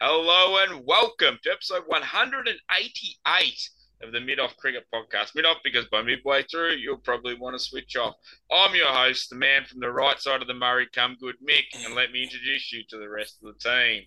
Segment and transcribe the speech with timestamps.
[0.00, 3.70] Hello and welcome to episode 188
[4.02, 5.34] of the Mid Off Cricket Podcast.
[5.34, 8.14] Mid Off because by midway through, you'll probably want to switch off.
[8.52, 11.64] I'm your host, the man from the right side of the Murray, come good Mick,
[11.84, 14.02] and let me introduce you to the rest of the team.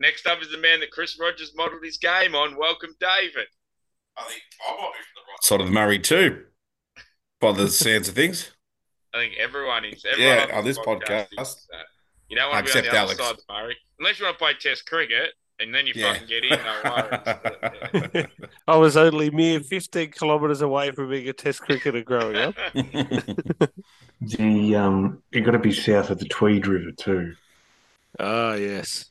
[0.00, 2.56] Next up is the man that Chris Rogers modelled his game on.
[2.56, 3.46] Welcome, David.
[4.16, 6.44] I think I might be from the right side of the Murray too,
[7.40, 8.52] by the sounds of things.
[9.12, 10.02] I think everyone is.
[10.10, 11.26] Everyone Yeah, on this podcast.
[11.38, 11.82] is, uh,
[12.28, 13.20] you don't want to be on the Alex.
[13.20, 13.76] other side of Murray.
[13.98, 16.12] Unless you want to play Test cricket, and then you Yeah.
[16.12, 18.26] fucking get in, no worries.
[18.68, 22.54] I was only mere 15 kilometres away from being a test cricketer growing up.
[24.20, 27.34] The um, you got to be south of the Tweed River too.
[28.18, 29.10] Ah, yes.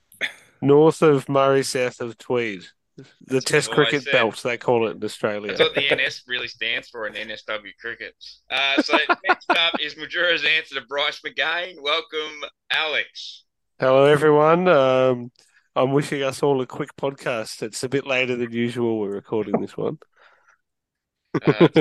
[0.62, 2.64] North of Murray, south of Tweed.
[2.98, 5.50] The That's test cricket belt, they call it in Australia.
[5.50, 8.16] That's what the NS really stands for in NSW cricket.
[8.50, 11.82] Uh, so next up is Majura's answer to Bryce McGain.
[11.82, 13.44] Welcome, Alex.
[13.80, 14.70] Hello, everyone.
[14.70, 15.32] Um,
[15.76, 17.62] I'm wishing us all a quick podcast.
[17.62, 19.00] It's a bit later than usual.
[19.00, 19.98] We're recording this one.
[21.34, 21.68] Uh,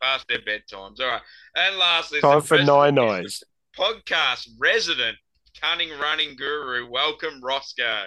[0.00, 0.98] past their bedtimes.
[0.98, 1.20] All right.
[1.54, 3.42] And lastly, Time for nine eyes.
[3.78, 5.18] Podcast resident,
[5.60, 6.88] cunning running guru.
[6.90, 8.06] Welcome, Roscoe.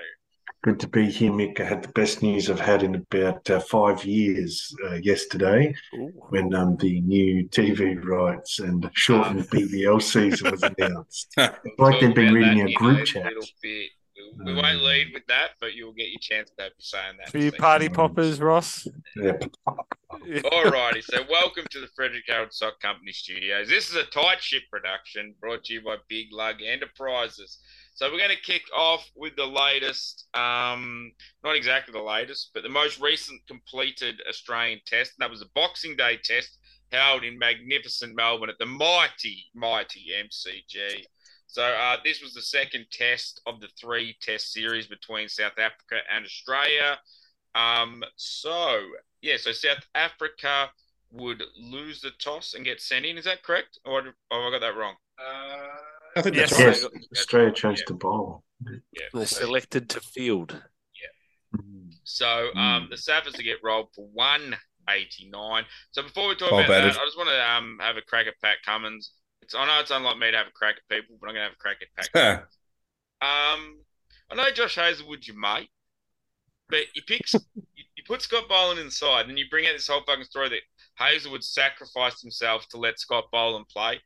[0.68, 1.62] Good to be here, Mick.
[1.62, 6.12] I had the best news I've had in about uh, five years uh, yesterday Ooh.
[6.28, 11.34] when um, the new TV rights and shortened BBL season was announced.
[11.38, 13.24] We'll Like they've been reading that our group a chat.
[13.28, 13.48] little.
[13.64, 13.92] We
[14.52, 17.30] Um, won't lead with that, but you'll get your chance to be saying that.
[17.30, 18.90] For you party poppers, Ross.
[19.16, 19.38] Yeah,
[20.12, 23.70] Alrighty, so welcome to the Frederick Harold Sock Company Studios.
[23.70, 27.60] This is a tight ship production brought to you by Big Lug Enterprises.
[27.98, 31.12] So we're going to kick off with the latest, um,
[31.44, 35.14] not exactly the latest, but the most recent completed Australian test.
[35.18, 36.60] And that was a Boxing Day test
[36.92, 41.06] held in magnificent Melbourne at the mighty, mighty MCG.
[41.48, 45.96] So uh, this was the second test of the three test series between South Africa
[46.16, 47.00] and Australia.
[47.56, 48.80] Um, so
[49.24, 50.70] yeah, so South Africa
[51.10, 53.18] would lose the toss and get sent in.
[53.18, 53.80] Is that correct?
[53.86, 54.94] Or have I got that wrong?
[56.16, 56.58] I think Yes.
[56.58, 56.92] that's right.
[56.94, 58.44] yes, Australia chose to bowl.
[58.66, 59.06] Yeah.
[59.14, 60.52] They're selected to field.
[61.54, 61.60] Yeah.
[62.04, 65.66] So um, the Saffers to get rolled for 189.
[65.92, 67.00] So before we talk Well about that.
[67.00, 69.12] I just want to um, have a crack at Pat Cummins.
[69.42, 71.44] It's I know it's unlike me to have a crack at people, but I'm going
[71.46, 72.58] to have a crack at Pat Cummins.
[73.22, 73.78] Um,
[74.32, 75.70] I know Josh Hazlewood's your mate,
[76.70, 77.40] but you pick you,
[77.96, 80.62] you put Scott Boland inside, and you bring out this whole fucking story that
[81.04, 84.00] Hazelwood sacrificed himself to let Scott Boland play.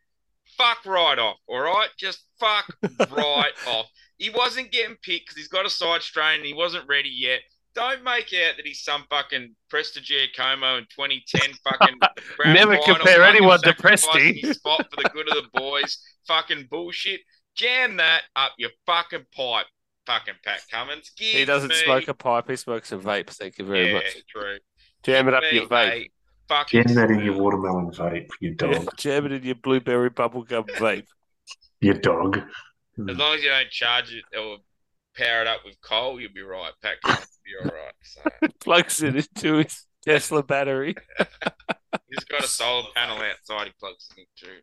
[0.57, 1.89] Fuck right off, all right?
[1.97, 2.65] Just fuck
[3.11, 3.87] right off.
[4.17, 7.39] He wasn't getting picked because he's got a side strain and he wasn't ready yet.
[7.73, 11.99] Don't make out that he's some fucking Presta Giacomo in 2010 fucking
[12.37, 14.53] grand Never final, compare anyone to Presti.
[14.53, 15.97] spot for the good of the boys.
[16.27, 17.21] fucking bullshit.
[17.55, 19.65] Jam that up your fucking pipe,
[20.05, 21.11] fucking Pat Cummins.
[21.17, 23.29] Give He doesn't me, smoke a pipe, he smokes a vape.
[23.29, 24.23] Thank you very yeah, much.
[24.29, 24.57] true.
[25.03, 26.11] Jam it up your vape.
[26.51, 28.97] A Jam that in your watermelon vape, you Yeah, dog.
[28.97, 31.07] jam it in your blueberry bubblegum vape.
[31.79, 32.37] You dog.
[33.09, 34.57] As long as you don't charge it or
[35.17, 36.71] power it up with coal, you'll be right.
[36.83, 37.93] Pat Cummins will be all right.
[38.03, 40.95] So Plugs it into his Tesla battery.
[42.09, 43.67] he's got a solar panel outside.
[43.67, 44.53] He plugs it into.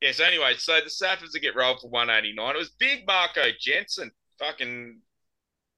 [0.00, 0.12] Yeah.
[0.12, 2.54] So anyway, so the Saffers to get rolled for 189.
[2.54, 4.10] It was big Marco Jansen.
[4.38, 5.00] Fucking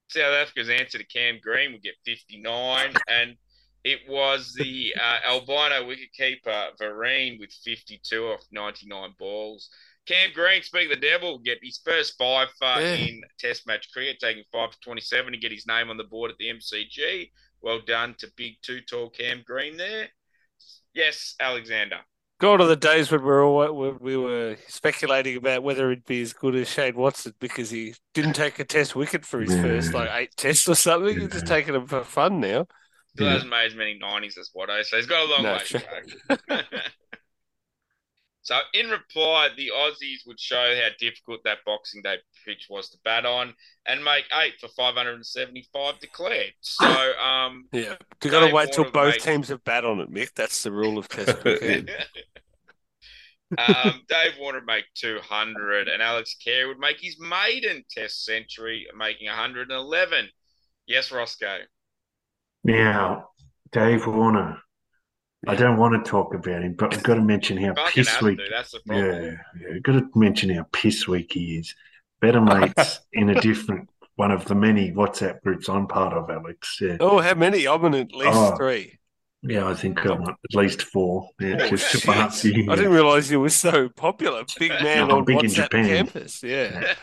[0.09, 3.35] South Africa's answer to Cam Green would get 59, and
[3.83, 9.69] it was the uh, albino wicketkeeper Verreynne with 52 off 99 balls.
[10.07, 12.93] Cam Green, speak of the devil, get his first five uh, Yeah.
[12.95, 16.31] in Test match cricket, taking five for 27 to get his name on the board
[16.31, 17.31] at the MCG.
[17.61, 20.07] Well done to big two tall Cam Green there.
[20.93, 21.99] Yes, Alexander.
[22.39, 26.21] Gone are the days when we were all, we were speculating about whether he'd be
[26.23, 29.61] as good as Shane Watson because he didn't take a test wicket for his Yeah.
[29.61, 31.19] first like eight tests or something.
[31.19, 31.55] He's just Yeah.
[31.55, 32.65] taking them for fun now.
[33.15, 33.33] Still Yeah.
[33.33, 35.79] hasn't made as many 90s as Watto, so he's got a long No, way to
[36.49, 36.61] go.
[38.41, 42.97] so, in reply, the Aussies would show how difficult that Boxing Day pitch was to
[43.03, 43.53] bat on
[43.85, 46.53] and make eight for 575 declared.
[46.61, 46.85] So,
[47.19, 50.33] um, Yeah, you got to wait till both teams have bat on it, Mick.
[50.33, 51.89] That's the rule of Test cricket.
[53.57, 59.27] um, Dave Warner make 200, and Alex Carey would make his maiden Test century, making
[59.27, 60.29] 111.
[60.87, 61.59] Yes, Roscoe.
[62.63, 63.29] Now,
[63.71, 64.57] Dave Warner.
[65.47, 68.37] I don't want to talk about him, but I've got to mention how piss weak.
[68.37, 68.45] to.
[68.51, 69.05] That's the problem.
[69.23, 69.79] Yeah, yeah.
[69.79, 71.73] Got to mention how piss weak he is.
[72.19, 76.77] Better mates in a different one of the many WhatsApp groups I'm part of, Alex.
[76.79, 77.67] Yeah, Oh, how many?
[77.67, 78.55] I'm in at least Oh.
[78.55, 78.99] three.
[79.41, 81.27] yeah I think I want at least four.
[81.39, 82.71] Yeah, Oh, just to you.
[82.71, 84.43] I didn't realize you were so popular.
[84.59, 85.87] Big man No, on big in WhatsApp Japan.
[85.87, 86.43] campus.
[86.43, 86.93] Yeah.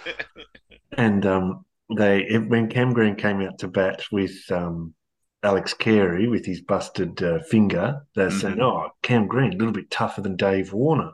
[0.96, 1.64] And um,
[1.96, 4.94] they when Cam Green came out to bat with um,
[5.42, 8.40] Alex Carey with his busted uh, finger, they're Mhm.
[8.40, 11.12] saying, "Oh, Cam Green, a little bit tougher than Dave Warner.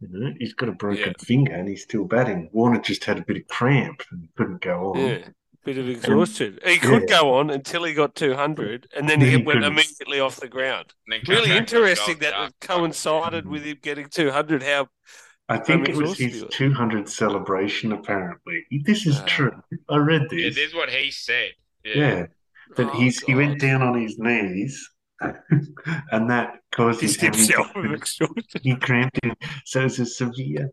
[0.00, 2.50] You know, he's got a broken finger and he's still batting.
[2.52, 4.98] Warner just had a bit of cramp and couldn't go on.
[4.98, 5.28] Yeah,
[5.64, 6.58] bit of exhaustion.
[6.66, 7.20] He could yeah.
[7.20, 9.72] go on until he got 200, and then Then he he went couldn't.
[9.72, 10.92] immediately off the ground.
[11.06, 14.62] And then come Really interesting that it coincided with him getting 200.
[14.62, 14.88] How
[15.48, 17.92] I think it was his 200 celebration.
[17.92, 19.24] Apparently, this is Ah.
[19.26, 19.62] true.
[19.88, 20.56] I read Yeah, this.
[20.56, 21.52] this is what he said.
[21.84, 21.94] Yeah.
[21.96, 22.26] Yeah,
[22.76, 24.88] that Oh, he's he went down on his knees,
[25.20, 28.60] and that caused his Pissed himself with hammy- exhaustion.
[28.62, 29.34] He cramped him,
[29.64, 30.70] so it's a severe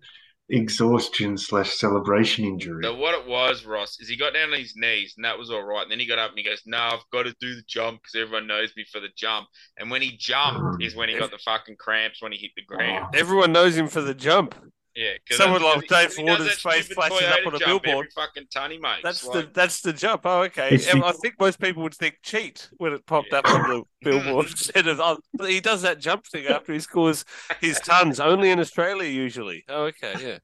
[0.49, 2.83] exhaustion slash celebration injury.
[2.83, 5.49] So what it was, Ross, is he got down on his knees and that was
[5.49, 5.83] all right.
[5.83, 8.01] And then he got up and he goes, "No, I've got to do the jump
[8.01, 9.47] because everyone knows me for the jump."
[9.77, 10.83] And when he jumped, Mm.
[10.85, 13.15] is when he got the fucking cramps when he hit the ground.
[13.15, 14.53] Everyone knows him for the jump.
[14.95, 18.13] Yeah, 'cause Someone that's- like Dave he Warner's face stupid flashes up on a billboard.
[18.13, 19.01] Fucking ton he makes.
[19.03, 20.21] That's the like- that's the jump.
[20.25, 20.77] Oh, okay.
[20.91, 24.47] And I think most people would think cheat when it popped up on the billboard
[24.51, 27.25] instead of oh, he does that jump thing after he scores
[27.59, 28.19] his tons.
[28.19, 29.63] Only in Australia usually.
[29.67, 30.37] Oh, okay, yeah.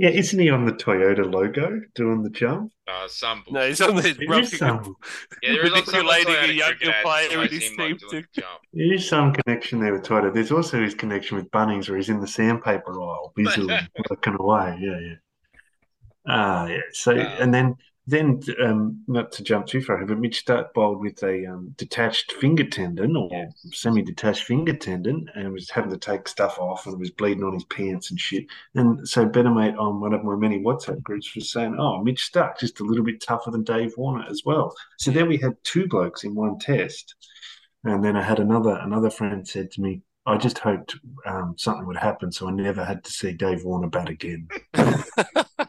[0.00, 2.72] Yeah, isn't he on the Toyota logo doing the jump?
[2.86, 4.94] uh, some No, he's on the There is some,
[5.42, 7.98] yeah, there is also some manipulating a Toyota younger player that in his him, like,
[7.98, 8.60] team to- jump.
[8.72, 10.32] there is some connection there with Toyota.
[10.32, 13.76] There's also his connection with Bunnings, where he's in the sandpaper aisle, busily
[14.10, 14.78] working away.
[14.80, 15.14] Yeah, yeah.
[16.28, 16.80] Ah, yeah.
[16.92, 17.36] So, Ah.
[17.40, 17.74] and then,
[18.08, 21.74] then um, not to jump too far, ahead, but Mitch Stark bowled with a um,
[21.76, 26.98] detached finger tendon or semi-detached finger tendon, and was having to take stuff off, and
[26.98, 28.46] was bleeding on his pants and shit.
[28.74, 32.24] And so, Better Mate on one of my many WhatsApp groups was saying, "Oh, Mitch
[32.24, 35.62] Stark just a little bit tougher than Dave Warner as well." So then we had
[35.62, 37.14] two blokes in one test,
[37.84, 40.96] and then I had another another friend said to me, "I just hoped
[41.26, 44.48] um, something would happen, so I never had to see Dave Warner bat again."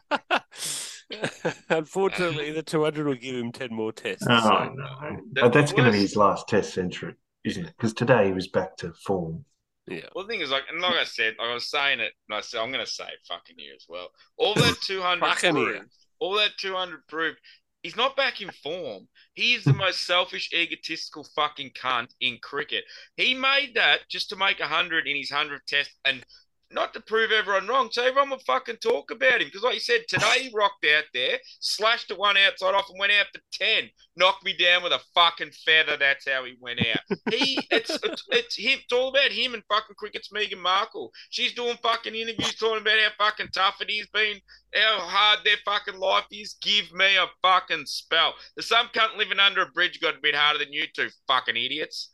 [1.69, 4.25] Unfortunately, the 200 will give him 10 more tests.
[4.29, 7.73] Oh so- no, The but that's going to be his last Test century, isn't it?
[7.77, 9.45] Because today he was back to form.
[9.87, 10.01] yeah.
[10.15, 12.37] Well, the thing is, like, and like I said, like I was saying it, and
[12.37, 14.09] I said I'm going to say it fucking here as well.
[14.37, 15.65] All that 200 Fucking here.
[15.77, 17.37] proved, all that 200 proved,
[17.83, 19.07] he's not back in form.
[19.33, 22.83] He is the most selfish, egotistical fucking cunt in cricket.
[23.15, 26.25] He made that just to make 100 in his 100th test and
[26.71, 29.47] not to prove everyone wrong, so everyone would fucking talk about him.
[29.47, 32.99] Because, like you said, today he rocked out there, slashed the one outside off, and
[32.99, 33.89] went out to 10.
[34.15, 35.97] Knocked me down with a fucking feather.
[35.97, 36.99] That's how he went out.
[37.29, 38.79] He, it's, it's, it's him.
[38.83, 41.11] It's all about him and fucking cricket's Meghan Markle.
[41.29, 44.39] She's doing fucking interviews talking about how fucking tough it is, been
[44.73, 46.55] how hard their fucking life is.
[46.61, 48.33] Give me a fucking spell.
[48.55, 51.55] There's some cunt living under a bridge got a bit harder than you two fucking
[51.55, 52.09] idiots.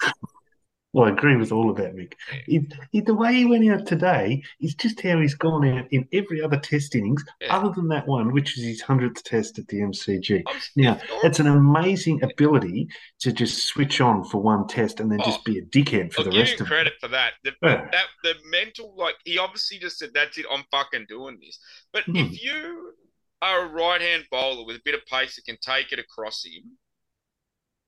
[0.95, 2.13] Well, I agree with all of that, Mick.
[2.45, 6.07] He, he, the way he went out today is just how he's gone out in
[6.13, 7.53] every other Test innings, Yeah.
[7.53, 10.43] other than that one, which is his hundredth Test at the MCG.
[10.77, 12.87] Now, it's an amazing ability
[13.19, 16.21] to just switch on for one Test and then Oh, just be a dickhead for
[16.21, 17.33] I'll the give rest you of credit for that.
[17.43, 17.89] The, Yeah.
[17.91, 20.45] that the mental, like he obviously just said, "That's it.
[20.49, 21.59] I'm fucking doing this."
[21.91, 22.15] But Hmm.
[22.15, 22.93] if you
[23.41, 26.77] are a right-hand bowler with a bit of pace that can take it across him,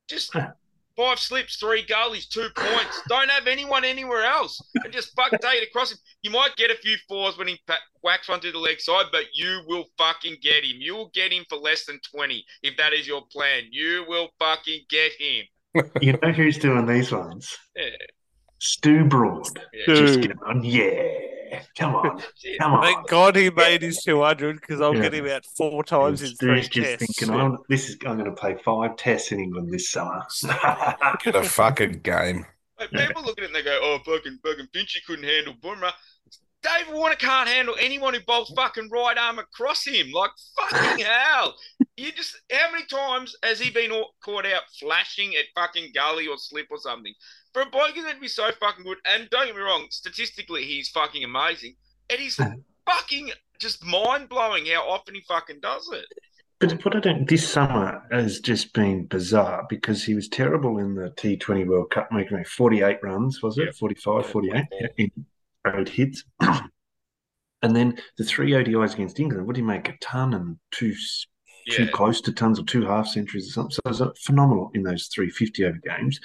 [0.09, 0.51] just Yeah.
[0.97, 3.01] Five slips, three goalies, two points.
[3.07, 5.97] Don't have anyone anywhere else, and just fuck take it across him.
[6.23, 7.59] You might get a few fours when he
[8.01, 10.77] whacks one to the leg side, but you will fucking get him.
[10.79, 13.63] You will get him for less than twenty if that is your plan.
[13.71, 15.45] You will fucking get him.
[16.01, 17.55] You know who's doing these ones?
[17.75, 17.89] Yeah,
[18.59, 19.47] Stu Broad.
[19.73, 19.93] yeah.
[19.93, 20.63] Just get on.
[20.63, 21.03] Yeah.
[21.77, 22.21] Come on.
[22.61, 22.81] Come on.
[22.83, 25.01] Thank God he made his 200 because I'll Yeah.
[25.03, 27.17] get him out four times in three Stu's just tests.
[27.19, 30.23] thinking, I'm, this is, I'm going to play five tests in England this summer.
[31.23, 32.45] Get a fucking game.
[32.79, 35.91] Like, people look at it and they go, "Oh, fucking, fucking Finchy couldn't handle Boomer."
[36.63, 40.11] Dave Warner can't handle anyone who bowls fucking right arm across him.
[40.11, 41.55] Like fucking hell!
[41.95, 46.27] You just how many times has he been au- caught out flashing at fucking gully
[46.27, 47.13] or slip or something?
[47.57, 50.63] For a bloke who's to be so fucking good, and don't get me wrong, statistically
[50.63, 51.75] he's fucking amazing.
[52.07, 52.39] It is
[52.85, 56.05] fucking just mind blowing how often he fucking does it.
[56.59, 60.93] But what I don't, this summer has just been bizarre because he was terrible in
[60.93, 63.65] the T20 World Cup, making 48 runs, was it?
[63.65, 63.71] Yeah.
[63.71, 64.91] 45, Yeah, 48 44.
[64.99, 66.25] in eight hits.
[66.41, 69.89] and then the three ODIs against England, what did he make?
[69.89, 70.93] A ton and two,
[71.71, 73.71] two Yeah, close to tons or two half centuries or something.
[73.71, 76.19] So it was phenomenal in those three 50 over games,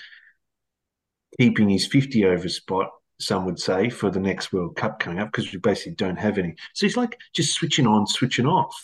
[1.38, 2.90] keeping his 50 over spot.
[3.20, 6.38] Some would say for the next World Cup coming up because we basically don't have
[6.38, 6.54] any.
[6.74, 8.74] So he's like just switching on, switching off.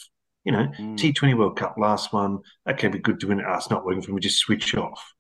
[0.45, 0.97] You know, Mm.
[0.97, 2.38] T20 World Cup last one.
[2.69, 3.47] Okay, be good to win it.
[3.47, 4.21] Ah, it's not working for me.
[4.21, 5.12] Just switch off.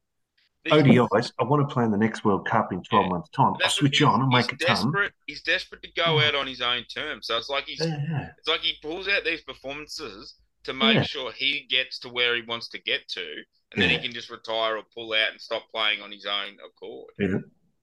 [0.70, 1.32] ODIs.
[1.38, 3.10] I want to play in the next World Cup in 12 Yeah.
[3.10, 3.54] months' time.
[3.62, 4.92] I'll switch on and make a ton.
[5.26, 7.26] He's desperate to go out on his own terms.
[7.26, 8.30] So it's like he's yeah.
[8.38, 11.02] It's like he pulls out these performances to make Yeah.
[11.02, 13.26] sure he gets to where he wants to get to,
[13.72, 16.56] and then he can just retire or pull out and stop playing on his own
[16.64, 17.10] accord.
[17.18, 17.38] Yeah,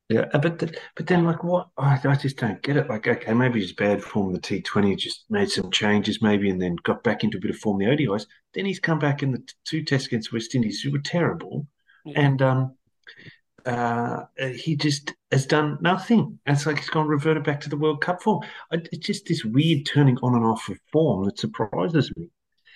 [0.10, 1.70] yeah, uh, but th- but then like what?
[1.78, 2.90] I, I just don't get it.
[2.90, 6.50] Like, okay, maybe his bad form in the T Twenty, just made some changes maybe,
[6.50, 8.26] and then got back into a bit of form in the ODIs.
[8.54, 11.68] Then he's come back in the t- two tests against West Indies, who were terrible,
[12.06, 12.22] Yeah.
[12.22, 12.76] and um,
[13.66, 16.40] uh, uh, he just has done nothing.
[16.46, 18.44] It's like he's gone reverted back to the World Cup form.
[18.72, 22.30] I, it's just this weird turning on and off of form that surprises me.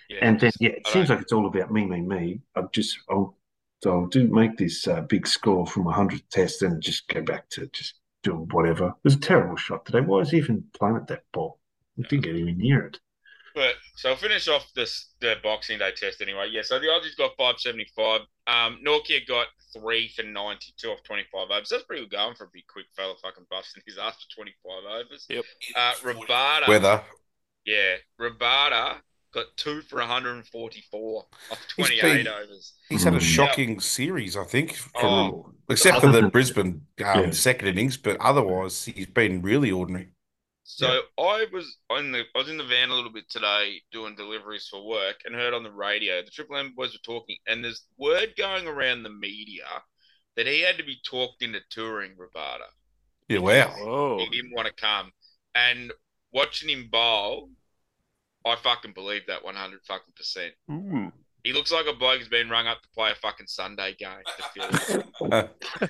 [0.09, 2.41] Yeah, And then, yeah, it I seems don't- like it's all about me, me, me.
[2.55, 3.37] I'll just, I'll,
[3.83, 7.21] so I'll do make this uh, big score from a hundred test and just go
[7.21, 8.87] back to just doing whatever.
[8.87, 10.01] It was a terrible shot today.
[10.01, 11.59] Why was he even playing at that ball?
[11.97, 12.99] I didn't get even near it.
[13.55, 16.49] But so I'll finish off this the Boxing Day test anyway.
[16.51, 18.21] Yeah, so the Aussies got five seventy five.
[18.47, 21.69] Um, Nortje got three for ninety two off twenty five overs.
[21.69, 24.53] That's pretty good going for a big quick fella, fucking busting his ass for twenty
[24.63, 25.25] five overs.
[25.29, 25.43] Yep.
[25.75, 27.01] Uh, Rabada, Weather.
[27.65, 28.97] yeah, Rabada
[29.33, 32.73] got two for one hundred and forty four off He's twenty eight been- overs.
[32.89, 33.21] He's had a Mm.
[33.35, 37.31] shocking series, I think, from, Oh, except for the than- Brisbane um, Yeah.
[37.31, 40.09] second innings, but otherwise he's been really ordinary.
[40.63, 44.15] So I was on the I was in the van a little bit today doing
[44.15, 47.63] deliveries for work and heard on the radio the Triple M boys were talking and
[47.63, 49.65] there's word going around the media
[50.35, 52.67] that he had to be talked into touring Rabada.
[53.27, 53.73] Yeah, wow.
[53.79, 54.19] Whoa.
[54.19, 55.11] He didn't want to come.
[55.55, 55.91] And
[56.31, 57.49] watching him bowl,
[58.45, 60.53] I fucking believe that one hundred fucking percent.
[60.69, 61.11] Mm.
[61.43, 64.17] He looks like a bloke who's been rung up to play a fucking Sunday game.
[64.37, 64.43] The
[65.21, 65.89] Phillies.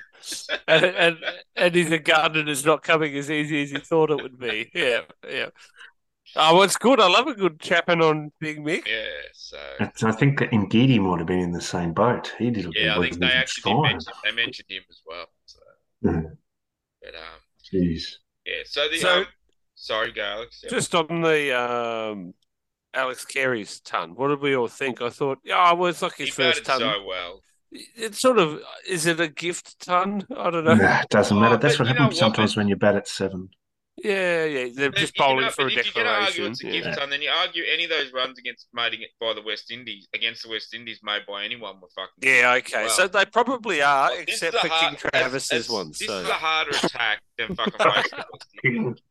[0.68, 1.18] and, and
[1.56, 4.38] and he's a gun and it's not coming as easy as he thought it would
[4.40, 4.70] be.
[4.74, 5.48] Yeah, yeah.
[6.36, 7.00] Oh, well, it's good.
[7.00, 8.86] I love a good chapping on Big Mick.
[8.88, 12.32] yeah, so It's- I think that Ngidi might have been in the same boat.
[12.38, 12.66] He did.
[12.66, 12.76] A good.
[12.78, 13.92] Yeah, I think they actually did fine.
[13.94, 15.26] mention they mentioned him as well.
[15.46, 15.60] So,
[16.06, 16.38] Mhm.
[17.02, 17.40] but um,
[17.74, 18.04] Jeez.
[18.46, 18.62] yeah.
[18.66, 19.26] So the So- um,
[19.74, 20.64] sorry, go Alex.
[20.70, 22.36] Just on the um,
[22.94, 25.02] Alex Carey's ton, what did we all think?
[25.02, 26.94] I thought, yeah, well, it's like his he first batted ton.
[26.96, 27.42] so well.
[27.72, 30.26] It's sort of, is it a gift ton?
[30.36, 30.74] I don't know.
[30.74, 31.56] Nah, it doesn't matter.
[31.56, 33.50] Oh, That's what happens what, sometimes but- when you bat at seven.
[34.02, 34.70] Yeah, yeah.
[34.74, 36.68] They're But just bowling ar- for a but if you're going to argue it's a
[36.68, 36.72] Yeah.
[36.84, 40.08] gift ton, then you argue any of those runs against made by the West Indies
[40.16, 42.14] against the West Indies made by anyone were fucking.
[42.22, 42.86] Yeah, okay.
[42.86, 45.90] Well, So they probably are, Like, this except for a King hard- Travis's it's- one.
[45.90, 48.16] This So is a harder attack than fucking West
[48.64, 49.02] Indies.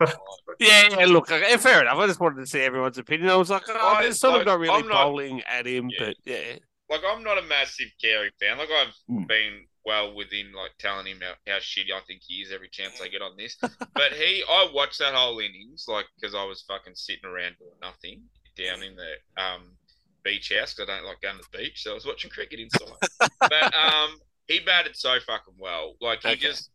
[0.58, 1.06] yeah, yeah.
[1.06, 1.96] Look, fair enough.
[1.98, 3.30] I just wanted to see everyone's opinion.
[3.30, 5.66] I was like, oh, I- they're sort I- of not really I'm not- bowling at
[5.66, 6.06] him, Yeah.
[6.06, 6.56] but yeah.
[6.88, 8.58] Like I'm not a massive Carey fan.
[8.58, 9.26] Like I've Mm.
[9.26, 13.00] been well within like telling him how, how shitty I think he is every chance
[13.00, 13.56] I get on this.
[13.94, 17.72] but he, I watched that whole innings like because I was fucking sitting around doing
[17.80, 18.22] nothing
[18.56, 19.76] down in the um
[20.22, 22.60] beach house 'cause I don't like going to the beach, so I was watching cricket
[22.60, 22.88] inside.
[23.40, 25.94] but um, he batted so fucking well.
[26.00, 26.36] Like he Okay.
[26.40, 26.70] just.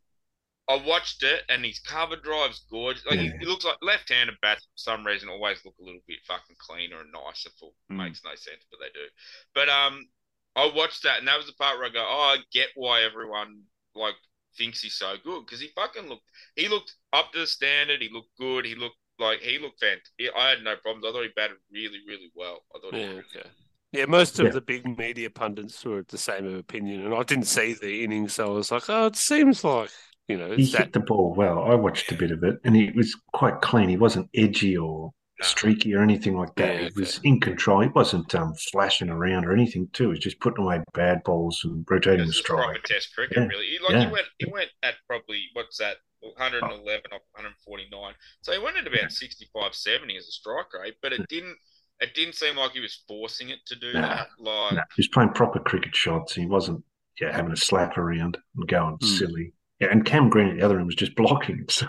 [0.67, 3.05] I watched it and his cover drive's gorgeous.
[3.05, 3.37] Like he, Yeah.
[3.39, 7.01] he looks like left-handed bats for some reason always look a little bit fucking cleaner
[7.01, 7.49] and nicer.
[7.59, 7.97] For Mm.
[7.97, 9.05] makes no sense, but they do.
[9.53, 10.07] But um,
[10.55, 13.03] I watched that, and that was the part where I go, "Oh, I get why
[13.03, 13.63] everyone
[13.95, 14.15] like
[14.57, 16.29] thinks he's so good because he fucking looked.
[16.55, 18.01] He looked up to the standard.
[18.01, 18.65] He looked good.
[18.65, 20.31] He looked like he looked fantastic.
[20.35, 21.05] I had no problems.
[21.05, 22.63] I thought he batted really, really well.
[22.75, 22.93] I thought.
[22.93, 23.49] he Yeah, was really okay.
[23.93, 24.53] Yeah, most of Yeah.
[24.53, 28.47] the big media pundits were the same opinion, and I didn't see the innings, so
[28.47, 29.91] I was like, "Oh, it seems like
[30.27, 31.63] you know, He that hit the ball well.
[31.63, 33.89] I watched a bit of it, and he was quite clean.
[33.89, 35.11] He wasn't edgy or
[35.41, 36.75] streaky or anything like that.
[36.81, 37.81] Yeah, He was in control.
[37.81, 39.89] He wasn't um, flashing around or anything.
[39.91, 40.03] Too.
[40.03, 43.37] He was just putting away bad balls and rotating the This is proper test cricket,
[43.37, 43.47] Yeah.
[43.47, 43.65] really.
[43.65, 44.05] He- Like Yeah.
[44.05, 48.13] he went, he went at probably what's that, 111 off 149.
[48.41, 51.57] So he went at about 65, 70 as a strike rate, but it didn't.
[51.99, 54.01] It didn't seem like he was forcing it to do Nah.
[54.01, 54.27] that.
[54.39, 56.33] Like, No, he was playing proper cricket shots.
[56.35, 56.83] He wasn't
[57.19, 59.05] yeah, having a slap around and going Hmm.
[59.05, 59.53] silly.
[59.81, 61.65] Yeah, and Cam Green at the other end was just blocking.
[61.69, 61.87] So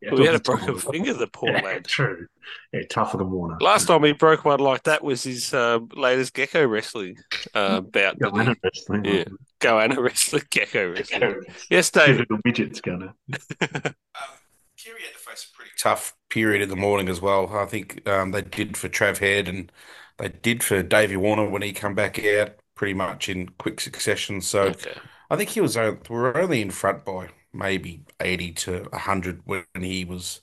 [0.00, 1.84] yeah, we had a it was- broken finger, the poor Yeah, lad.
[1.86, 2.26] true.
[2.72, 3.56] Yeah, tougher than Warner.
[3.60, 7.16] Last time he broke one like that was his uh, latest gecko wrestling
[7.54, 8.16] uh, bout.
[8.20, 9.04] Yeah, wrestling.
[9.04, 9.24] Yeah.
[9.60, 11.20] Goanna wrestling, gecko wrestling.
[11.20, 11.40] Gecko.
[11.68, 12.18] Yes, Two David.
[12.20, 13.14] little midgets gonna.
[13.60, 17.48] Carey had to face a pretty tough period in the morning as well.
[17.56, 19.70] I think um, they did for Trav Head and
[20.18, 24.40] they did for Davey Warner when he come back out pretty much in quick succession.
[24.40, 24.94] So Okay.
[25.30, 29.42] I think he was on- we were only in front by maybe 80 to 100
[29.44, 30.40] when he was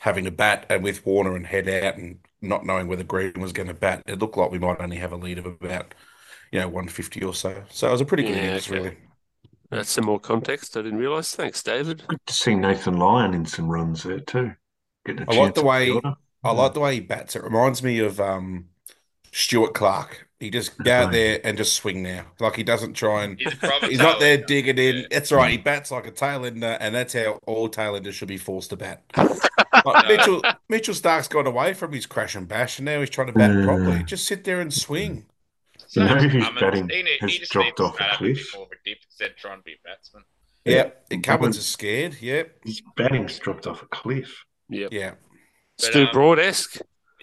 [0.00, 3.52] having to bat and with Warner and Head out and not knowing whether Green was
[3.52, 4.02] going to bat.
[4.06, 5.94] It looked like we might only have a lead of about
[6.52, 7.64] you know 150 or so.
[7.70, 8.78] So it was a pretty good Yeah, innings okay.
[8.78, 8.96] really.
[9.70, 10.76] That's some more context.
[10.76, 11.34] I didn't realise.
[11.34, 12.04] Thanks, David.
[12.06, 14.52] Good to see Nathan Lyon in some runs there too.
[15.04, 16.14] Getting a I like the way- order.
[16.44, 17.34] I like the way he bats.
[17.34, 18.66] It reminds me of um,
[19.32, 20.25] Stuart Clark.
[20.38, 22.26] He just go out there and just swing now.
[22.40, 23.52] Like he doesn't try and He's,
[23.88, 24.96] he's not there digging in.
[24.96, 25.06] Yeah.
[25.10, 25.50] It's right.
[25.50, 29.02] He bats like a tailender, and that's how all tailenders should be forced to bat.
[29.84, 33.28] Like Mitchell Mitchell Stark's gone away from his crash and bash, and now he's trying
[33.28, 33.64] to bat Yeah.
[33.64, 34.02] properly.
[34.04, 35.26] Just sit there and swing.
[35.86, 38.20] So You know who's Cummins, batting he, need- has just dropped off a bat up
[38.20, 38.52] a bit cliff?
[38.54, 40.24] more of a dip instead of trying be a batsman.
[40.64, 41.06] Yep.
[41.12, 42.16] And Cummins Cummins- is scared.
[42.20, 42.56] Yep.
[42.64, 44.44] His batting's dropped off a cliff.
[44.70, 44.92] Yep.
[44.92, 45.12] Yeah.
[45.78, 46.80] Stu um, Broad esque.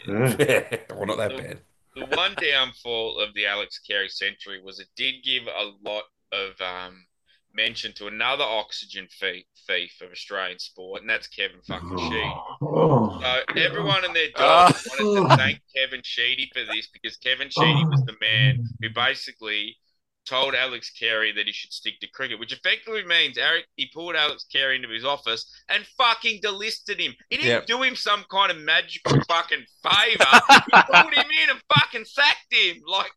[0.08, 0.77] Yeah.
[0.96, 1.60] well, not that bad.
[1.95, 6.59] The one downfall of the Alex Carey century was it did give a lot of
[6.59, 7.05] um,
[7.53, 12.33] mention to another oxygen thief, thief of Australian sport, and that's Kevin fucking Sheedy.
[12.62, 17.50] Oh, So everyone and their dog wanted to thank Kevin Sheedy for this because Kevin
[17.50, 19.77] Sheedy was the man who basically
[20.25, 24.15] told Alex Carey that he should stick to cricket, which effectively means Eric he pulled
[24.15, 27.13] Alex Carey into his office and fucking delisted him.
[27.30, 27.65] He didn't Yep.
[27.68, 30.42] do him some kind of magical fucking favor.
[30.50, 32.77] he pulled him in and fucking sacked him.
[32.88, 33.12] Like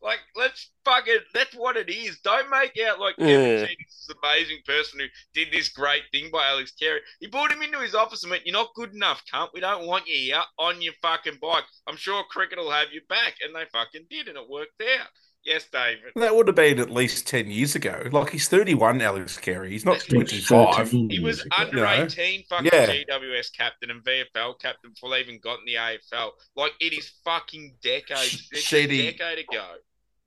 [0.00, 2.20] like let's fucking that's what it is.
[2.20, 3.66] Don't make out like Yeah.
[3.66, 7.00] This amazing person who did this great thing by Alex Carey.
[7.20, 9.48] He pulled him into his office and went, You're not good enough, cunt.
[9.52, 11.64] We don't want you here on your fucking bike.
[11.86, 13.34] I'm sure cricket will have you back.
[13.44, 15.08] And they fucking did, and it worked out.
[15.44, 16.12] Yes, David.
[16.16, 18.02] That would have been at least 10 years ago.
[18.12, 19.70] Like, he's 31, Alex Carey.
[19.70, 20.90] He's not 25.
[20.90, 22.04] He was under You know?
[22.04, 22.86] 18 fucking Yeah.
[22.86, 26.32] GWS captain and VFL captain before they even got in the AFL.
[26.54, 28.48] Like, it is fucking decades.
[28.52, 29.74] It's Sheedy- a decade ago.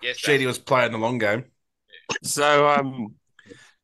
[0.01, 0.47] Yes, Sheedy David.
[0.47, 1.45] was playing the long game.
[2.23, 3.13] So um,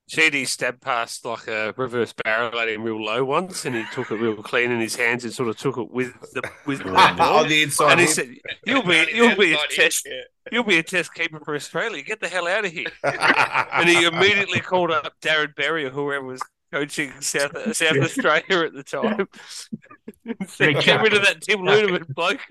[0.10, 4.10] Sheedy stabbed past like a reverse barrel at him real low once, and he took
[4.10, 6.92] it real clean in his hands and sort of took it with the with the
[6.92, 7.40] ball.
[7.44, 7.92] On the inside.
[7.92, 8.30] And he said,
[8.66, 10.22] "You'll be you'll be a test yeah.
[10.50, 12.02] you'll be a test keeper for Australia.
[12.04, 16.26] Get the hell out of here!" And he immediately called up Darren Berry or whoever
[16.26, 19.28] was coaching South South Australia at the time.
[20.48, 22.42] Said, Get rid of that Tim Ludeman bloke.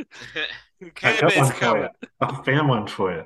[0.82, 1.88] I Care got one Bears for coming.
[2.20, 3.24] I found one for you.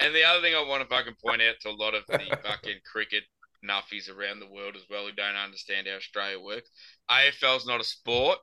[0.00, 2.18] And the other thing I want to fucking point out to a lot of the
[2.42, 3.24] fucking cricket
[3.62, 6.70] nuffies around the world as well who don't understand how Australia works.
[7.10, 8.38] AFL's not a sport.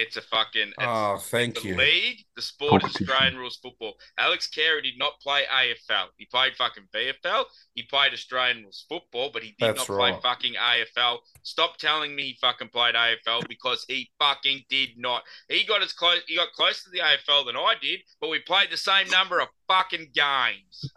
[0.00, 1.76] It's a fucking it's, oh, thank the you.
[1.76, 2.24] league.
[2.36, 3.94] The sport is Australian rules football.
[4.16, 6.06] Alex Carey did not play AFL.
[6.16, 7.44] He played fucking VFL.
[7.74, 11.18] He played Australian rules football, but he did That's not play fucking AFL.
[11.42, 15.22] Stop telling me he fucking played AFL because he fucking did not.
[15.48, 16.20] He got as close.
[16.28, 19.40] He got closer to the AFL than I did, but we played the same number
[19.40, 20.92] of fucking games.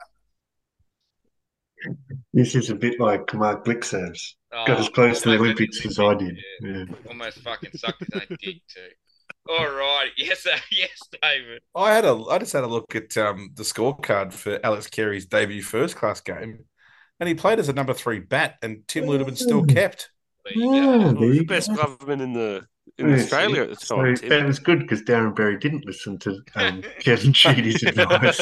[2.33, 4.35] This is a bit like Mark Blixers.
[4.53, 6.37] Oh, Got as close to the Olympics as I did.
[6.61, 6.71] Yeah.
[6.77, 6.85] Yeah.
[7.07, 8.89] Almost fucking sucked his own dick too.
[9.49, 11.61] All right, yes, uh, yes, David.
[11.73, 15.25] I had a I just had a look at um, the scorecard for Alex Carey's
[15.25, 16.65] debut first class game,
[17.19, 20.09] and he played as a number three bat, and Tim Ludeman still kept.
[20.45, 20.73] There you go.
[20.73, 22.65] Yeah, Well, there he was you the best government in the
[22.97, 24.15] in Yeah, Australia at the So time.
[24.29, 28.37] that was good because Darren Berry didn't listen to um, Kevin Sheedy's advice.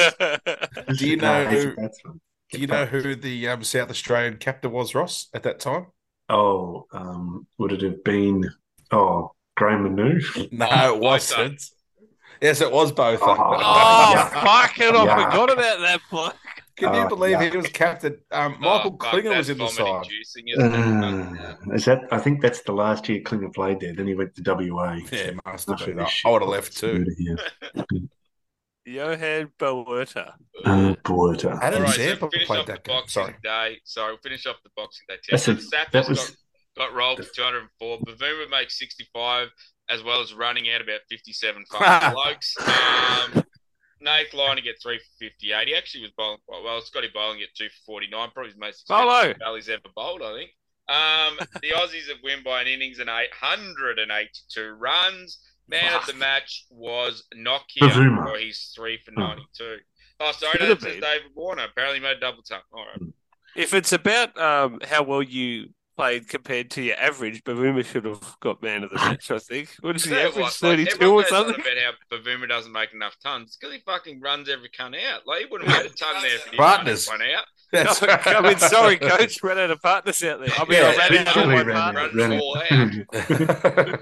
[0.98, 2.20] Do you No, he's a know- batsman.
[2.52, 5.86] Do you know who the um, South Australian captain was, Ross, at that time?
[6.30, 8.48] Oh, um, would it have been?
[8.92, 10.50] Oh, Graham Manou.
[10.52, 11.62] No, Oh, it wasn't.
[12.40, 13.20] Yes, it was both.
[13.22, 14.30] Oh, Oh, Yuck.
[14.32, 14.94] fuck it!
[14.94, 15.24] I Yuck.
[15.30, 16.36] forgot about that bloke.
[16.76, 17.50] Can you Oh, believe yeah.
[17.50, 18.16] he was captain?
[18.30, 20.04] Um, Oh, Michael fuck, Klinger was in the vomit side.
[20.10, 20.72] inducing, isn't?
[20.74, 22.04] Uh, is that?
[22.10, 23.92] I think that's the last year Klinger played there.
[23.94, 24.94] Then he went to WA.
[25.12, 26.00] Yeah, it must have been.
[26.00, 27.04] I, would have left too.
[28.86, 29.14] Yeah.
[29.14, 30.34] Johan Botha.
[30.64, 31.58] Uh, Botha.
[31.62, 32.96] Adam All right, so Zampa finish played that game.
[32.96, 33.34] Boxing Sorry.
[33.42, 33.80] Day.
[33.84, 35.16] Sorry, we'll finish off the Boxing Day.
[35.30, 35.58] That's test.
[35.58, 36.36] a- Sappers that was-
[36.76, 37.98] got, got rolled for 204.
[38.00, 39.48] Bavuma makes 65,
[39.88, 42.54] as well as running out about 57 fucking blokes.
[42.58, 43.44] Um,
[44.00, 45.68] Nate Lyon get three for 58.
[45.68, 46.80] He actually was bowling quite well.
[46.80, 48.30] Scotty Boland at two for 49.
[48.32, 49.10] Probably his most Bolo.
[49.18, 50.50] expensive Valley's ever bowled, I think.
[50.88, 55.38] Um, the Aussies have win by an innings and 882 runs.
[55.70, 58.32] Man of the match was Nokia Bavuma.
[58.32, 59.12] for his three for.
[59.12, 59.76] 92.
[60.22, 61.00] Oh, sorry, Should no, have that says.
[61.00, 61.64] David Warner.
[61.64, 62.64] Apparently made a double tap.
[62.72, 63.10] All right.
[63.56, 68.36] If it's about um, how well you played compared to your average, Bavuma should have
[68.40, 69.30] got man of the match.
[69.30, 69.70] I think.
[69.80, 70.34] What is the average?
[70.36, 71.60] what, like, Thirty-two everyone or goes on something.
[71.60, 73.56] about how Bavuma doesn't make enough tons.
[73.58, 75.26] Because he fucking runs every cunt out.
[75.26, 77.08] Like, he wouldn't have made a ton there if he didn't Partners.
[77.08, 77.44] run one out.
[77.72, 80.52] That's I mean, sorry, coach, ran out of partners out there.
[80.56, 82.00] I mean, Yeah, I ran out of literally my ran partner.
[82.00, 82.14] out.
[82.14, 82.72] Runs Ran all it.
[82.72, 82.92] out.
[83.12, 83.96] I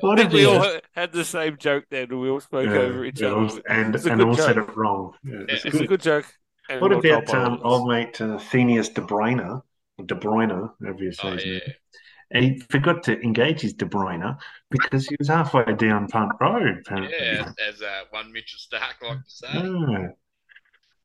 [0.00, 2.08] what did we all had the same joke then.
[2.18, 3.48] We all spoke Yeah, over each yeah, other.
[3.68, 5.14] and and good all said it wrong.
[5.24, 5.56] Yeah, Yeah.
[5.56, 5.86] it's It's a good.
[5.86, 6.26] good joke.
[6.68, 9.62] And What about um, old mate uh, Theunis De Bruyn?
[10.06, 10.50] De Bruyne,
[10.82, 11.60] however you say Oh, yeah.
[12.32, 14.38] And he forgot to engage his De Bruyne
[14.70, 17.14] because he was halfway down Punt Road, apparently.
[17.18, 19.48] Yeah, as, as uh, one Mitchell Stark like to say.
[19.48, 20.08] Ah,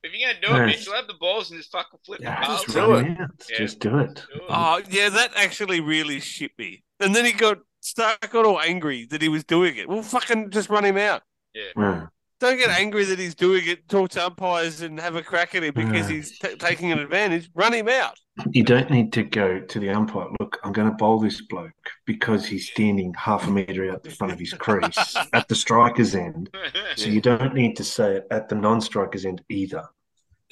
[0.06, 0.66] If you're going to do it, Yeah.
[0.68, 3.08] Mitchell, have the balls and just fucking flip yeah, the just do it.
[3.50, 3.58] Yeah.
[3.58, 4.24] Just do it.
[4.50, 6.84] Oh, yeah, that actually really shit me.
[7.00, 9.88] And then he got Stark got all angry that he was doing it.
[9.88, 11.22] Well, fucking just run him out.
[11.54, 12.08] Yeah.
[12.40, 13.88] Don't get angry that he's doing it.
[13.88, 16.16] Talk to umpires and have a crack at him because Yeah.
[16.18, 17.50] he's t- taking an advantage.
[17.54, 18.20] Run him out.
[18.52, 20.28] You don't need to go to the umpire.
[20.40, 21.72] Look, I'm going to bowl this bloke
[22.06, 26.16] because he's standing half a metre out the front of his crease at the striker's
[26.16, 26.50] end.
[26.98, 29.84] So you don't need to say it at the non-striker's end either.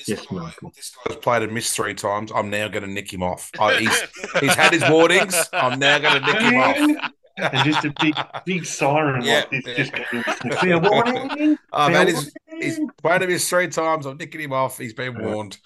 [0.05, 0.71] Yes, Michael.
[0.75, 2.31] This guy's played and missed three times.
[2.33, 3.49] I'm now going to nick him off.
[3.59, 4.01] I, he's,
[4.39, 5.35] he's had his warnings.
[5.53, 7.11] I'm now going to nick him off.
[7.37, 8.15] And just a big,
[8.45, 10.23] big siren Yeah, like this, yeah.
[10.23, 11.57] just going, fair warning.
[11.71, 14.05] I've fair had his, he's warning." played and missed three times.
[14.05, 14.77] I'm nicking him off.
[14.77, 15.57] He's been warned.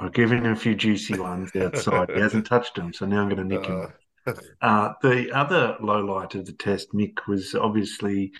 [0.00, 2.10] I've given him a few juicy ones outside.
[2.10, 3.88] He hasn't touched them, so now I'm going to nick him.
[4.26, 8.32] Uh, Uh, the other low light of the test, Mick, was obviously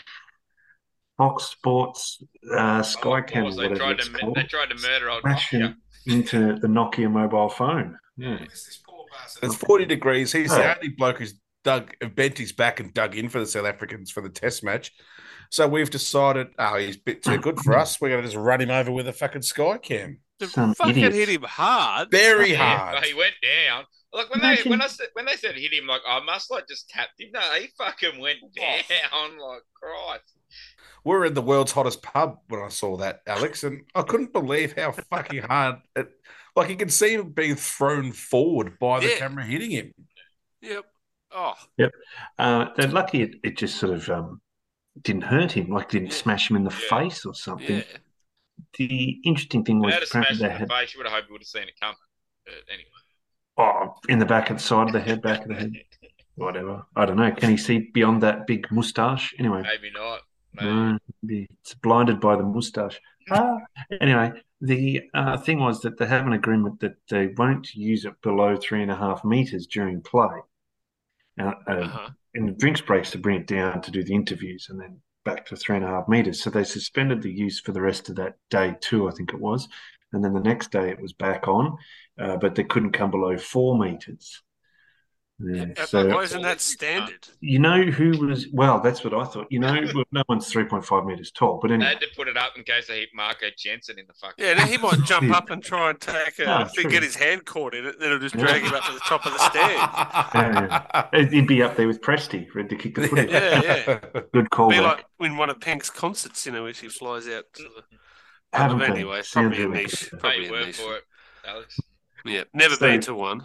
[1.19, 5.23] Fox Sports uh, Oh, Skycam, of they tried to called, they tried to murder old
[5.23, 5.75] crashing Nokia.
[6.07, 7.99] into the Nokia mobile phone.
[8.17, 8.39] Yeah.
[9.43, 10.33] It's 40 degrees.
[10.33, 10.75] He's the Oh.
[10.77, 14.21] only bloke who's dug, bent his back and dug in for the South Africans for
[14.21, 14.93] the test match.
[15.51, 18.01] So we've decided, oh, he's a bit too good for us.
[18.01, 20.19] We're going to just run him over with a fucking sky cam.
[20.43, 21.17] The Some fucking idiots.
[21.17, 22.11] hit him hard.
[22.11, 22.97] Very hard.
[22.97, 23.85] but he went down.
[24.13, 26.51] Like when Imagine- they when I said when they said hit him, like I must
[26.51, 27.31] like just tapped him.
[27.33, 28.81] No, he fucking went down.
[29.39, 30.33] Like Christ.
[31.05, 34.33] We were in the world's hottest pub when I saw that, Alex, and I couldn't
[34.33, 36.09] believe how fucking hard it.
[36.55, 39.17] Like you can see him being thrown forward by the Yeah.
[39.19, 39.95] camera hitting him.
[40.61, 40.85] Yep.
[41.35, 41.93] Oh, Yep.
[42.39, 44.41] Uh, they're lucky it, it just sort of um,
[45.01, 46.17] didn't hurt him, like didn't Yeah.
[46.17, 46.99] smash him in the Yeah.
[47.01, 47.83] face or something.
[48.79, 51.15] The interesting thing was Without a smash apparently they the had face, you would have
[51.15, 51.97] hoped you would have seen it coming.
[52.45, 52.91] But anyway.
[53.59, 55.73] oh, in the back of the side of the head, back of the head,
[56.35, 56.85] whatever.
[56.97, 57.31] I don't know.
[57.33, 59.35] Can he see beyond that big moustache?
[59.39, 60.21] Anyway, Maybe not.
[60.55, 60.69] Maybe.
[60.69, 63.01] No, it's blinded by the moustache.
[63.31, 63.59] Ah.
[64.01, 68.21] Anyway, the uh, thing was that they have an agreement that they won't use it
[68.21, 70.41] below three and a half meters during play.
[71.37, 72.09] Now, uh, Uh-huh.
[72.35, 75.47] in the drinks breaks to bring it down to do the interviews and then back
[75.47, 76.43] to three and a half meters.
[76.43, 79.41] So they suspended the use for the rest of that day too, I think it
[79.41, 79.69] was.
[80.13, 81.77] And then the next day it was back on,
[82.19, 84.43] uh, but they couldn't come below four meters.
[85.45, 87.27] Yeah, Uh, so Why isn't that standard?
[87.41, 88.81] you know who was well?
[88.81, 89.47] That's what I thought.
[89.51, 92.11] You know, well, no one's three point five meters tall, but anyway, They anyway, had
[92.11, 94.45] to put it up in case they hit Marco Jansen in the fucking.
[94.45, 97.17] Yeah, now he might jump up and try and take a, No, to get his
[97.17, 97.99] hand caught in it.
[97.99, 101.31] Then it'll just drag him up to the top of the stairs.
[101.33, 103.31] he'd be up there with Presty, ready to kick the footy.
[103.33, 103.61] Yeah,
[104.13, 104.21] yeah.
[104.33, 104.69] Good call.
[104.71, 105.05] Be back.
[105.21, 107.83] like in one of Pink's concerts, you know, which he flies out to the.
[108.57, 108.97] Haven't but been.
[108.97, 110.11] anyway, probably a niche.
[110.11, 110.21] good.
[110.21, 110.77] Probably Hey, a work niche.
[110.77, 111.05] for it,
[111.47, 111.81] Alex.
[112.25, 113.45] Yeah, never So- been to one.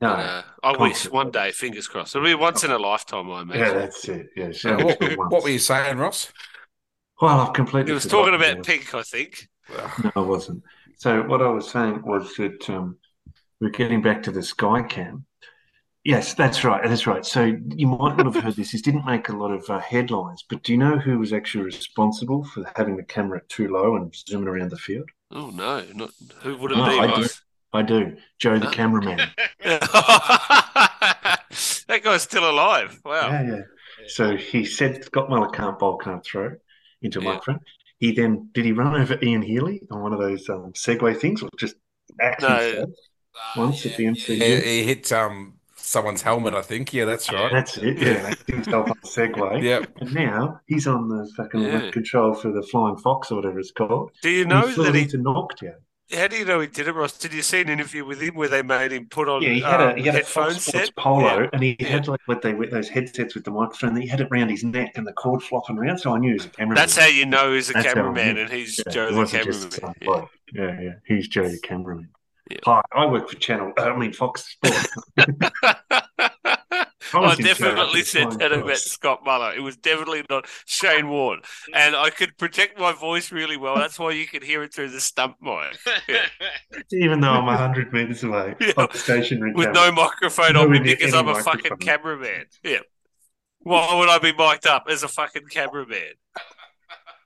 [0.00, 1.52] No, But, uh, I wish one day.
[1.52, 2.16] Fingers crossed.
[2.16, 3.62] It'll be once in a lifetime, I imagine.
[3.62, 4.30] yeah, that's it.
[4.36, 6.32] Yeah, sounds what, what were you saying, Ross?
[7.20, 7.90] Well, I've completely.
[7.90, 8.62] He was talking about now.
[8.62, 9.48] Pink, I think.
[9.68, 10.62] No, I wasn't.
[10.96, 12.96] So what I was saying was that um,
[13.60, 15.24] we're getting back to the Skycam.
[16.04, 16.82] Yes, that's right.
[16.82, 17.24] That's right.
[17.26, 17.44] So
[17.76, 18.72] you might not have heard this.
[18.72, 21.64] This didn't make a lot of uh, headlines, but do you know who was actually
[21.64, 25.10] responsible for having the camera too low and zooming around the field?
[25.30, 26.10] Oh no, not
[26.42, 26.98] who would it No, be?
[26.98, 27.12] I do.
[27.22, 27.42] Ross?
[27.72, 28.16] I do.
[28.38, 29.20] Joe, the cameraman.
[31.88, 33.00] that guy's still alive.
[33.04, 33.30] Wow.
[33.30, 33.60] Yeah, yeah.
[34.08, 36.52] So he said Scott Muller can't bowl, can't throw
[37.02, 37.28] into a Yeah.
[37.32, 37.60] microphone.
[37.98, 41.42] He then did he run over Ian Healy on one of those um, Segway things,
[41.42, 41.76] or just
[42.20, 42.48] axe No.
[42.58, 42.90] himself?
[43.56, 44.38] Once at the MCG.
[44.38, 46.92] Yeah, he hit um someone's helmet, I think.
[46.92, 47.52] Yeah, that's right.
[47.52, 47.98] That's it.
[47.98, 49.62] Yeah, axe himself on the Segway.
[49.70, 49.84] Yeah.
[50.00, 51.90] And now he's on the fucking Yeah.
[51.90, 54.10] control for the Flying Fox or whatever it's called.
[54.22, 55.02] Do you know he that he?
[55.02, 55.74] into Noctia.
[56.12, 57.16] How do you know he did it, Ross?
[57.16, 59.60] Did you see an interview with him where they made him put on Yeah, he
[59.60, 60.96] had um, a he had a headphone Fox Sports set?
[60.96, 61.48] polo, Yeah.
[61.52, 61.88] and he Yeah.
[61.88, 63.94] had like what they those headsets with the microphone.
[63.94, 65.98] He had it round his neck and the cord flopping around.
[65.98, 66.74] So I knew he was a cameraman.
[66.76, 69.94] That's how you know he's a That's cameraman, and he's Yeah, Joe the cameraman.
[70.02, 70.24] Yeah.
[70.52, 70.92] Yeah, yeah.
[71.06, 72.08] He's Joe the cameraman.
[72.64, 73.72] Hi, I work for Channel.
[73.78, 74.88] I mean Fox Sports.
[77.14, 79.52] I was in charge definitely said that about Scott Muller.
[79.54, 81.40] It was definitely not Shane Warne.
[81.74, 83.76] And I could protect my voice really well.
[83.76, 85.76] That's why you could hear it through the stump mic.
[86.92, 88.86] Even though I'm hundred meters away Yeah.
[88.92, 89.90] stationary With camera.
[89.90, 91.52] no microphone on me because I'm a microphone.
[91.60, 92.44] fucking cameraman.
[92.62, 92.78] Yeah.
[93.60, 96.14] Why would I be mic'd up as a fucking cameraman?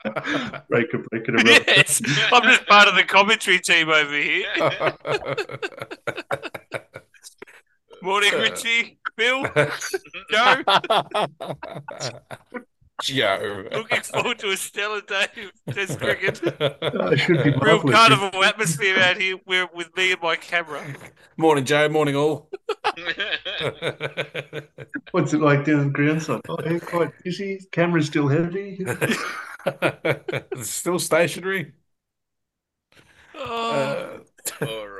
[0.68, 1.46] break it, break it around.
[1.46, 2.02] Yes.
[2.32, 4.46] I'm just part of the commentary team over here.
[8.02, 8.98] Morning, Richie.
[9.03, 9.48] Uh, Bill.
[10.30, 10.64] Joe.
[13.00, 13.72] Joe.
[13.72, 16.40] Looking forward to a stellar day of Test cricket.
[16.96, 17.92] Oh, it should be Real lovely.
[17.92, 20.86] carnival atmosphere out here where, with me and my camera.
[21.36, 21.88] Morning, Joe.
[21.88, 22.50] Morning, all.
[25.12, 26.40] What's it like down the groundside?
[26.48, 27.60] Oh, yeah, quite busy.
[27.72, 28.84] Camera's still heavy.
[30.62, 31.72] Still stationary.
[33.34, 34.18] Oh,
[34.60, 34.93] Uh, Alrighty.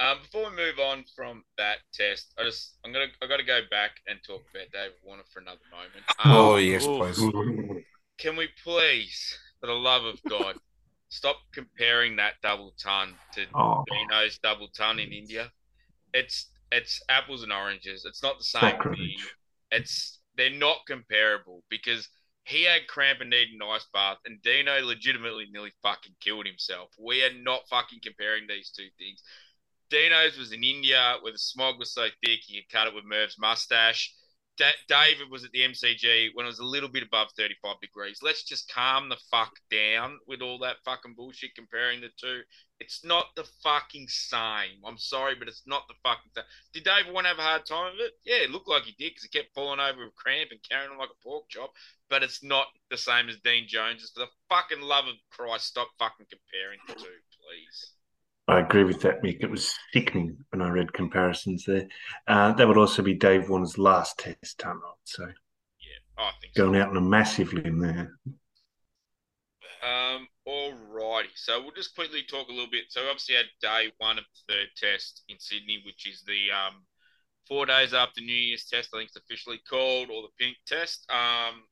[0.00, 3.44] Um, before we move on from that test, I just I'm gonna I got to
[3.44, 6.04] go back and talk about David Warner for another moment.
[6.24, 6.98] Um, oh yes, Ooh.
[6.98, 7.84] please.
[8.18, 10.54] can we please, for the love of God,
[11.08, 15.50] stop comparing that double ton to Oh, Dino's double ton in India?
[16.14, 18.04] It's it's apples and oranges.
[18.04, 19.16] It's not the same thing.
[19.72, 22.08] It's they're not comparable because
[22.44, 26.90] he had cramp and needed an ice bath, and Dino legitimately nearly fucking killed himself.
[26.98, 29.22] We are not fucking comparing these two things.
[29.90, 33.04] Dino's was in India where the smog was so thick he could cut it with
[33.04, 34.14] Merv's mustache.
[34.58, 38.18] Da- David was at the MCG when it was a little bit above 35 degrees.
[38.22, 42.42] Let's just calm the fuck down with all that fucking bullshit comparing the two.
[42.80, 44.82] It's not the fucking same.
[44.84, 46.44] I'm sorry, but it's not the fucking same.
[46.72, 48.14] Did David want to have a hard time with it?
[48.24, 50.90] Yeah, it looked like he did because he kept falling over with cramp and carrying
[50.90, 51.72] on like a pork chop.
[52.10, 54.00] But it's not the same as Dean Jones.
[54.00, 57.92] Just for the fucking love of Christ, stop fucking comparing the two, please.
[58.48, 59.38] I agree with that, Mick.
[59.40, 61.86] It was sickening when I read comparisons there.
[62.26, 65.28] Uh, that would also be Dave Warner's last test ton, so
[65.80, 66.62] Yeah, I think so.
[66.62, 68.12] going out on a massive limb there.
[69.82, 71.30] Um, alrighty.
[71.34, 72.86] So we'll just quickly talk a little bit.
[72.88, 76.50] So we obviously had day one of the third test in Sydney, which is the
[76.50, 76.84] um
[77.46, 78.90] four days after New Year's test.
[78.94, 81.06] I think it's officially called, or the pink test.
[81.10, 81.64] Um,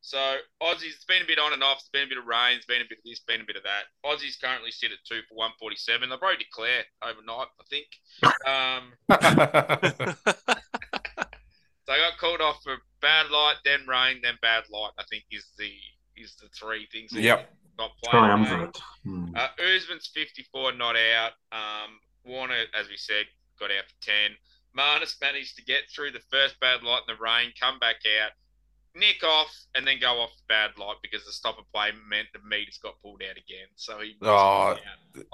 [0.00, 0.18] so
[0.62, 1.78] Aussies, it's been a bit on and off.
[1.80, 2.56] It's been a bit of rain.
[2.56, 3.84] It's been a bit of this, been a bit of that.
[4.04, 6.08] Aussies currently sit at two for one forty seven.
[6.08, 7.86] They'll probably declare overnight, I think.
[8.46, 8.92] Um,
[11.86, 14.92] so I got called off for bad light, then rain, then bad light.
[14.98, 15.70] I think is the
[16.16, 17.12] is the three things.
[17.12, 17.50] that Yep.
[17.78, 18.24] Not playing.
[18.24, 18.44] the game.
[18.46, 18.78] Triumvirate.
[19.04, 19.34] Hmm.
[19.34, 21.32] Uh, Usman's 54, not out.
[21.52, 23.24] Um, Warner, as we said,
[23.58, 24.36] got out for 10.
[24.76, 28.32] Marnus managed to get through the first bad light in the rain, come back out,
[28.94, 32.40] nick off, and then go off the bad light because the stopper play meant the
[32.48, 33.68] meters got pulled out again.
[33.76, 34.76] So he Oh,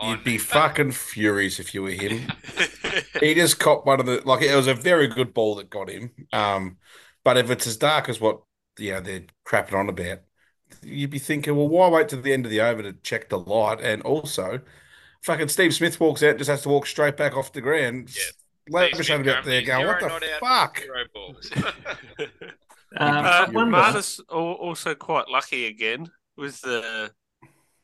[0.02, 2.30] You'd be fucking furious if you were him.
[3.20, 5.90] He just copped one of the like it was a very good ball that got
[5.90, 6.10] him.
[6.32, 6.78] Um,
[7.24, 8.40] but if it's as dark as what
[8.78, 10.20] you know they're crapping on about,
[10.82, 13.38] you'd be thinking, well, why wait to the end of the over to check the
[13.38, 13.80] light?
[13.80, 14.60] And also,
[15.22, 18.14] fucking Steve Smith walks out, just has to walk straight back off the ground.
[18.16, 18.22] Yeah.
[18.68, 20.82] Lavish Steve having it up there going, what the fuck?
[22.98, 23.10] Zero.
[23.10, 27.12] Um, Uh, I wonder- Martis al- also quite lucky again with the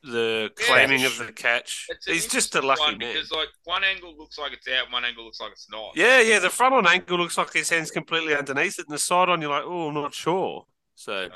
[0.05, 1.87] the claiming of the catch.
[2.05, 3.13] He's just a lucky one man.
[3.13, 5.93] because like one angle looks like it's out, one angle looks like it's not.
[5.95, 6.39] Yeah, yeah.
[6.39, 9.41] The front on angle looks like his hand's completely underneath it, and the side on
[9.41, 10.67] you're like, oh, I'm not sure.
[10.95, 11.29] So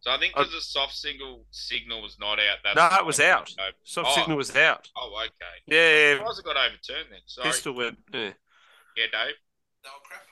[0.00, 2.58] So I think I- because the soft single signal was not out.
[2.64, 3.52] That's no, it was out.
[3.58, 4.14] Oh, Soft Oh.
[4.16, 4.88] signal was out.
[4.96, 5.60] Oh, okay.
[5.66, 7.20] Yeah, Why was it got overturned then?
[7.26, 7.46] Sorry.
[7.50, 7.98] pistol went.
[8.10, 8.32] Yeah.
[8.96, 9.34] Yeah, Dave.
[9.84, 10.31] They were crapping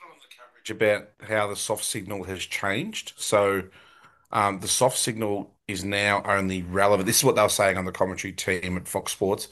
[0.69, 3.13] about how the soft signal has changed.
[3.17, 3.63] So
[4.31, 7.07] um, the soft signal is now only relevant.
[7.07, 9.47] This is what they were saying on the commentary team at Fox Sports.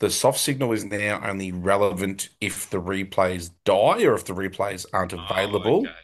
[0.00, 4.86] The soft signal is now only relevant if the replays die or if the replays
[4.92, 5.86] aren't available.
[5.86, 5.94] Oh, okay.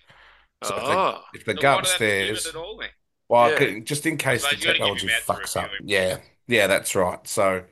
[0.63, 2.47] So if they, Oh, if they So go why do they have to give upstairs,
[2.55, 2.81] all
[3.29, 3.59] well, Yeah.
[3.59, 5.81] c- just in case Suppose the you gotta give technology him out fucks up.
[5.81, 7.27] Yeah, yeah, that's right.
[7.27, 7.65] So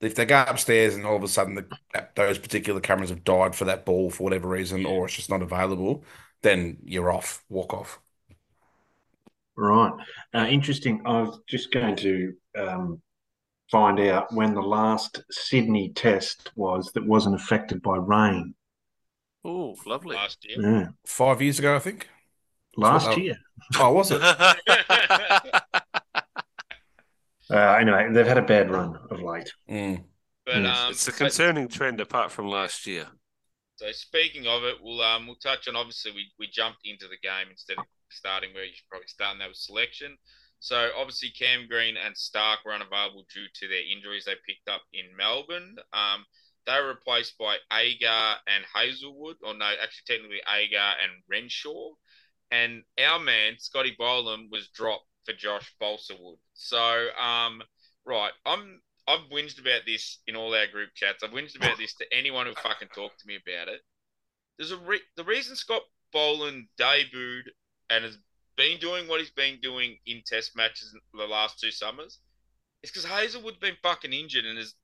[0.00, 3.54] if they go upstairs and all of a sudden the, those particular cameras have died
[3.54, 4.88] for that ball for whatever reason, Yeah.
[4.88, 6.04] or it's just not available,
[6.44, 7.42] then you're off.
[7.48, 7.98] Walk off.
[9.56, 9.92] Right.
[10.32, 11.02] Uh, interesting.
[11.04, 13.02] I was just going to um,
[13.70, 18.54] find out when the last Sydney test was that wasn't affected by rain.
[19.44, 20.14] oh, lovely.
[20.16, 20.60] Last year.
[20.60, 20.86] Yeah.
[21.06, 22.08] Five years ago, I think.
[22.76, 23.36] Last Well, year.
[23.78, 24.20] Oh, was it?
[27.50, 29.52] Uh, anyway, they've had a bad run of late.
[29.70, 30.02] Mm.
[30.46, 30.78] but Yes.
[30.78, 33.06] um, it's a but- concerning trend apart from last year.
[33.76, 37.18] So speaking of it, we'll um we'll touch on obviously we, we jumped into the
[37.22, 40.16] game instead of starting where you should probably start and that was selection.
[40.60, 44.82] So obviously Cam Green and Stark were unavailable due to their injuries they picked up
[44.92, 45.76] in Melbourne.
[45.92, 46.24] Um
[46.66, 51.90] they were replaced by Agar and Hazlewood, or no, actually technically Agar and Renshaw.
[52.50, 56.38] And our man, Scotty Boland, was dropped for Josh Bolserwood.
[56.54, 57.60] So um
[58.06, 61.22] right, I'm I've whinged about this in all our group chats.
[61.22, 63.80] I've whinged about this to anyone who fucking talked to me about it.
[64.58, 67.48] There's a re- the reason Scott Boland debuted
[67.90, 68.18] and has
[68.56, 72.20] been doing what he's been doing in Test matches the last two summers
[72.82, 74.74] is because Hazlewood's been fucking injured and has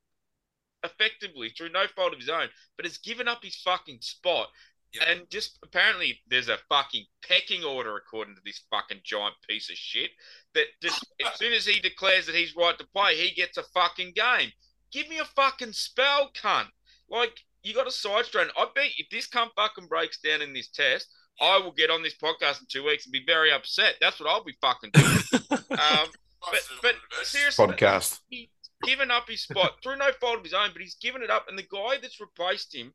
[0.83, 4.49] effectively through no fault of his own, but has given up his fucking spot.
[4.95, 5.05] Yep.
[5.09, 9.77] And just apparently there's a fucking pecking order according to this fucking giant piece of
[9.77, 10.11] shit
[10.55, 13.63] that just as soon as he declares that he's right to play, he gets a
[13.75, 14.51] fucking game.
[14.93, 16.67] Give me a fucking spell, cunt.
[17.09, 18.49] Like you got a side strain.
[18.57, 21.07] I bet if this cunt fucking breaks down in this test,
[21.41, 23.95] I will get on this podcast in two weeks and be very upset.
[24.01, 25.19] That's what I'll be fucking doing.
[25.71, 26.09] um,
[26.41, 28.21] but but seriously, Podcast.
[28.29, 28.49] he's
[28.83, 31.47] given up his spot through no fault of his own, but he's given it up,
[31.49, 32.93] and the guy that's replaced him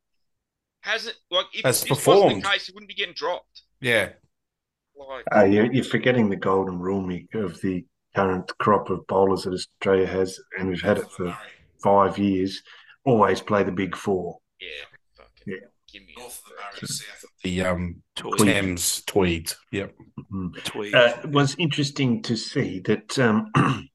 [0.85, 3.63] hasn't like if Has this wasn't the case, he wouldn't be getting dropped.
[3.81, 4.09] Yeah.
[4.97, 9.43] Like Uh, you're, you're forgetting the golden rule, Mick, of the current crop of bowlers
[9.43, 11.37] that Australia has, and we've had it for
[11.83, 12.61] five years,
[13.03, 14.37] always play the big four.
[14.61, 14.67] Yeah.
[15.17, 15.67] Fucking Yeah.
[15.91, 18.39] Give me North of the a Murray, south of the um, Tweed.
[18.39, 19.53] Thames Tweed.
[19.71, 19.93] Yep.
[20.31, 20.63] Mhm.
[20.63, 20.95] Tweed.
[20.95, 23.17] Uh, it was interesting to see that.
[23.19, 23.51] Um,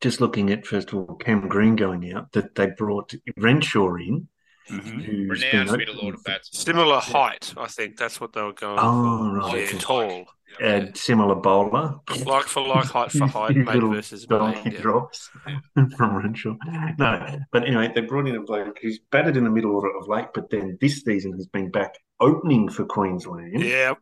[0.00, 4.28] just looking at first of all Cam Green going out, that they brought Renshaw in,
[4.68, 5.04] Mhm.
[5.04, 6.60] who's been Renowned open middle order batsman.
[6.60, 7.96] Similar height, I think.
[7.96, 9.36] That's what they were going Oh, for.
[9.56, 9.72] right.
[9.72, 10.26] Yeah, tall.
[10.60, 11.96] and similar bowler.
[12.26, 14.72] Like for like, height for height, Few mate little versus donkey mate.
[14.74, 14.80] Yeah.
[14.80, 15.30] drops
[15.96, 16.56] from Renshaw.
[16.98, 20.08] No, but anyway, they brought in a bloke who's batted in the middle order of
[20.08, 23.94] late, but then this season has been back opening for Queensland yeah.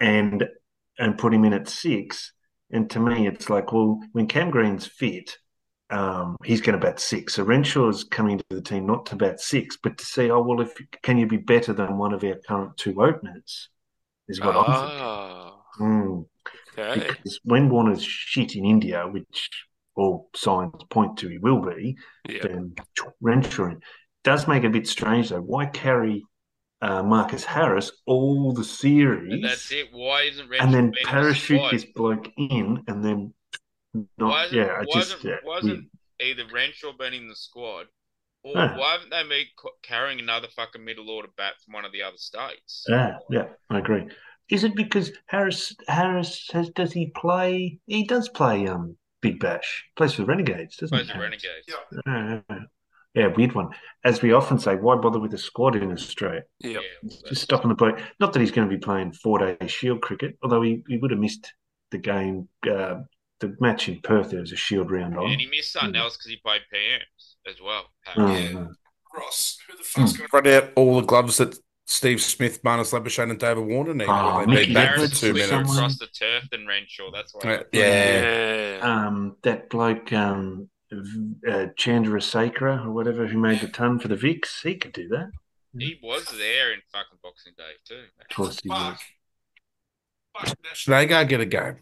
[0.00, 0.44] and
[0.98, 2.32] and put him in at six.
[2.70, 5.38] And to me, it's like, well, when Cam Green's fit,
[5.94, 7.34] um, he's going to bat six.
[7.34, 10.42] So Renshaw is coming to the team not to bat six, but to say, oh
[10.42, 13.68] well, if can you be better than one of our current two openers?
[14.28, 15.54] Is what I'm thinking.
[15.80, 16.26] Mm.
[16.78, 17.08] okay.
[17.08, 19.50] Because when Warner's shit in India, which
[19.94, 21.96] all signs point to he will be,
[22.28, 22.42] Yeah.
[22.42, 22.74] then
[23.20, 23.80] Renshaw in.
[24.24, 25.40] does make it a bit strange though.
[25.40, 26.24] Why carry
[26.82, 29.88] uh, Marcus Harris all the series And that's it.
[29.92, 33.32] Why isn't Renshaw and then been in the parachute this bloke in and then
[34.18, 34.46] not?
[34.46, 35.64] isn't- Yeah, I why just isn't- yeah, why weird.
[35.78, 37.86] isn't either Renshaw been in the squad,
[38.42, 38.76] or Yeah.
[38.76, 39.46] why haven't they been
[39.82, 42.84] carrying another fucking middle order bat from one of the other states?
[42.88, 44.06] Yeah, yeah, I agree.
[44.50, 47.78] Is it because Harris Harris has does he play?
[47.86, 49.88] He does play um Big Bash.
[49.96, 51.12] Plays for the Renegades, doesn't Suppose he?
[51.12, 51.44] the Harris?
[51.44, 51.66] Renegades.
[52.06, 52.40] Yeah.
[52.54, 52.58] Yeah,
[53.14, 53.70] yeah, weird one.
[54.04, 56.42] As we often say, why bother with a squad in Australia?
[56.58, 56.72] Yep.
[56.82, 57.92] Yeah, well, Just stopping the play.
[58.20, 61.10] Not that he's going to be playing four day Shield cricket, although he, he would
[61.10, 61.54] have missed
[61.90, 62.48] the game.
[62.70, 62.96] Uh,
[63.48, 65.30] the match in Perth, there was a Shield round on.
[65.30, 67.86] And he missed something else because he played PMs as well.
[68.16, 68.52] Oh, Yeah.
[68.52, 68.72] no.
[69.16, 72.92] Ross, who the fuck's going to run out all the gloves that Steve Smith, Marnus
[72.92, 74.08] Labuschagne, and David Warner need?
[74.08, 75.48] Oh, They've Mickey been back for two is Edwards, quicker minutes.
[75.50, 77.10] someone- across the turf than Renshaw.
[77.12, 77.54] That's why.
[77.54, 78.76] Uh, yeah.
[78.78, 79.06] Yeah.
[79.06, 80.68] Um, that bloke, um,
[81.48, 85.08] uh, Chandra Sakra or whatever, who made the ton for the Vicks, he could do
[85.08, 85.30] that.
[85.78, 87.94] He was there in fucking Boxing Day too.
[87.96, 88.26] man.
[88.30, 88.96] Of course he was.
[90.38, 90.46] Fuck.
[90.48, 90.58] Fuck.
[90.74, 91.76] Should they go get a game?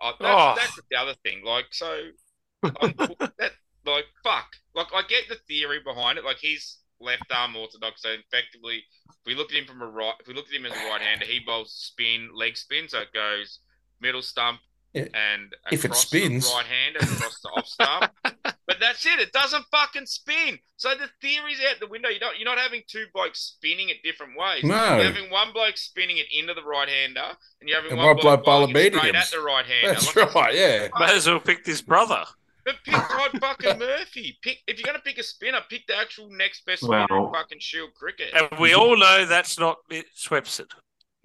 [0.00, 0.54] Oh, that's, Oh.
[0.56, 1.42] that's the other thing.
[1.44, 2.10] Like, so,
[2.62, 3.52] that,
[3.84, 4.46] like, fuck.
[4.74, 6.24] Like, I get the theory behind it.
[6.24, 10.14] Like, he's left arm orthodox, so effectively, if we look at him from a right,
[10.20, 13.00] if we look at him as a right hander, he bowls spin, leg spin, so
[13.00, 13.60] it goes
[14.00, 14.60] middle stump
[14.94, 15.04] Yeah.
[15.14, 16.50] and If it spins.
[16.54, 18.10] right hander across the off stump.
[18.68, 19.18] But that's it.
[19.18, 20.58] It doesn't fucking spin.
[20.76, 22.10] So the theory's out the window.
[22.10, 22.38] You don't.
[22.38, 24.62] You're not having two blokes spinning it different ways.
[24.62, 24.96] No.
[24.96, 28.08] You're having one bloke spinning it into the right hander, and you're having And one
[28.08, 29.24] one bloke bloke bowling bowling it straight mediums.
[29.24, 29.88] at the right hander.
[29.94, 30.88] That's Like, right, yeah.
[30.98, 32.24] May as well pick this brother.
[32.66, 34.38] But pick Todd fucking Murphy.
[34.42, 37.32] Pick if you're gonna pick a spinner, pick the actual next best spinner Well- in
[37.32, 38.34] fucking Shield cricket.
[38.34, 40.66] And we all know that's not it, Swepson.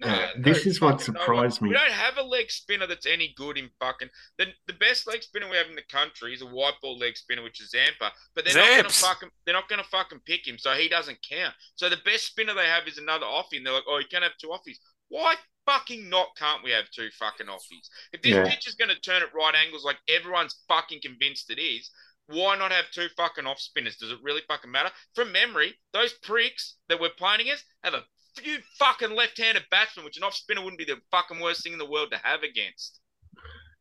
[0.00, 1.68] No, Yeah, no, this is what fucking no surprised me.
[1.68, 5.22] We don't have a leg spinner that's any good in fucking the the best leg
[5.22, 8.12] spinner we have in the country is a white ball leg spinner, which is Zampa.
[8.34, 9.00] But they're not gonna Zamps.
[9.00, 11.54] fucking they're not gonna fucking pick him, so he doesn't count.
[11.76, 14.24] So the best spinner they have is another offie, and they're like, oh, you can't
[14.24, 14.78] have two offies.
[15.08, 16.34] Why fucking not?
[16.36, 17.88] Can't we have two fucking offies?
[18.12, 18.48] If this Yeah.
[18.48, 21.90] pitch is gonna turn at right angles like everyone's fucking convinced it is.
[22.26, 23.98] Why not have two fucking off spinners?
[23.98, 24.90] Does it really fucking matter?
[25.14, 28.04] From memory, those pricks that we're playing against have a
[28.36, 31.78] few fucking left-handed batsmen, which an off spinner wouldn't be the fucking worst thing in
[31.78, 33.00] the world to have against.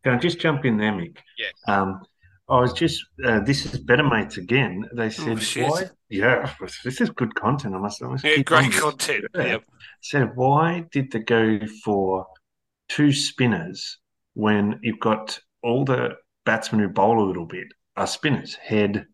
[0.03, 1.17] Can I just jump in there, Mick?
[1.37, 1.73] Yeah.
[1.73, 2.01] Um,
[2.49, 4.85] I was just, uh, this is Better Mates again.
[4.93, 5.69] They said, shit.
[5.69, 5.85] why?
[6.09, 6.51] Yeah,
[6.83, 7.73] this is good content.
[7.73, 9.25] I must, I must Yeah, keep great content.
[9.33, 9.45] Yeah.
[9.45, 9.63] Yep.
[10.01, 12.27] Said, why did they go for
[12.89, 13.99] two spinners
[14.33, 18.55] when you've got all the batsmen who bowl a little bit are spinners?
[18.55, 19.05] Head,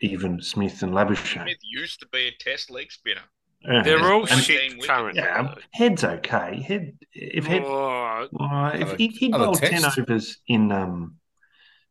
[0.00, 1.44] even Smith and Labuschagne.
[1.44, 3.22] Smith used to be a test leg spinner.
[3.66, 3.82] Yeah.
[3.82, 5.22] They're all And- shit currently.
[5.22, 5.54] Yeah.
[5.72, 6.60] Head's okay.
[6.60, 11.16] Head, if Head Oh, Uh, if Other- he, he other bowled ten overs in um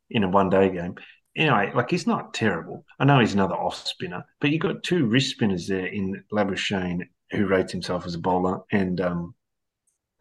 [0.09, 0.95] in a one day game.
[1.36, 2.86] Anyway, like he's not terrible.
[2.99, 7.07] I know he's another off spinner, but you got two wrist spinners there in Labuschagne,
[7.31, 9.33] who rates himself as a bowler, and um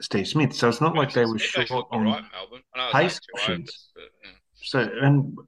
[0.00, 0.54] Steve Smith.
[0.54, 2.06] So it's not like they were Smith short actually on.
[2.06, 2.62] all right, Melbourne.
[2.74, 3.58] I know it was pace options.
[3.58, 4.30] overs, but, yeah.
[4.64, 5.38] So and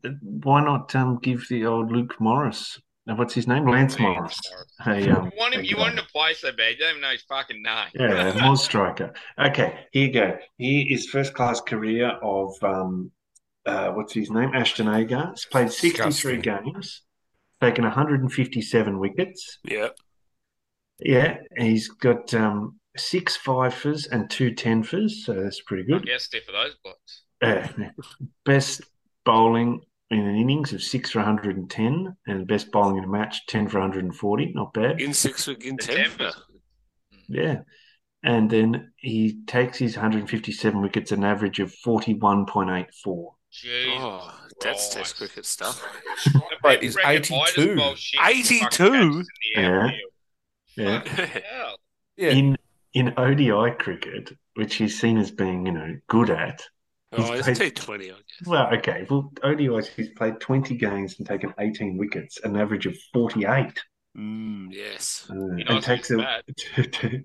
[0.44, 2.78] why not um give the old Luke Morris?
[3.08, 3.68] Uh, What's his name?
[3.68, 4.38] Lance Morris.
[4.84, 5.64] Hey, um, You want him?
[5.64, 6.72] You want him to play so bad.
[6.72, 7.86] You don't even know his fucking name.
[7.94, 9.14] Yeah, Moz striker.
[9.38, 10.36] Okay, here you go.
[10.58, 13.12] Here is first class career of um,
[13.66, 14.50] uh, what's his name?
[14.52, 15.30] Ashton Agar.
[15.30, 16.40] He's played 63 Disgusting.
[16.72, 17.02] games,
[17.60, 19.58] taken 157 wickets.
[19.64, 19.88] yeah.
[21.00, 26.04] Yeah, he's got um, six fifers and two tenfers, so that's pretty good.
[26.06, 27.22] Yeah, stiff for those blocks.
[27.42, 27.66] Uh,
[28.44, 28.80] best
[29.24, 29.80] bowling
[30.14, 33.80] in an innings of six for 110, and best bowling in a match 10 for
[33.80, 34.52] 140.
[34.54, 35.00] Not bad.
[35.00, 36.32] In six in The ten.
[37.28, 37.60] Yeah.
[38.22, 43.34] And then he takes his 157 wickets an average of 41.84.
[43.50, 44.92] Jesus Oh, that's Christ.
[44.92, 45.86] Test cricket stuff.
[46.64, 47.76] Mate, he's Reckon I just 82.
[47.76, 47.94] bowl
[48.24, 48.94] 82?
[48.94, 49.24] in
[49.56, 49.90] Yeah.
[50.76, 51.02] Yeah.
[52.16, 52.30] Yeah.
[52.30, 52.56] In
[52.94, 56.62] in ODI cricket, which he's seen as being, you know, good at.
[57.18, 58.16] Oh, it's played- T20, I guess.
[58.46, 59.06] Well, okay.
[59.08, 63.82] Well, ODIs, he's played 20 games and taken 18 wickets, an average of 48.
[64.16, 65.26] Mm, yes.
[65.28, 66.16] Uh, You and takes a,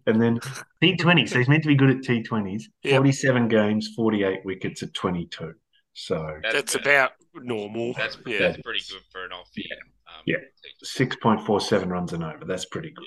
[0.08, 0.40] and then
[0.82, 1.30] T20.
[1.30, 2.64] So he's meant to be good at T20s.
[2.84, 2.98] Yep.
[2.98, 5.54] 47 games, 48 wickets at 22.
[5.94, 6.82] So That's good.
[6.88, 7.94] about normal.
[7.94, 8.40] That's, yeah.
[8.40, 9.78] that's pretty good for an off year.
[10.08, 10.38] Um, Yeah.
[10.84, 12.46] 6.47 runs and over.
[12.46, 13.06] That's pretty good.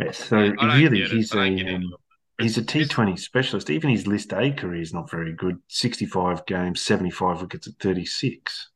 [0.00, 0.18] Yes.
[0.24, 1.80] So I really, he's I a
[2.38, 2.54] get any of it.
[2.54, 3.70] he's a This- T20 specialist.
[3.70, 5.58] Even his List A career is not very good.
[5.68, 8.70] 65 games, 75 wickets at 36.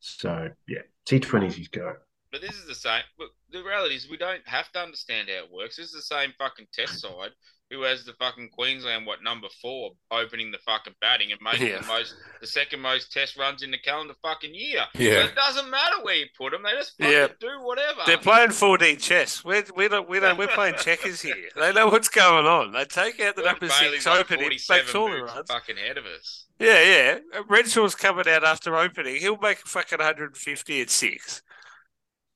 [0.00, 1.96] So yeah, T20s he's go.
[2.30, 3.02] But this is the same.
[3.18, 5.76] Look, the reality is we don't have to understand how it works.
[5.76, 7.30] This is the same fucking test side
[7.70, 11.80] who has the fucking Queensland what number four opening the fucking batting and making Yeah.
[11.82, 14.84] the most the second most test runs in the calendar fucking year.
[14.94, 15.10] Yeah.
[15.24, 16.62] So it doesn't matter where you put them.
[16.62, 17.28] They just fucking Yeah.
[17.38, 18.00] do whatever.
[18.06, 19.44] They're playing 4D chess.
[19.44, 21.34] We're, we don't, we don't, we're playing checkers here.
[21.56, 22.72] They know what's going on.
[22.72, 25.50] They take out the George number Bailey's six like opening, 47 makes all the runs.
[25.50, 26.46] fucking ahead of us.
[26.58, 27.18] Yeah, yeah.
[27.48, 29.16] Renshaw's coming out after opening.
[29.16, 31.42] He'll make a fucking 150 at six.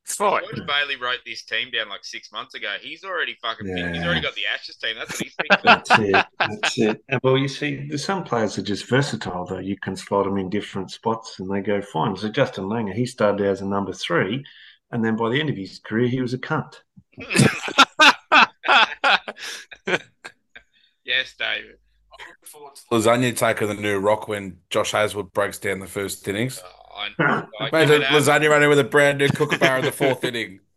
[0.04, 0.42] It's fine.
[0.42, 2.74] George Bailey wrote this team down like six months ago.
[2.80, 4.96] He's already fucking he's already got the Ashes team.
[4.98, 5.60] That's what he's thinking.
[5.64, 6.26] That's it.
[6.38, 7.22] That's it.
[7.22, 9.58] Well, you see, some players are just versatile, though.
[9.58, 12.16] You can slot them in different spots and they go fine.
[12.16, 14.44] So Justin Langer, he started as a number three,
[14.90, 16.80] and then by the end of his career, he was a cunt.
[21.04, 21.78] yes, David.
[22.90, 26.60] Lasagna taking the new rock when Josh Hazlewood breaks down the first innings.
[26.64, 27.08] Oh, I,
[27.60, 30.60] I Imagine give lasagna running with a brand new kookaburra in the fourth inning.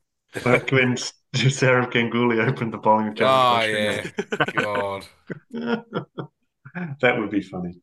[0.44, 0.96] Like when
[1.34, 4.06] Sourav Ganguly opened the bowling of Oh, ah, yeah.
[4.58, 5.06] God.
[5.54, 7.80] that would be funny.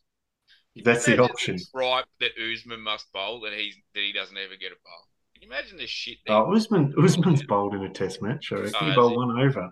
[0.85, 1.59] That's the option.
[1.73, 5.07] Right, that Usman must bowl that he's that he doesn't ever get a bowl.
[5.35, 6.19] Can you imagine the shit?
[6.27, 8.53] That Oh, Usman, Usman's bowled in a test match.
[8.53, 9.17] I reckon Oh, he bowled he?
[9.17, 9.71] one over.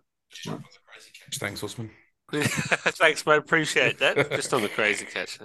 [1.35, 1.91] Thanks, Usman.
[2.33, 3.37] Thanks, mate.
[3.37, 4.31] Appreciate that.
[4.31, 5.39] Just on the crazy catch.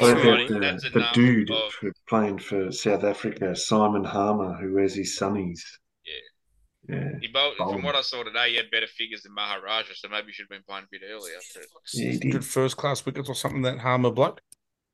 [0.00, 4.74] Thanks, What about the, the dude of- for playing for South Africa, Simon Harmer, who
[4.74, 5.60] wears his sunnies?
[6.04, 6.96] Yeah.
[6.96, 7.08] Yeah.
[7.20, 10.26] he bowled, from what I saw today, he had better figures than Maharaja, so maybe
[10.26, 11.36] he should have been playing a bit earlier.
[11.54, 11.64] But
[11.94, 12.32] Yeah, he did.
[12.32, 14.42] Good first class wickets or something, that Harmer bloke.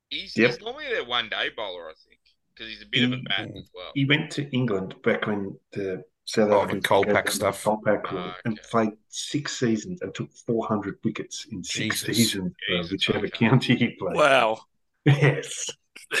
[0.09, 0.49] he's, Yep.
[0.51, 2.19] he's normally their one day bowler, I think,
[2.53, 3.91] because he's a bit of a mm, He- bat as well.
[3.93, 7.31] He went to England back when the South Oh, the Africans Kolpak gave them the
[7.31, 7.67] stuff.
[7.67, 12.17] Oh, rule, ah, and played six seasons and took 400 wickets in six Jesus.
[12.17, 13.29] seasons for Jesus, whichever okay.
[13.47, 14.15] county he played.
[14.15, 14.61] Wow.
[15.05, 15.69] Yes.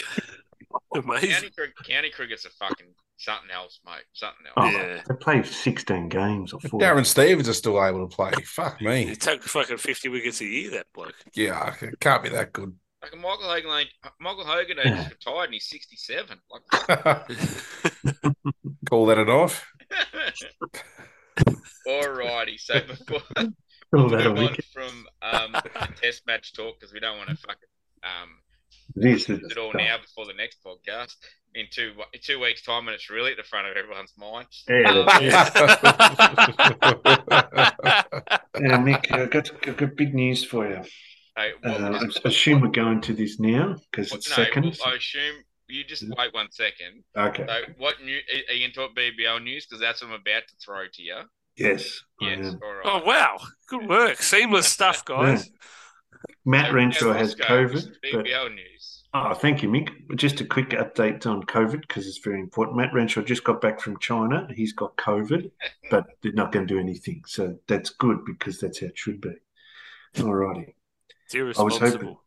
[0.95, 1.29] Amazing.
[1.31, 4.03] County, cricket, county cricket's a fucking something else, mate.
[4.13, 4.53] Something else.
[4.57, 5.01] Oh, Yeah.
[5.07, 6.79] They played 16 games or four.
[6.79, 8.31] Darren Stevens is still able to play.
[8.45, 9.05] Fuck me.
[9.07, 11.13] He took fucking 50 wickets a year, that bloke.
[11.33, 12.73] Yeah, it can't be that good.
[13.01, 14.95] Like Michael Hogan, ain't- Michael Hogan ain't Yeah.
[15.09, 16.39] just retired and he's sixty-seven.
[16.51, 16.61] Like,
[18.89, 19.25] Call that a
[21.87, 22.57] All righty.
[22.59, 25.55] So before that a move on from um,
[25.99, 27.55] test match talk, because we don't want to fucking
[28.03, 28.29] um,
[28.95, 31.15] This is it all now before the next podcast
[31.55, 34.47] in two in two weeks' time, and it's really at the front of everyone's mind.
[34.67, 36.81] Yeah, that's yeah,
[38.59, 40.81] Yeah, Mick, I've got, I've got big news for you.
[41.35, 44.77] Hey, what- Uh, what- I assume we're going to this now because it's no, second.
[44.85, 47.03] I assume you just wait one second.
[47.15, 47.45] Okay.
[47.47, 48.19] So, what new
[48.49, 49.65] are you into BBL news?
[49.65, 51.21] Because that's what I'm about to throw to you.
[51.57, 52.01] Yes.
[52.19, 52.81] Yes, all right.
[52.85, 53.37] oh, wow.
[53.67, 54.21] Good work.
[54.21, 55.49] Seamless stuff, guys.
[56.45, 57.95] Matt So, Renshaw yeah, has Roscoe, COVID.
[58.13, 59.03] But, news.
[59.13, 59.89] oh, thank you, Mick.
[60.15, 62.77] Just a quick update on COVID because it's very important.
[62.77, 64.47] Matt Renshaw just got back from China.
[64.55, 65.51] He's got COVID,
[65.91, 67.23] but they're not going to do anything.
[67.27, 69.33] So that's good because that's how it should be.
[70.19, 70.75] All righty.
[71.25, 72.21] It's irresponsible.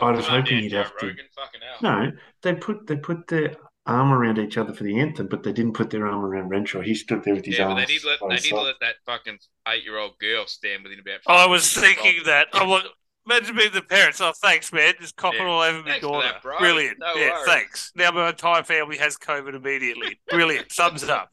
[0.00, 1.78] I was Calm hoping down, you'd have to- Rogan, fucking hell.
[2.04, 2.12] No,
[2.42, 3.54] they put they put their
[3.86, 6.80] arm around each other for the anthem, but they didn't put their arm around Renshaw.
[6.80, 7.86] He stood there with his Yeah, but arms.
[7.88, 11.00] they did let they his did let that fucking eight year old girl stand within
[11.00, 11.20] about.
[11.26, 12.46] I was 15 feet of thinking that.
[12.52, 12.84] I'm like,
[13.26, 14.20] imagine being the parents.
[14.20, 14.94] Oh, thanks, man.
[15.00, 15.46] Just copping Yeah.
[15.48, 16.28] all over my Thanks for daughter.
[16.32, 16.42] that.
[16.58, 16.98] Brilliant.
[16.98, 17.46] No yeah, worries.
[17.46, 17.92] thanks.
[17.94, 20.20] Now my entire family has COVID immediately.
[20.28, 20.70] Brilliant.
[20.72, 21.30] Thumbs up.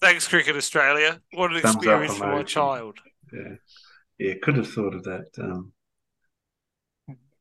[0.00, 1.20] Thanks, Cricket Australia.
[1.34, 2.98] What an Thumbs experience for my child.
[3.32, 3.54] Yeah,
[4.18, 5.26] yeah, could have thought of that.
[5.38, 5.72] Um,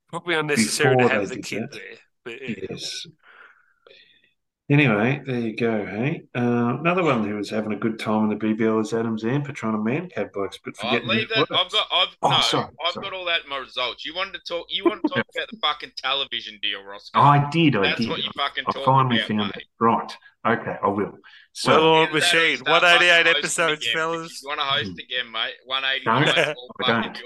[0.09, 1.71] Probably unnecessary to have the kid that.
[1.71, 1.97] there.
[2.25, 2.65] But yeah.
[2.69, 3.05] yes.
[4.69, 5.83] Anyway, there you go.
[5.83, 9.17] Hey, uh, another one who was having a good time in the BBL is Adam
[9.17, 11.09] Zampa trying to mankad blokes, but forgetting.
[11.09, 11.87] I've got.
[11.91, 12.39] I've Oh, no.
[12.41, 13.03] sorry, I've sorry.
[13.05, 14.05] got all that in my results.
[14.05, 14.67] You wanted to talk.
[14.69, 17.19] You want to talk about the fucking television deal, Roscoe?
[17.19, 17.75] I did.
[17.77, 18.09] I That's did.
[18.09, 19.51] what you fucking I finally about, found mate.
[19.55, 19.63] it.
[19.79, 20.17] Right.
[20.47, 21.17] Okay, I will.
[21.51, 22.59] So Well-oiled Get machine.
[22.59, 23.93] 188 episodes, again.
[23.93, 24.41] fellas.
[24.41, 24.99] You want to host hmm.
[24.99, 25.53] again, mate?
[25.65, 26.29] One eighty No, nine.
[26.29, 27.17] I don't.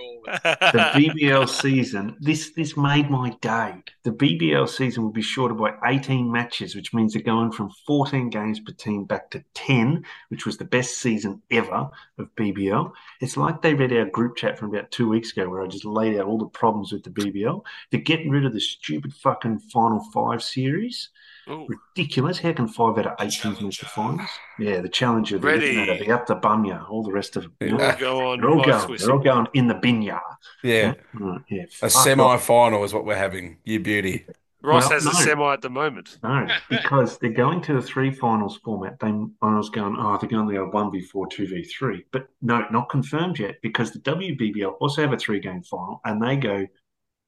[0.74, 3.84] the BBL season, this this made my day.
[4.04, 8.32] The BBL season will be shorter by 18 matches, which means they're going from 14
[8.32, 12.92] games per team back to 10, which was the best season ever of BBL.
[13.22, 15.86] It's like they read our group chat from about two weeks ago, where I just
[15.86, 17.62] laid out all the problems with the BBL.
[17.92, 21.10] They're getting rid of the stupid fucking Final Five series.
[21.50, 21.68] Ooh.
[21.68, 22.40] Ridiculous.
[22.40, 24.30] How can five out of eight teams make the finals?
[24.58, 25.78] Yeah, the Challenger, the Ready.
[25.78, 26.06] Ready.
[26.06, 27.54] the Up the Bunya, all the rest of them.
[27.60, 27.76] Yeah.
[27.76, 28.42] We'll go on.
[28.42, 28.98] They're all going.
[28.98, 30.22] They're all going in the binya.
[30.64, 30.94] Yeah.
[31.14, 31.66] Right, yeah.
[31.82, 33.58] A semi final is what we're having.
[33.66, 34.26] You beauty.
[34.62, 36.20] Ross Well, has a semi at the moment.
[36.24, 38.98] No, because they're going to the three finals format.
[38.98, 42.06] They, I was going, oh, they're going to go one v four, two v three,
[42.12, 43.56] but no, not confirmed yet.
[43.62, 46.66] Because the WBBL also have a three game final, and they go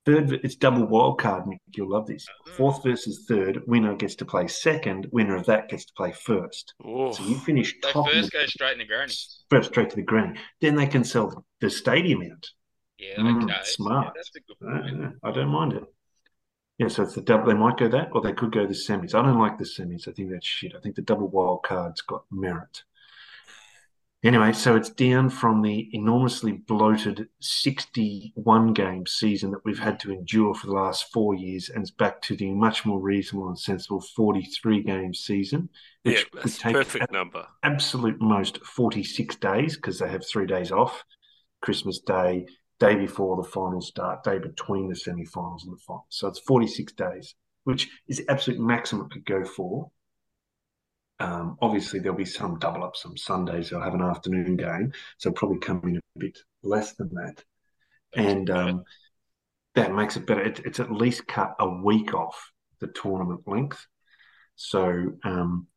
[0.05, 0.31] third.
[0.43, 1.47] It's double wild card.
[1.47, 2.25] Nick, you'll love this.
[2.57, 3.61] Fourth versus third.
[3.67, 5.07] Winner gets to play second.
[5.11, 6.73] Winner of that gets to play first.
[6.83, 7.11] Oh.
[7.11, 9.13] So you finish They top first the- go straight in the granny.
[9.49, 10.39] first straight to the granny.
[10.61, 12.49] Then they can sell the stadium out.
[12.97, 13.53] Yeah, Mm, okay.
[13.63, 14.07] smart.
[14.07, 15.15] Yeah, that's a good Uh, point.
[15.23, 15.83] I don't mind it.
[16.77, 17.47] Yeah, so it's the double.
[17.47, 19.13] They might go that, or they could go the semis.
[19.15, 20.07] I don't like the semis.
[20.07, 20.73] I think that's shit.
[20.75, 22.83] I think the double wild card's got merit.
[24.25, 30.11] Anyway, so it's down from the enormously bloated 61 game season that we've had to
[30.11, 33.59] endure for the last four years, and it's back to the much more reasonable and
[33.59, 35.69] sensible 43 game season,
[36.03, 37.45] Yeah, which would that's a take perfect number.
[37.61, 41.03] absolute most 46 days because they have three days off
[41.61, 42.47] Christmas Day,
[42.79, 46.07] day before the finals start, day between the semi finals and the finals.
[46.09, 49.91] So it's 46 days, which is the absolute maximum it could go for.
[51.19, 54.91] Um, obviously, there'll be some double up, some Sundays they'll have an afternoon game.
[55.17, 57.43] So probably come in a bit less than that.
[58.15, 58.83] And um,
[59.75, 60.41] that makes it better.
[60.41, 63.85] It, it's at least cut a week off the tournament length.
[64.55, 65.67] So um,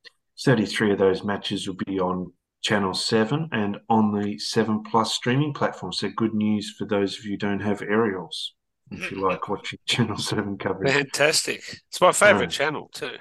[0.44, 2.32] 33 of those matches will be on
[2.62, 5.92] Channel 7 and on the 7 Plus streaming platform.
[5.92, 8.54] So good news for those of you who don't have aerials,
[8.90, 10.92] if you like watching Channel 7 coverage.
[10.92, 11.62] Fantastic.
[11.88, 12.64] It's my favourite Yeah.
[12.66, 13.16] channel too.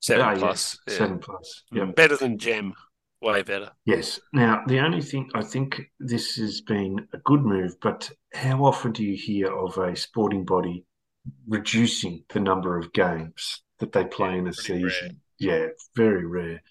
[0.00, 0.78] Seven yeah, plus.
[0.86, 0.94] Yeah.
[0.94, 1.62] 7 Plus.
[1.72, 1.84] Yeah.
[1.86, 2.74] Better than Gem.
[3.20, 3.72] Way better.
[3.84, 4.20] Yes.
[4.32, 8.92] Now, the only thing I think this has been a good move, but how often
[8.92, 10.84] do you hear of a sporting body
[11.48, 14.90] reducing the number of games that they play Yeah, in a pretty rare.
[14.92, 15.20] season?
[15.38, 16.62] Yeah, very rare.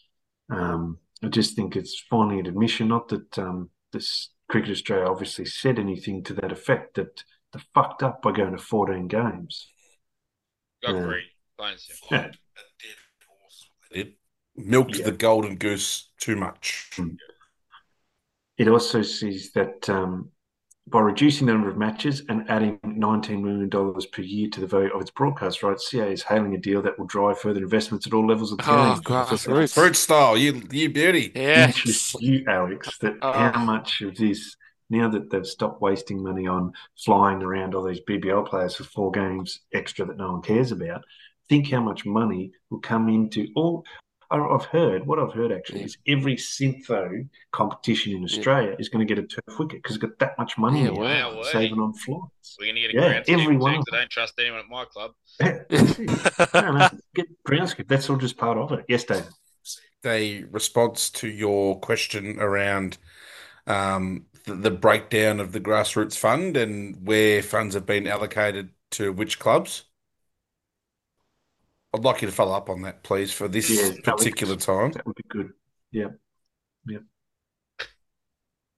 [0.50, 5.44] Um, I just think it's finally an admission, not that um, this Cricket Australia obviously
[5.46, 9.68] said anything to that effect, that they fucked up by going to 14 games.
[10.82, 11.04] Got Yeah.
[11.04, 11.28] greedy.
[11.58, 12.08] Plain and simple.
[12.12, 12.32] Yeah.
[14.58, 15.06] It milked Yeah.
[15.06, 16.90] the golden goose too much.
[18.58, 20.32] It also sees that um,
[20.88, 24.92] by reducing the number of matches and adding $19 million per year to the value
[24.94, 28.14] of its broadcast rights, CA is hailing a deal that will drive further investments at
[28.14, 29.04] all levels of the Oh, game.
[29.04, 29.74] grassroots.
[29.76, 31.32] Fruit style, you you beauty.
[31.36, 31.76] Yes.
[31.78, 33.32] Interest you, Alex, that Oh.
[33.34, 34.56] how much of this,
[34.90, 36.74] now that they've stopped wasting money on
[37.06, 41.04] flying around all these BBL players for four games extra that no one cares about,
[41.48, 43.86] think how much money will come into all.
[44.30, 45.86] I- I've heard what I've heard actually Yeah.
[45.86, 50.02] is every Syntho competition in Australia is going to get a turf wicket because it's
[50.06, 51.36] got that much money Yeah, wow.
[51.38, 52.58] Wow, saving on flights.
[52.60, 54.10] We're going to get a Yeah, ground scoop every too, one 'cause of I don't
[54.12, 55.12] trust anyone at my club.
[55.40, 56.00] That's
[56.54, 57.88] no, no, get ground scoop.
[57.88, 58.86] That's all just part of it.
[58.88, 59.28] Yes, David.
[60.06, 62.98] A response to your question around
[63.66, 69.12] um, the, the breakdown of the grassroots fund and where funds have been allocated to
[69.12, 69.84] which clubs.
[71.94, 74.92] I'd like you to follow up on that, please, for this Yeah, particular time.
[74.92, 75.54] That would be good.
[75.92, 76.10] Yeah.
[76.86, 77.00] Yeah.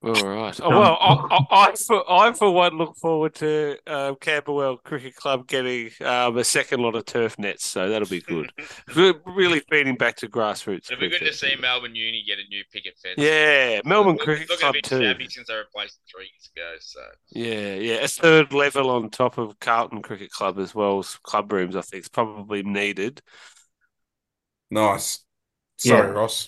[0.01, 0.57] All right.
[0.63, 4.77] Oh, Um, well, I, I, I, for, I, for one, look forward to um, Camberwell
[4.77, 8.49] Cricket Club getting um, a second lot of turf nets, so that'll be good.
[8.95, 10.89] Re- really feeding back to grassroots.
[10.89, 13.15] It'll be good to see Melbourne Uni get a new picket fence.
[13.17, 15.01] Yeah, Melbourne Look- Cricket looking Club a bit too.
[15.01, 16.75] shabby since they replaced it three years ago.
[16.79, 21.17] So Yeah, yeah, a third level on top of Carlton Cricket Club as well as
[21.23, 21.75] club rooms.
[21.75, 23.21] I think is probably needed.
[24.71, 25.25] Nice.
[25.75, 26.13] Sorry, Yeah.
[26.13, 26.47] Ross.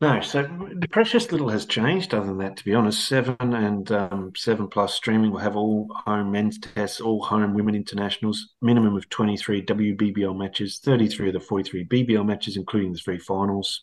[0.00, 0.44] No, so
[0.74, 3.06] the precious little has changed other than that, to be honest.
[3.06, 7.74] Seven and um, seven plus streaming will have all home men's tests, all home women
[7.74, 13.18] internationals, minimum of 23 WBBL matches, 33 of the 43 BBL matches, including the three
[13.18, 13.82] finals.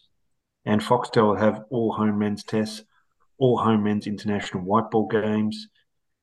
[0.66, 2.82] And Foxtel will have all home men's tests,
[3.38, 5.68] all home men's international white ball games,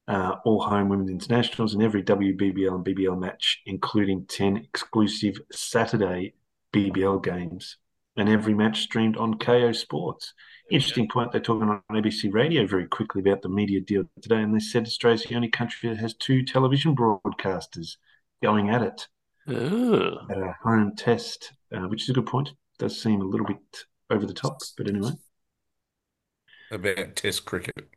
[0.08, 6.34] uh, all home women's internationals, and every WBBL and BBL match, including 10 exclusive Saturday
[6.72, 7.76] BBL games
[8.16, 10.34] and every match streamed on Kayo Sports.
[10.70, 11.32] Interesting point.
[11.32, 14.84] They're talking on ABC Radio very quickly about the media deal today, and they said
[14.86, 17.96] Australia's the only country that has two television broadcasters
[18.42, 19.08] going at it
[19.46, 20.18] Oh.
[20.30, 22.52] at a home test, uh, which is a good point.
[22.78, 23.58] Does seem a little bit
[24.10, 24.58] over the top.
[24.78, 25.10] But anyway,
[26.70, 27.88] About Test cricket.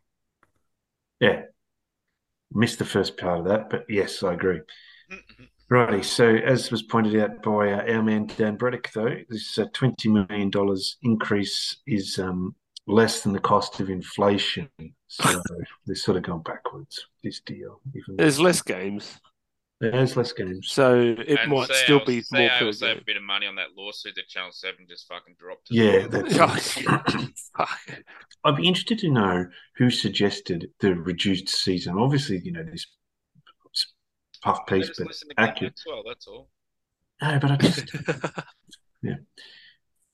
[1.21, 1.43] yeah,
[2.51, 4.59] missed the first part of that, but yes, I agree.
[5.69, 9.65] Righty, so as was pointed out by uh, our man Dan Braddock, though, this uh,
[9.73, 10.49] $20 million
[11.03, 12.55] increase is um,
[12.87, 14.69] less than the cost of inflation.
[15.07, 15.41] So
[15.85, 17.81] they're sort of gone backwards, this deal.
[17.89, 19.19] Even though There's less games,
[19.81, 20.69] there's less games.
[20.71, 23.01] so it And might say still I be was- say more I per also a
[23.05, 25.67] bit of money on that lawsuit that Channel Seven just fucking dropped.
[25.69, 26.71] Yeah, that's
[27.57, 27.77] fuck.
[28.45, 29.45] I'd be interested to know
[29.75, 31.97] who suggested the reduced season.
[31.97, 32.87] Obviously, you know, this
[34.47, 35.73] puff I piece, but listen to Glenn accurate.
[35.85, 36.49] Maxwell, that's all.
[37.21, 37.95] No, but I just
[39.03, 39.15] yeah.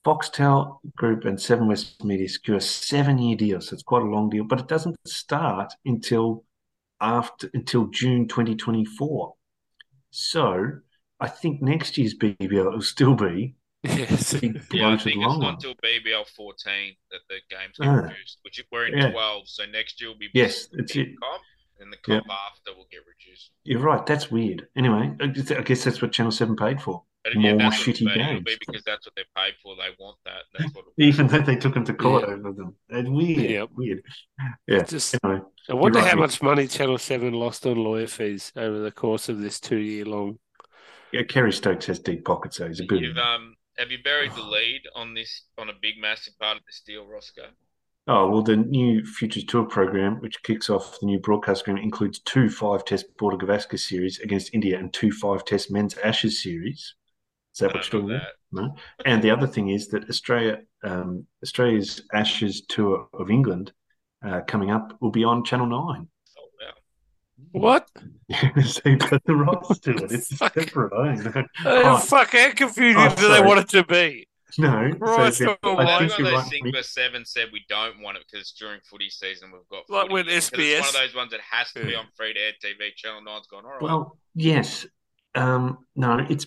[0.05, 4.29] Foxtel Group and Seven West Media secure a seven-year deal, so it's quite a long
[4.29, 6.43] deal, but it doesn't start until
[6.99, 9.33] after until June 2024.
[10.11, 10.71] So
[11.19, 14.33] I think next year's BBL will still be yes.
[14.33, 15.53] Yeah, I bloated think it's long not one.
[15.55, 17.93] until BBL 14 that the games get Ah.
[18.09, 19.11] reduced, which we're in Yeah.
[19.11, 21.09] 12, so next year will be Yes, it's it.
[21.21, 21.41] comp,
[21.79, 23.51] and the comp after will get reduced.
[23.63, 24.05] You're right.
[24.05, 24.67] That's weird.
[24.75, 27.03] Anyway, I guess- that's what Channel Seven paid for.
[27.23, 28.19] But More yeah, shitty it'll be.
[28.21, 28.57] It'll be games.
[28.67, 29.75] because that's what they paid for.
[29.77, 30.41] They want that.
[30.59, 30.83] That's what.
[30.97, 32.33] Even though they took him to court Yeah.
[32.33, 32.75] over them.
[32.89, 33.49] It's weird.
[33.49, 33.69] Yep.
[33.75, 34.03] Weird.
[34.67, 34.83] Yeah.
[34.83, 36.19] Just, Anyway, I wonder right, how Mick.
[36.19, 40.03] much money Channel 7 lost on lawyer fees over the course of this two year
[40.03, 40.37] long.
[41.13, 44.41] yeah, Kerry Stokes has deep pockets, so he's a You've um, have you buried the
[44.43, 47.51] lead on this on a big massive part of this deal, Roscoe?
[48.05, 52.19] Oh, well, the new Futures Tour program, which kicks off the new broadcast agreement, includes
[52.19, 56.95] two five test Border Gavaskar series against India and two five test men's Ashes series.
[57.53, 58.27] Is that I what you're know talking about?
[58.51, 58.75] No.
[59.05, 63.71] And the other thing is that Australia, um, Australia's Ashes tour of England
[64.25, 65.77] uh, coming up will be on Channel 9.
[65.79, 66.07] Oh.
[67.51, 67.87] What?
[68.65, 70.11] so you've got the rights to it.
[70.11, 70.53] It's Fuck.
[70.55, 70.91] separate.
[70.93, 71.43] I don't know.
[71.65, 74.27] Oh, Oh, fuck, how confusing Oh, do they want it to be?
[74.59, 74.91] no.
[74.99, 76.73] Right, so so I I think think you're one of those things Mick.
[76.73, 80.13] where Seven said we don't want it because during footy season we've got Like footy.
[80.13, 80.51] when Because It's
[80.81, 82.95] one of those ones that has to be on free to air TV.
[82.95, 83.81] Channel 9's gone, all right.
[83.81, 84.85] Well, yes.
[85.35, 86.45] Um, no, it's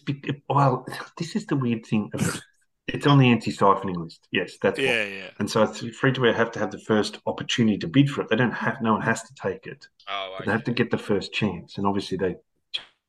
[0.48, 0.86] well.
[1.18, 2.11] This is the weird thing.
[2.14, 2.40] About,
[2.86, 4.28] it's on the anti-siphoning list.
[4.30, 5.11] Yes, that's Yeah, why.
[5.11, 5.30] yeah.
[5.40, 8.22] And so it's free to air have to have the first opportunity to bid for
[8.22, 8.28] it.
[8.28, 8.80] They don't have.
[8.80, 9.88] No one has to take it.
[10.09, 10.44] oh, But okay.
[10.46, 12.36] they have to get the first chance, and obviously they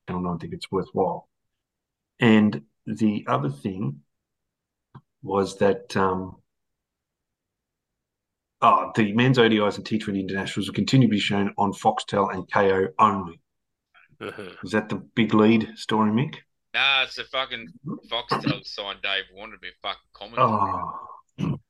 [0.07, 1.29] Channel Nine think it's worthwhile.
[2.19, 4.01] And the other thing
[5.27, 6.37] was that um,
[8.61, 12.49] oh, the men's ODIs and T20 internationals will continue to be shown on Foxtel and
[12.49, 13.39] Kayo only.
[14.19, 14.49] Uh-huh.
[14.63, 16.35] Is that the big lead story, Mick?
[16.73, 17.67] Nah, it's a fucking
[18.09, 20.43] Foxtel signed Dave Warner to be fucking commentator.
[20.43, 21.16] Oh,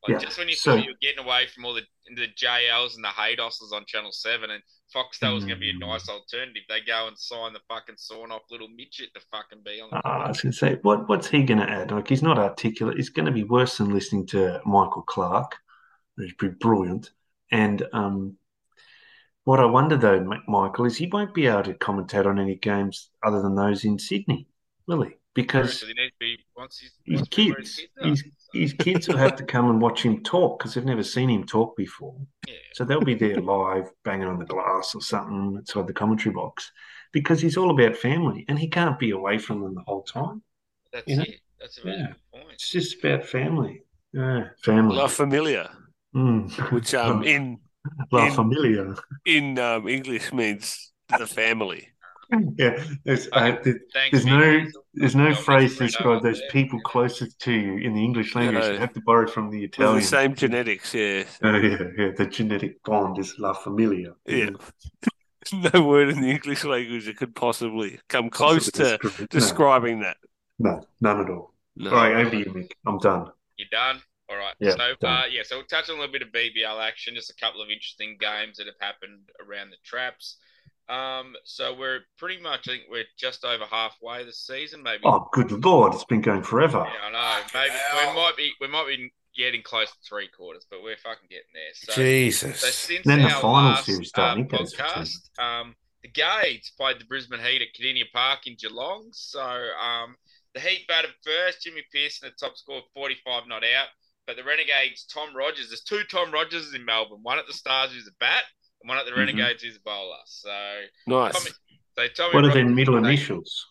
[0.08, 0.26] Like yeah.
[0.28, 1.84] just when you So- thought you were getting away from all the
[2.16, 4.64] the JLs and the Haydosses on Channel Seven, and
[4.95, 5.80] Foxtel was going to be a Mm.
[5.82, 9.82] nice alternative, they go and sign the fucking sawn off little midget to fucking be
[9.82, 9.89] on.
[9.91, 11.91] Uh, I was going to say, what what's he going to add?
[11.91, 12.95] Like, he's not articulate.
[12.95, 15.58] He's going to be worse than listening to Michael Clarke,
[16.16, 17.12] who's pretty brilliant.
[17.51, 18.38] And um,
[19.43, 23.10] what I wonder though, Michael, is he won't be able to commentate on any games
[23.22, 24.47] other than those in Sydney,
[24.86, 25.12] will he?
[25.34, 28.73] Because he needs to be once he's his wants to be where kids, his, his
[28.73, 31.75] kids will have to come and watch him talk because they've never seen him talk
[31.77, 32.15] before.
[32.47, 32.53] Yeah.
[32.73, 36.71] So they'll be there live, banging on the glass or something outside the commentary box,
[37.11, 40.41] because he's all about family and he can't be away from them the whole time.
[40.93, 41.23] That's You know?
[41.23, 41.39] it.
[41.59, 42.07] That's a really Yeah.
[42.07, 42.53] good point.
[42.53, 43.83] It's just about family.
[44.13, 44.95] Yeah, family.
[44.95, 45.71] La Familia,
[46.15, 46.71] Mm.
[46.71, 47.59] which um in
[48.11, 48.95] La in- Familia.
[49.25, 51.89] in um, English means the family.
[52.57, 56.39] Yeah, there's, uh, there- Thanks, there's no there's no phrase get to Fredo describe those
[56.39, 56.49] there.
[56.49, 58.63] people closest to you in the English language.
[58.63, 58.71] No.
[58.71, 59.95] You have to borrow from the With Italian.
[59.97, 61.23] the same genetics, yeah.
[61.43, 62.11] Oh yeah, yeah.
[62.17, 64.13] The genetic bond is La Familia.
[64.25, 64.49] Yeah.
[65.73, 70.17] No word in the English language that could possibly come close to Describe- describing that.
[70.59, 71.53] No, no, none at all.
[71.78, 71.89] No.
[71.91, 72.71] All right, over to you, Mick.
[72.86, 73.32] I'm done.
[73.55, 74.01] You're done?
[74.30, 74.55] All right.
[74.59, 75.17] Yeah, so done.
[75.19, 77.61] uh, yeah, so we'll touch on a little bit of BBL action, just a couple
[77.61, 80.36] of interesting games that have happened around the traps.
[80.89, 85.01] Um, so we're pretty much, I think we're just over halfway this season, maybe.
[85.03, 86.85] Oh, good lord, it's been going forever.
[86.85, 87.43] Yeah, I know.
[87.53, 87.73] Maybe
[88.07, 91.43] we might be we might be getting close to three quarters, but we're fucking getting
[91.53, 91.73] there.
[91.73, 92.59] So, so Jesus.
[92.75, 96.09] since Then the our final last, series starting, it goes for 10 podcast, um, the
[96.09, 99.09] Gades played the Brisbane Heat at Kardinia Park in Geelong.
[99.11, 100.15] So um,
[100.53, 101.63] the Heat batted first.
[101.63, 103.88] Jimmy Peirson, the top score, 45 not out.
[104.25, 107.19] But the Renegades, Tom Rogers, there's two Tom Rogers in Melbourne.
[107.21, 109.17] One at the Stars who's a bat, and one at the Mhm.
[109.17, 110.17] Renegades who's a bowler.
[110.25, 111.34] So Nice.
[111.34, 111.49] Tommy,
[111.97, 113.65] so Tommy What are their middle would take- initials?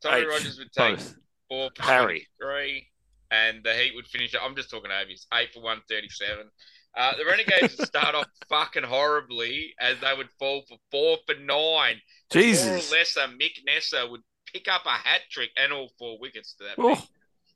[0.00, 1.14] Tommy H, Rogers would take Both.
[1.48, 2.28] four for Harry.
[2.40, 2.90] 23,
[3.30, 4.34] and the Heat would finish.
[4.34, 5.26] I'm just talking obvious.
[5.32, 6.50] Eight for 137.
[6.94, 11.34] Uh, the Renegades would start off fucking horribly as they would fall for four for
[11.36, 12.02] nine.
[12.32, 12.66] Jesus.
[12.66, 14.22] More or less, uh, Mick Neser would
[14.52, 16.74] pick up a hat trick and all four wickets to that.
[16.78, 17.08] Oh, beat.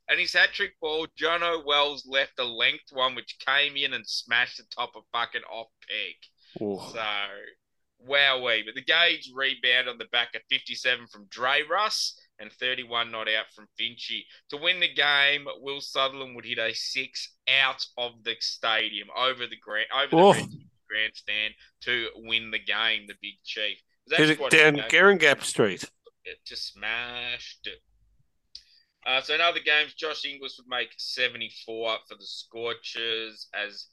[0.09, 4.07] And his hat trick ball, Jono Wells left a length one which came in and
[4.07, 6.15] smashed the top of fucking off peg.
[6.61, 6.91] Oh.
[6.93, 8.65] So, wowee.
[8.65, 13.27] But the Gage rebound on the back of 57 from Dre Russ and 31 not
[13.27, 14.21] out from Finchy.
[14.49, 19.45] To win the game, Will Sutherland would hit a six out of the stadium over
[19.47, 20.47] the grand over the
[20.89, 23.07] grandstand to win the game.
[23.07, 23.77] The Big Chief.
[24.09, 25.83] It was Hit actually it down good Street.
[26.23, 27.81] it just smashed it.
[29.07, 33.87] Uh, so in other games, Josh Inglis would make 74 for the Scorchers as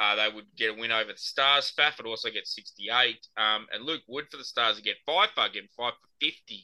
[0.00, 1.66] uh, they would get a win over the Stars.
[1.66, 3.16] Spafford also get 68.
[3.36, 6.62] Um, and Luke Wood for the Stars would get 5 for, getting 5 for 50.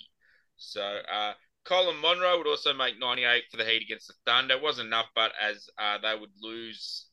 [0.56, 1.32] So uh,
[1.64, 4.54] Colin Munro would also make 98 for the Heat against the Thunder.
[4.54, 7.06] It wasn't enough, but as uh, they would lose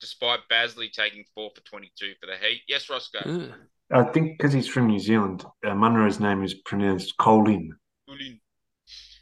[0.00, 2.62] despite Basley taking 4 for 22 for the Heat.
[2.68, 3.20] Yes, Roscoe.
[3.24, 3.52] Ugh.
[3.92, 7.76] I think because he's from New Zealand, uh, Munro's name is pronounced Colin.
[8.06, 8.40] Bullying.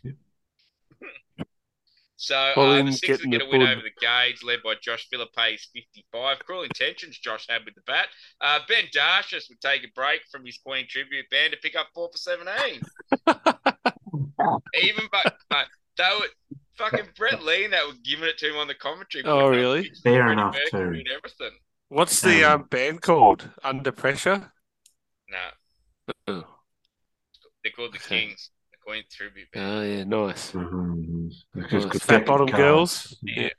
[0.03, 0.13] Yeah.
[2.23, 3.73] So uh, the Sixers getting get the a win bud.
[3.73, 6.39] over the Gades, led by Josh Philippe, 55.
[6.47, 8.07] Cruel intentions Josh had with the bat.
[8.41, 11.89] Uh, ben Dwarshuis would take a break from his Queen tribute band to pick up
[11.93, 12.81] four for 17.
[14.81, 15.67] Even but, but
[15.99, 16.29] they were
[16.79, 19.25] fucking Brett Lee and that were giving it to him on the commentary.
[19.27, 19.91] Oh, really?
[20.05, 21.01] Fair Freddie enough, Mercury too.
[21.01, 21.59] And everything.
[21.89, 23.51] What's the Um, um, band called?
[23.65, 24.53] Under Pressure?
[25.29, 25.49] No,
[26.29, 26.45] Oh,
[27.65, 28.27] they're called the Okay.
[28.27, 28.51] Kings,
[28.85, 29.73] the Queen tribute band.
[29.73, 30.53] oh yeah, nice.
[30.53, 31.31] Mhm.
[31.55, 31.93] Because nice.
[31.93, 32.59] good Fat bottom cards.
[32.63, 33.17] girls.
[33.23, 33.51] Yeah.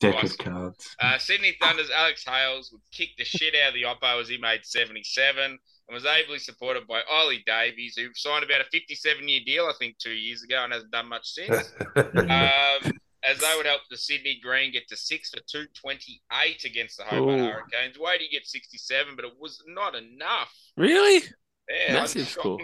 [0.00, 0.32] Deck Nice.
[0.32, 0.96] of cards.
[1.00, 4.36] Uh, Sydney Thunder's Alex Hales would kick the shit out of the Oppo as he
[4.36, 5.58] made 77 and
[5.94, 9.96] was ably supported by Ollie Davies, who signed about a 57 year deal, I think,
[9.98, 11.72] two years ago and hasn't done much since.
[11.96, 12.92] um,
[13.26, 17.38] as they would help the Sydney Green get to six for 228 against the Hobart
[17.40, 17.44] Ooh.
[17.44, 17.96] Hurricanes.
[17.98, 20.52] Wadey get 67, but it was not enough.
[20.76, 21.22] Really?
[21.68, 22.58] Yeah, Massive score.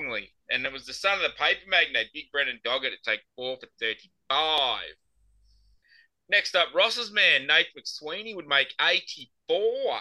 [0.50, 3.56] And it was the son of the paper magnate, Big Brendan Doggett, to take four
[3.60, 4.82] for 35.
[6.28, 10.00] Next up, Ross's man, Nate McSweeney, would make 84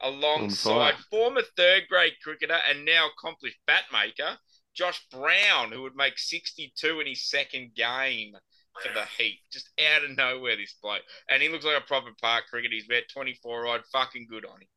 [0.00, 4.38] alongside former third grade cricketer and now accomplished bat maker,
[4.74, 8.34] Josh Brown, who would make 62 in his second game
[8.82, 9.40] for the Heat.
[9.50, 11.02] Just out of nowhere, this bloke.
[11.30, 12.74] And he looks like a proper park cricketer.
[12.74, 13.82] He's about 24 odd.
[13.92, 14.68] Fucking good on him.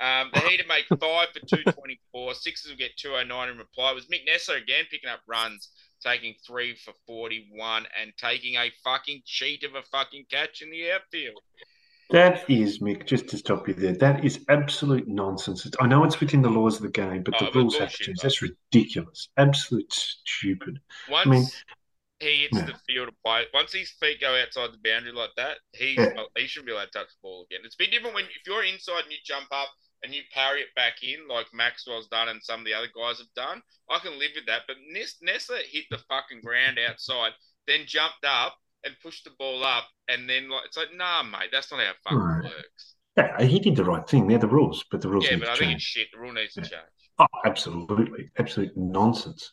[0.00, 2.34] Um, the Heat make five for 224.
[2.34, 3.90] Sixers will get 209 in reply.
[3.90, 5.68] It was Mick Neser again picking up runs,
[6.02, 10.90] taking three for 41 and taking a fucking cheat of a fucking catch in the
[10.92, 11.40] outfield.
[12.10, 15.64] That is, Mick, just to stop you there, that is absolute nonsense.
[15.66, 17.92] It's- I know it's within the laws of the game, but Oh, the rules have
[17.92, 18.18] to change.
[18.20, 19.28] That's ridiculous.
[19.36, 20.80] Absolute stupid.
[21.08, 21.46] Once mean-
[22.18, 22.66] he hits Yeah.
[22.66, 26.24] the field of play, once his feet go outside the boundary like that, he's Yeah.
[26.36, 27.60] he shouldn't be allowed to touch the ball again.
[27.64, 29.68] It's a bit different when if you're inside and you jump up
[30.02, 33.18] and you parry it back in like Maxwell's done and some of the other guys
[33.18, 33.62] have done.
[33.90, 34.62] I can live with that.
[34.66, 37.32] But Ness- Neser hit the fucking ground outside,
[37.66, 41.50] then jumped up and pushed the ball up, and then like it's like, nah, mate,
[41.52, 42.94] that's not how it fucking works.
[43.16, 44.26] Yeah, he did the right thing.
[44.26, 46.06] They're the rules, but the rules Yeah, need but to I think it's change.
[46.06, 46.08] shit.
[46.14, 46.72] The rule needs to change.
[47.18, 48.30] Oh, absolutely.
[48.38, 49.52] Absolute nonsense.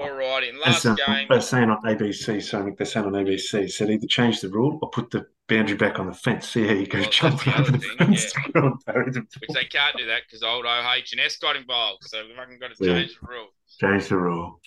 [0.00, 1.26] Alrighty, and As, last um, game.
[1.28, 4.90] they're saying on ABC, so they're saying on ABC, said either change the rule or
[4.90, 6.48] put the boundary back on the fence.
[6.48, 9.10] See how you go Well, that's jump over the thing, fence to go and parry
[9.10, 12.04] the Which they can't do that because old OH and S got involved.
[12.04, 12.94] So we fucking got to Yeah.
[13.00, 13.48] change the rule.
[13.80, 14.60] Change the rule.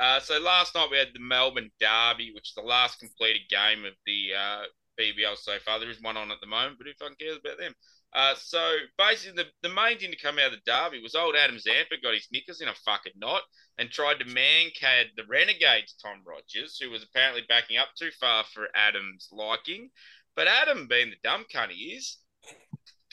[0.00, 3.84] Uh, so last night we had the Melbourne Derby, which is the last completed game
[3.84, 4.62] of the uh,
[5.00, 5.78] BBL so far.
[5.78, 7.72] There is one on at the moment, but who fucking cares about them?
[8.14, 11.34] Uh, so basically, the, the main thing to come out of the Derby was old
[11.34, 13.42] Adam Zampa got his knickers in a fucking knot
[13.76, 18.44] and tried to mankad the Renegades, Tom Rogers, who was apparently backing up too far
[18.44, 19.90] for Adam's liking.
[20.36, 22.18] But Adam, being the dumb cunt he is,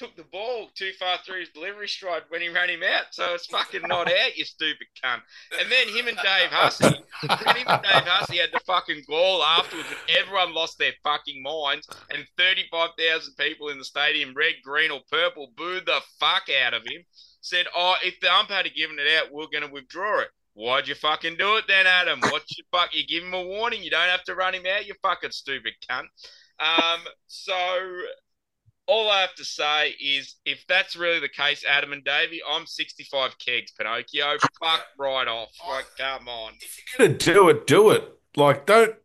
[0.02, 3.06] took the ball too far through his delivery stride when he ran him out.
[3.12, 5.22] So it's fucking not out, you stupid cunt.
[5.60, 9.90] And then him and Dave Hussey, him and Dave Hussey had the fucking gall afterwards
[9.90, 15.02] when everyone lost their fucking minds and 35,000 people in the stadium, red, green, or
[15.12, 17.04] purple, booed the fuck out of him.
[17.42, 20.30] Said, oh, if the ump had given it out, we're going to withdraw it.
[20.54, 22.20] Why'd you fucking do it then, Adam?
[22.22, 22.90] What you fuck?
[22.94, 23.84] You give him a warning.
[23.84, 26.06] You don't have to run him out, you fucking stupid cunt.
[26.60, 27.54] Um, so
[28.88, 32.66] all I have to say is if that's really the case, Adam and Davey, I'm
[32.66, 34.38] 65 kegs, Pinocchio.
[34.60, 35.50] Fuck right off.
[35.66, 36.54] Oh, like, come on.
[36.60, 38.04] If you're gonna do it, do it.
[38.36, 38.96] Like, don't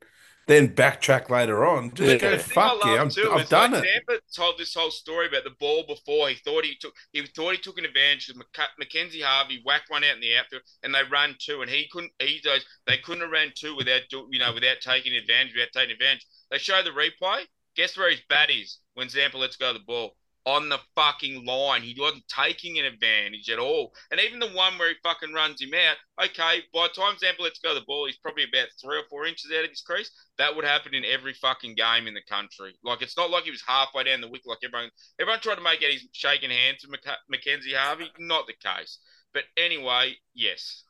[0.46, 1.92] then backtrack later on.
[1.92, 2.18] Just Yeah.
[2.18, 4.04] go, The thing I fuck yeah, I'm, too I've done like, it.
[4.08, 6.28] Zampa told this whole story about the ball before.
[6.28, 8.28] He thought he took he thought he took an advantage.
[8.28, 8.36] of
[8.78, 12.12] Mackenzie Harvey whacked one out in the outfield, and they ran two, and he couldn't.
[12.20, 15.92] He goes, they couldn't have ran two without you know without taking advantage, without taking
[15.94, 16.24] advantage.
[16.50, 17.42] They show the replay.
[17.76, 20.16] Guess where his bat is when Zampa lets go of the ball?
[20.46, 21.82] on the fucking line.
[21.82, 23.92] He wasn't taking an advantage at all.
[24.12, 27.42] And even the one where he fucking runs him out, okay, by the time Zampa
[27.42, 29.80] lets go of the ball, he's probably about three or four inches out of his
[29.80, 30.10] crease.
[30.38, 32.78] That would happen in every fucking game in the country.
[32.84, 35.62] Like, it's not like he was halfway down the wicket like everyone everyone tried to
[35.62, 38.08] make it he's shaking hands with Mac- Mackenzie Harvey.
[38.20, 39.00] Not the case.
[39.34, 40.84] But anyway, yes.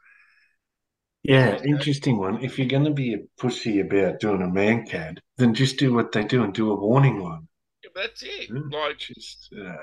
[1.29, 2.43] Yeah, interesting one.
[2.45, 6.13] If you're going to be a pussy about doing a mankad, then just do what
[6.13, 7.49] they do and do a warning one.
[7.83, 8.49] Yeah, but that's it.
[8.49, 8.69] Hmm.
[8.71, 9.77] Like, Just uh,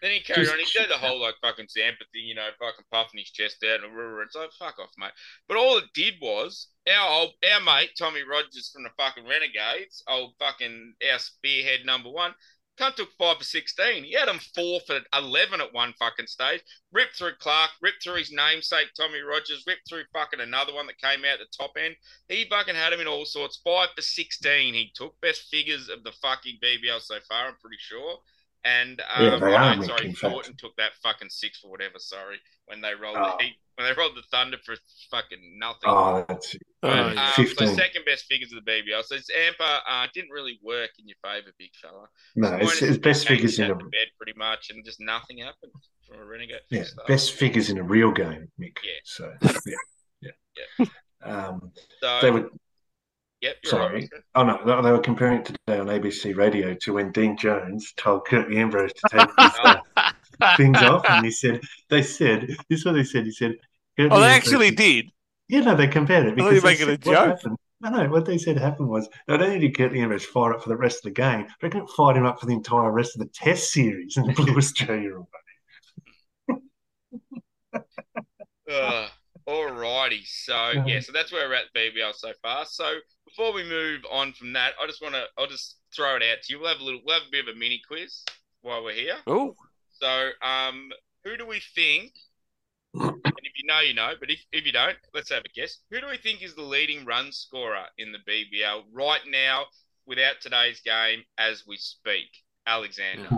[0.00, 0.58] Then he carried Just- on.
[0.58, 3.84] He did the whole like fucking Zampa thing, you know, fucking puffing his chest out
[3.84, 5.12] and rah, it's like fuck off, mate.
[5.48, 10.02] But all it did was our old, our mate Tommy Rogers from the fucking Renegades,
[10.08, 12.34] old fucking our spearhead number one.
[12.76, 14.04] Cunt took five for sixteen.
[14.04, 16.62] He had him four for eleven at one fucking stage.
[16.92, 20.98] Ripped through Clarke, ripped through his namesake Tommy Rogers, ripped through fucking another one that
[20.98, 21.96] came out the top end.
[22.28, 23.60] He fucking had him in all sorts.
[23.64, 24.74] Five for sixteen.
[24.74, 27.46] He took best figures of the fucking BBL so far.
[27.46, 28.18] I'm pretty sure.
[28.66, 30.32] And um, Yeah, they oh, are, no, sorry, in fact.
[30.32, 31.98] Thornton took that fucking six for whatever.
[31.98, 32.36] Sorry,
[32.66, 33.36] when they rolled Oh.
[33.38, 34.74] the heat, when they rolled the Thunder for
[35.10, 35.80] fucking nothing.
[35.84, 36.62] oh, that's it.
[36.82, 37.22] Oh, But, yeah.
[37.26, 37.74] um, so 15.
[37.76, 39.02] second best figures of the BBL.
[39.04, 42.06] So Zampa uh, didn't really work in your favour, big fella.
[42.36, 45.38] No, So it's, minus it's best figures in a bed pretty much, and just nothing
[45.38, 45.72] happened
[46.08, 46.60] from a renegade.
[46.70, 47.06] yeah, start.
[47.08, 48.78] best figures in a real game, Mick.
[48.82, 49.00] Yeah.
[49.04, 49.32] So
[50.22, 50.30] yeah,
[50.78, 50.86] Yeah.
[51.22, 52.48] Um, So they were
[53.44, 53.94] yep, sorry.
[54.12, 54.22] right.
[54.34, 57.92] Oh no, they- they were comparing it today on ABC Radio to when Dean Jones
[57.96, 62.80] told Curtly Ambrose to take his uh, things off, and he said they said this
[62.80, 63.24] is what they said.
[63.24, 63.52] He said,
[63.96, 65.10] Curtly Oh, they Ambrose- actually did.
[65.48, 67.36] Yeah, no, they compared it thought you because were making a said what joke.
[67.36, 70.62] happened- No, no, what they said happened was not only did Curtly Ambrose fire up
[70.62, 73.14] for the rest of the game, but it fired him up for the entire rest
[73.14, 76.60] of the Test series and blew Australia away.
[78.70, 79.08] Uh,
[79.46, 80.22] alrighty.
[80.24, 82.64] So yeah, so that's where we're at the BBL so far.
[82.64, 82.94] So
[83.36, 86.42] before we move on from that, I just want to I'll just throw it out
[86.42, 86.60] to you.
[86.60, 88.22] We'll have a little we'll have a bit of a mini quiz
[88.62, 89.16] while we're here.
[89.26, 89.54] Oh,
[90.00, 90.90] So um
[91.24, 92.12] who do we think
[92.94, 95.78] and if you know, you know, but if, if you don't, let's have a guess.
[95.90, 99.64] Who do we think is the leading run scorer in the BBL right now
[100.06, 102.28] without today's game as we speak?
[102.66, 103.28] Alexander.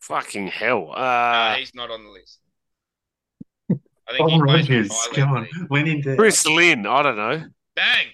[0.00, 0.90] fucking hell.
[0.90, 2.40] Uh, Uh, he's not on the list.
[3.70, 5.70] I think Tom he plays for Rogers, Thailand come on, League.
[5.70, 6.16] went in there.
[6.16, 6.86] Chris Lynn.
[6.86, 7.44] I don't know.
[7.76, 8.06] Bang!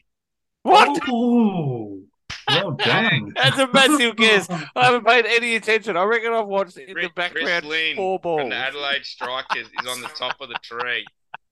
[0.62, 1.00] What?
[1.08, 2.02] Oh,
[2.48, 3.32] well done.
[3.36, 4.48] That's a massive guess.
[4.50, 5.96] I haven't paid any attention.
[5.96, 8.40] I reckon I've watched it in Chris- the background Chris Lynn four balls.
[8.42, 11.04] From the Adelaide Strikers is on the top of the tree.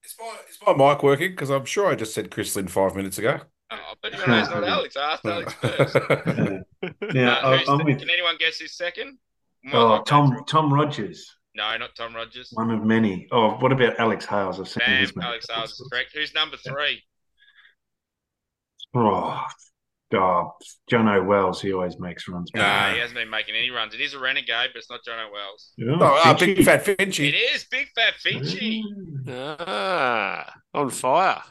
[0.04, 1.30] Is my, is my mic working?
[1.32, 3.40] Because I'm sure I just said Chris Lynn five minutes ago.
[3.70, 4.96] Oh, but you know it's not Alex.
[4.96, 5.94] I asked Alex first.
[7.14, 9.18] Now, Uh, I- who's I'm with can anyone guess his second?
[9.64, 10.44] Might oh, not Tom.
[10.46, 12.50] Tom Rogers, No, not Tom Rogers.
[12.54, 13.26] one of many.
[13.32, 14.60] Oh, what about Alex Hales?
[14.60, 15.24] I've seen Bam, his mate.
[15.26, 16.12] Alex Hales is correct.
[16.14, 17.02] Who's number three?
[18.94, 19.44] Oh,
[20.14, 20.52] oh,
[20.90, 22.50] Jono Wells, he always makes runs.
[22.54, 22.92] No, Nah.
[22.92, 23.94] he hasn't been making any runs.
[23.94, 25.72] It is a renegade, but it's not Jono Wells.
[25.76, 27.34] Yeah, Oh, uh, big fat It Finchy.
[27.54, 28.82] is Big Fat Finchy.
[29.28, 31.42] Ah, on fire.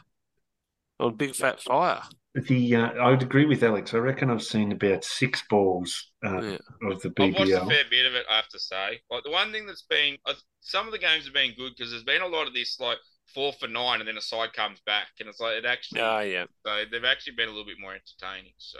[1.00, 2.02] On big fat fire.
[2.34, 3.94] The uh, I would agree with Alex.
[3.94, 6.58] I reckon I've seen about six balls uh, Yeah.
[6.90, 9.00] of the I've watched a fair bit of it, I have to say.
[9.10, 11.90] Like the one thing that's been, uh, some of the games have been good because
[11.90, 12.98] there's been a lot of this like
[13.34, 16.20] four for nine, and then a side comes back, and it's like it actually, Ah,
[16.20, 16.44] yeah.
[16.66, 18.52] so they've actually been a little bit more entertaining.
[18.58, 18.78] So,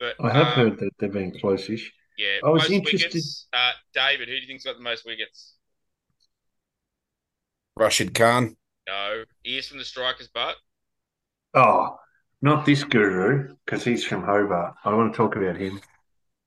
[0.00, 1.92] but I have um, heard that they've been close-ish.
[2.16, 3.46] Yeah, I was most interested- wickets.
[3.52, 5.54] Uh, David, who do you think's got the most wickets?
[7.76, 8.56] Rashid Khan.
[8.86, 10.56] No, ears from the striker's butt.
[11.54, 11.96] Oh,
[12.42, 14.74] not this guru, because he's from Hobart.
[14.84, 15.80] I want to talk about him.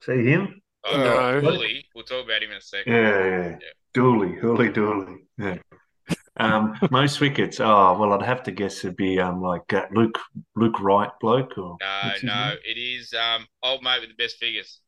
[0.04, 0.62] See him?
[0.86, 1.42] Oh, No.
[1.42, 1.86] Dooley.
[1.96, 2.94] We'll talk about him in a second.
[2.94, 3.50] Yeah, yeah.
[3.50, 3.58] yeah.
[3.94, 5.16] Dooley, Hooly Dooley.
[5.38, 5.58] Yeah.
[6.40, 7.60] Um, most wickets.
[7.60, 10.20] Oh well, I'd have to guess it'd be um like uh, Luke
[10.56, 12.58] Luke Wright bloke or No, no, name?
[12.66, 14.80] it is um old mate with the best figures.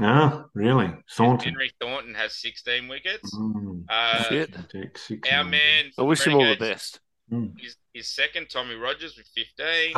[0.00, 0.92] Ah, really?
[1.10, 1.48] Thornton.
[1.54, 3.34] Henry Thornton has 16 wickets.
[3.34, 3.84] Mm.
[3.88, 4.54] Uh, Shit.
[4.70, 5.50] Six, six, our nine.
[5.50, 7.00] man, I wish him all the best.
[7.30, 9.94] His, Is, is second, Tommy Rogers with 15.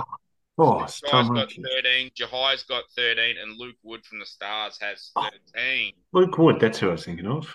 [0.58, 1.64] Oh, it's Guy's Tom got Rogers.
[1.84, 2.10] 13.
[2.18, 3.36] Jhye's got 13.
[3.42, 5.28] And Luke Wood from the Stars has Oh.
[5.54, 5.92] 13.
[6.12, 6.60] Luke Wood.
[6.60, 7.54] That's who I was thinking of.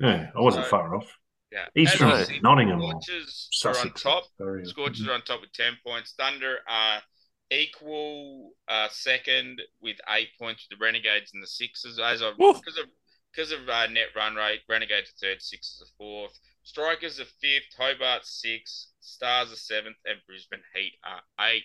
[0.00, 1.06] Yeah, I wasn't So- far off.
[1.52, 1.66] Yeah.
[1.74, 4.24] He's As from said, Nottingham or Scorchers are on top.
[4.38, 4.64] Sorry.
[4.64, 6.14] Scorchers are on top with 10 points.
[6.16, 7.02] Thunder are
[7.50, 11.98] equal uh, second with eight points with the Renegades and the Sixers.
[11.98, 12.54] As of Woo.
[12.54, 12.86] because of
[13.32, 16.38] because of uh, net run rate, Renegades are third, Sixers are fourth.
[16.62, 21.64] Strikers are fifth, Hobart sixth, Stars are seventh, and Brisbane Heat are eighth.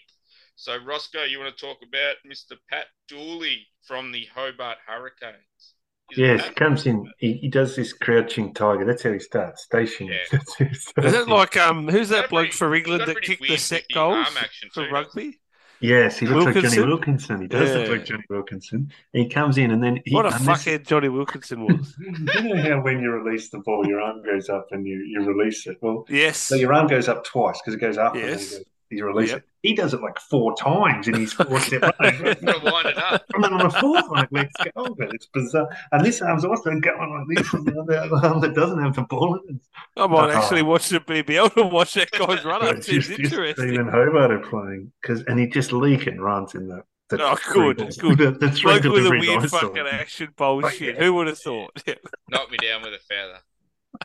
[0.55, 2.57] So Roscoe, you want to talk about Mr.
[2.69, 5.74] Pat Dooley from the Hobart Hurricanes?
[6.11, 7.09] Is Yes, he comes in.
[7.19, 8.85] He, he does this crouching tiger.
[8.85, 9.63] That's how he starts.
[9.63, 10.07] Station.
[10.07, 10.17] Yeah.
[10.31, 11.07] That's how he starts.
[11.09, 13.57] Is it like um who's that bloke pretty- for got England a that kicked the
[13.57, 14.27] set looking goals
[14.73, 15.39] for too, rugby?
[15.81, 17.41] Yes, he looks like Jonny Wilkinson.
[17.41, 18.91] He does look like Jonny Wilkinson.
[19.11, 20.15] He comes in and then he.
[20.15, 21.93] what a unless- fuckhead Jonny Wilkinson was.
[21.99, 25.25] you know how when you release the ball, your arm goes up and you, you
[25.25, 25.77] release it.
[25.81, 26.37] Well, Yes.
[26.37, 28.55] so your arm goes up twice because it goes up and then Yes.
[28.91, 29.43] It goes, release Yep.
[29.63, 31.93] He does it like four times in his four step run.
[31.99, 33.23] Gotta wind it up.
[33.33, 35.09] And then on the fourth one, it lets go of it.
[35.13, 35.67] It's bizarre.
[35.91, 38.95] And this arm's also going like this on the other other arm that doesn't have
[38.95, 39.61] the ball in it.
[39.97, 40.37] I might Oh.
[40.37, 42.61] actually watch the BBL to watch that guy's run.
[42.61, 43.69] But It seems just, just interesting.
[43.69, 46.83] Stephen Hobart are playing because, and he just leak and runs in the.
[47.09, 48.17] the Oh, three good, ball- good.
[48.39, 49.59] The, the three Bloke with a weird dinosaur.
[49.61, 50.95] fucking action bullshit.
[50.95, 51.03] yeah.
[51.03, 51.81] Who would have thought?
[52.29, 53.39] Knock me down with a feather.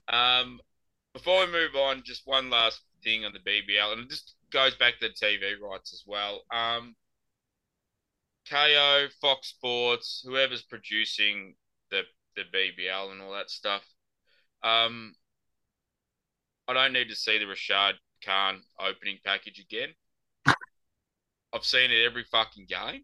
[0.08, 0.60] Um,
[1.12, 4.98] before we move on, just one last thing on the BBL, and this goes back
[4.98, 6.42] to the TV rights as well.
[6.52, 6.94] Um,
[8.48, 11.54] Kayo, Fox Sports, whoever's producing
[11.90, 12.02] the
[12.36, 13.82] the BBL and all that stuff.
[14.62, 15.14] Um,
[16.68, 19.88] I don't need to see the Rashid Khan opening package again.
[21.52, 23.02] I've seen it every fucking game.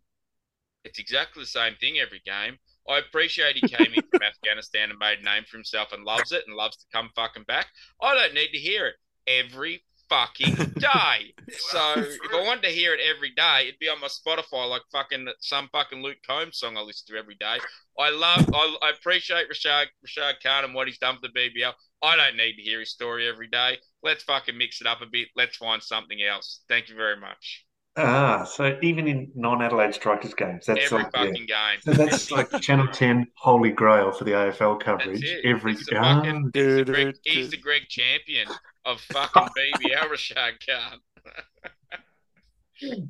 [0.85, 2.59] It's exactly the same thing every game.
[2.89, 6.31] I appreciate he came in from Afghanistan and made a name for himself and loves
[6.31, 7.67] it and loves to come fucking back.
[8.01, 8.95] I don't need to hear it
[9.27, 11.35] every fucking day.
[11.71, 14.83] so if I wanted to hear it every day, it'd be on my Spotify like
[14.93, 17.59] fucking some fucking Luke Combs song I listen to every day.
[17.99, 21.73] I love, I, I appreciate Rashid Rashid Khan and what he's done for the BBL.
[22.03, 23.79] I don't need to hear his story every day.
[24.03, 25.29] Let's fucking mix it up a bit.
[25.35, 26.63] Let's find something else.
[26.69, 27.65] Thank you very much.
[27.99, 31.25] Ah, so even in non-Adelaide Strikers games, that's every like yeah.
[31.25, 31.79] fucking game.
[31.81, 35.25] So that's like Channel Ten Holy Grail for the AFL That's coverage.
[35.25, 35.47] it.
[35.47, 38.49] Every It's the ah, fucking- he's, the Greg, he's the Greg champion
[38.87, 41.01] of fucking BBL Rashid Khan.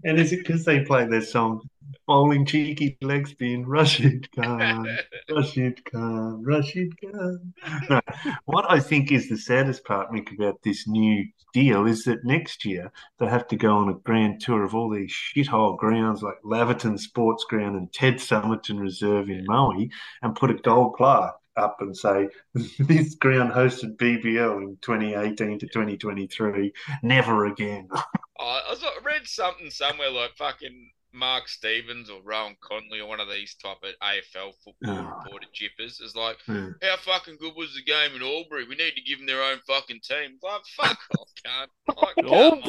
[0.05, 1.61] and is it because they play their song
[2.07, 4.89] "Bowling Cheeky Legs Being Rashid Khan,
[5.31, 7.53] Rashid Khan, Rashid Khan.
[7.91, 8.01] No,
[8.45, 12.65] what I think is the saddest part, Mick, about this new deal is that next
[12.65, 16.41] year they have to go on a grand tour of all these shithole grounds like
[16.45, 19.87] Laverton Sports Ground and Ted Summerton Reserve in Moe
[20.23, 22.29] and put a gold plaque up and say
[22.79, 26.73] this ground hosted BBL in 2018 to 2023.
[27.03, 27.89] Never again.
[28.39, 33.21] I was- I read something somewhere like fucking Mark Stevens or Rohan Connolly or one
[33.21, 35.19] of these type of AFL football Oh.
[35.25, 36.71] reporter jippers is like, Yeah.
[36.83, 38.67] how fucking good was the game in Albury?
[38.69, 40.39] We need to give them their own fucking team.
[40.43, 41.97] Like, fuck off, cunt.
[42.03, 42.63] Like, come on.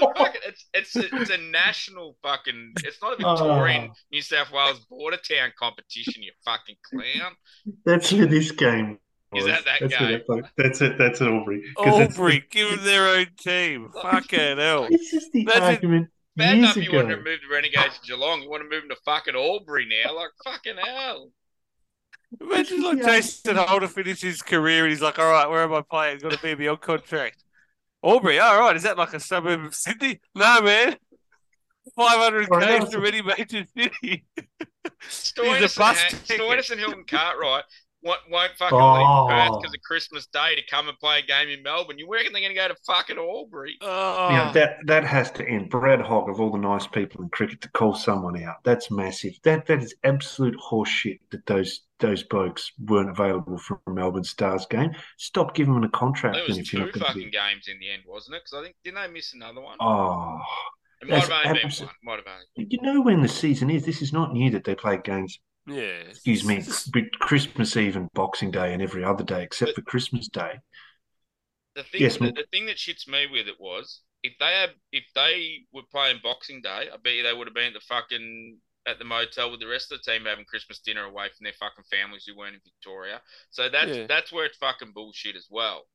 [0.00, 0.14] Albury.
[0.14, 2.74] It's, a fucking, it's, it's, a, it's a national fucking.
[2.84, 3.94] It's not a Victorian Oh.
[4.10, 6.22] New South Wales border town competition.
[6.22, 7.32] You fucking clown.
[7.84, 8.98] That's where this game
[9.34, 10.18] Is that that that's where game?
[10.18, 10.44] that played.
[10.56, 10.98] That's it.
[10.98, 11.62] That's Albury.
[11.76, 13.90] 'Cause that's the- Albury, give them their own team.
[14.02, 14.88] Fucking hell.
[14.90, 17.22] This is the Imagine- argument Bad years enough you want to ago.
[17.24, 18.42] move the Renegades to Geelong.
[18.42, 20.14] You want to move them to fucking Albury now.
[20.16, 21.30] Like, fucking hell.
[22.40, 23.04] Imagine like Yeah.
[23.06, 26.14] Jason Holder finished his career and he's like, all right, where am I playing?
[26.14, 27.41] It's got a BBL contract.
[28.04, 30.20] Albury, all right, is that like a suburb of Sydney?
[30.34, 30.96] No, man.
[31.96, 34.24] 500 Or k's from any major city.
[35.08, 36.70] Stoinis He's a bus and, ticket.
[36.70, 37.64] And Hilton Cartwright
[38.02, 39.26] won't, won't fucking Oh.
[39.26, 41.98] leave Perth because of Christmas Day to come and play a game in Melbourne.
[41.98, 43.76] You reckon they're going to go to fucking Albury?
[43.80, 45.70] Oh, Yeah, that that has to end.
[45.70, 48.56] Brad Hogg of all the nice people in cricket to call someone out.
[48.64, 49.34] That's massive.
[49.44, 54.66] That that is absolute horseshit that those those blokes weren't available for a Melbourne Stars
[54.66, 54.90] game.
[55.18, 57.30] Stop giving them a contract There then was if you're two not fucking be.
[57.30, 58.42] games in the end, wasn't it?
[58.44, 59.76] Because I think didn't they miss another one?
[59.80, 60.40] Oh,
[61.00, 61.94] it might have that's only been one.
[62.02, 62.68] Might have only.
[62.70, 63.84] you know when the season is.
[63.86, 65.38] This is not new that they play games.
[65.66, 66.08] Yeah.
[66.10, 66.62] Excuse me,
[67.20, 70.54] Christmas Eve and Boxing Day and every other day except for Christmas Day.
[71.74, 74.70] The thing, Yes, the, the thing that shits me with it was if they had,
[74.92, 77.80] if they were playing Boxing Day, I bet you they would have been at the
[77.80, 81.44] fucking at the motel with the rest of the team having Christmas dinner away from
[81.44, 83.20] their fucking families who weren't in Victoria.
[83.50, 84.06] So that's Yeah.
[84.06, 85.86] that's where it's fucking bullshit as well.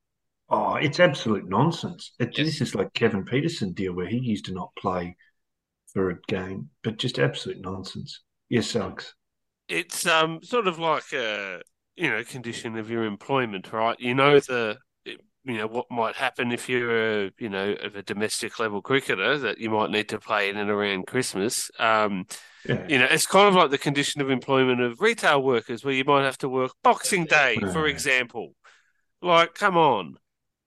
[0.49, 2.13] Oh, it's absolute nonsense.
[2.19, 2.45] It, Yes.
[2.47, 5.17] This is like Kevin Pietersen deal where he used to not play
[5.93, 8.21] for a game, but just absolute nonsense.
[8.49, 9.13] Yes, Alex.
[9.67, 11.61] It's um sort of like a
[11.95, 13.99] you know condition of your employment, right?
[13.99, 18.03] You know the you know what might happen if you're a you know of a
[18.03, 21.71] domestic level cricketer that you might need to play in and around Christmas.
[21.79, 22.25] Um,
[22.65, 22.87] Yeah.
[22.87, 26.05] you know, it's kind of like the condition of employment of retail workers, where you
[26.05, 28.53] might have to work Boxing Day, for example.
[29.21, 30.17] Like, come on,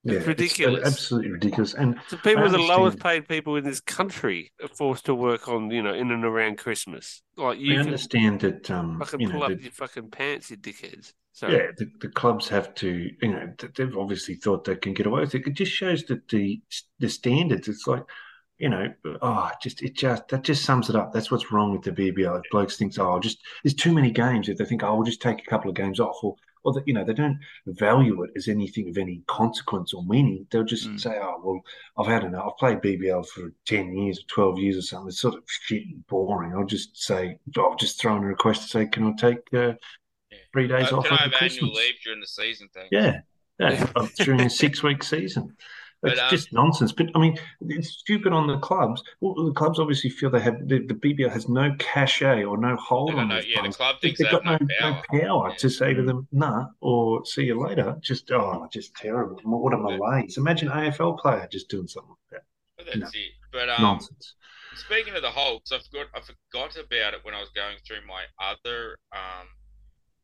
[0.03, 0.87] Yeah, It's ridiculous.
[0.87, 1.75] absolutely ridiculous.
[1.75, 5.49] And the people I the lowest paid people in this country are forced to work
[5.49, 7.23] on you know in and around Christmas.
[7.37, 10.11] Like I you can understand that um, fucking you pull know, up the, your fucking
[10.11, 11.13] pants, you dickheads.
[11.33, 15.07] So yeah, the, the clubs have to, you know, they've obviously thought they can get
[15.07, 15.47] away with it.
[15.47, 16.61] It just shows that the
[16.99, 17.69] the standards.
[17.69, 18.03] It's like,
[18.59, 18.93] you know,
[19.23, 21.13] oh, just it just that just sums it up.
[21.13, 22.43] That's what's wrong with the BBL.
[22.51, 24.49] Blokes thinks, oh, just there's too many games.
[24.49, 26.87] If they think, oh, we'll just take a couple of games off, or or that
[26.87, 30.47] you know they don't value it as anything of any consequence or meaning.
[30.51, 31.01] They'll just Mm.
[31.01, 31.61] say, "Oh well,
[31.99, 32.53] I've had enough.
[32.53, 35.09] I've played BBL for ten years, or twelve years, or something.
[35.09, 36.53] It's sort of shit and boring.
[36.55, 39.73] I'll just say, I'll just throw in a request to say, can I take uh,
[40.53, 41.63] three days off can I have Christmas?
[41.63, 42.69] annual leave during the season?
[42.75, 42.89] Thanks.
[42.93, 43.21] Yeah,
[43.59, 45.57] yeah, during a six-week season.
[46.03, 46.93] But, It's um, just nonsense.
[46.93, 49.03] But I mean, it's stupid on the clubs.
[49.21, 52.75] Well, the clubs obviously feel they have the, the BBL has no cachet or no
[52.77, 53.77] hold on no- yeah, the players.
[53.77, 55.03] club thinks They've got no, no no power.
[55.21, 55.57] power Yeah.
[55.57, 56.07] to say to Mm.
[56.07, 57.97] them, nah, or see you later.
[58.01, 59.39] Just, oh, just terrible.
[59.45, 60.39] What a malaise.
[60.39, 62.43] Imagine AFL player just doing something like
[62.79, 63.33] But that's it.
[63.53, 64.35] But um, Nonsense.
[64.77, 68.07] Speaking of the Hulks, I forgot I forgot about it when I was going through
[68.07, 69.47] my other um,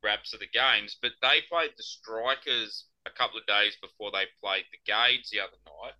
[0.02, 0.96] wraps of the games.
[1.02, 5.40] But they played the Strikers a couple of days before they played the Gades the
[5.40, 5.94] other night,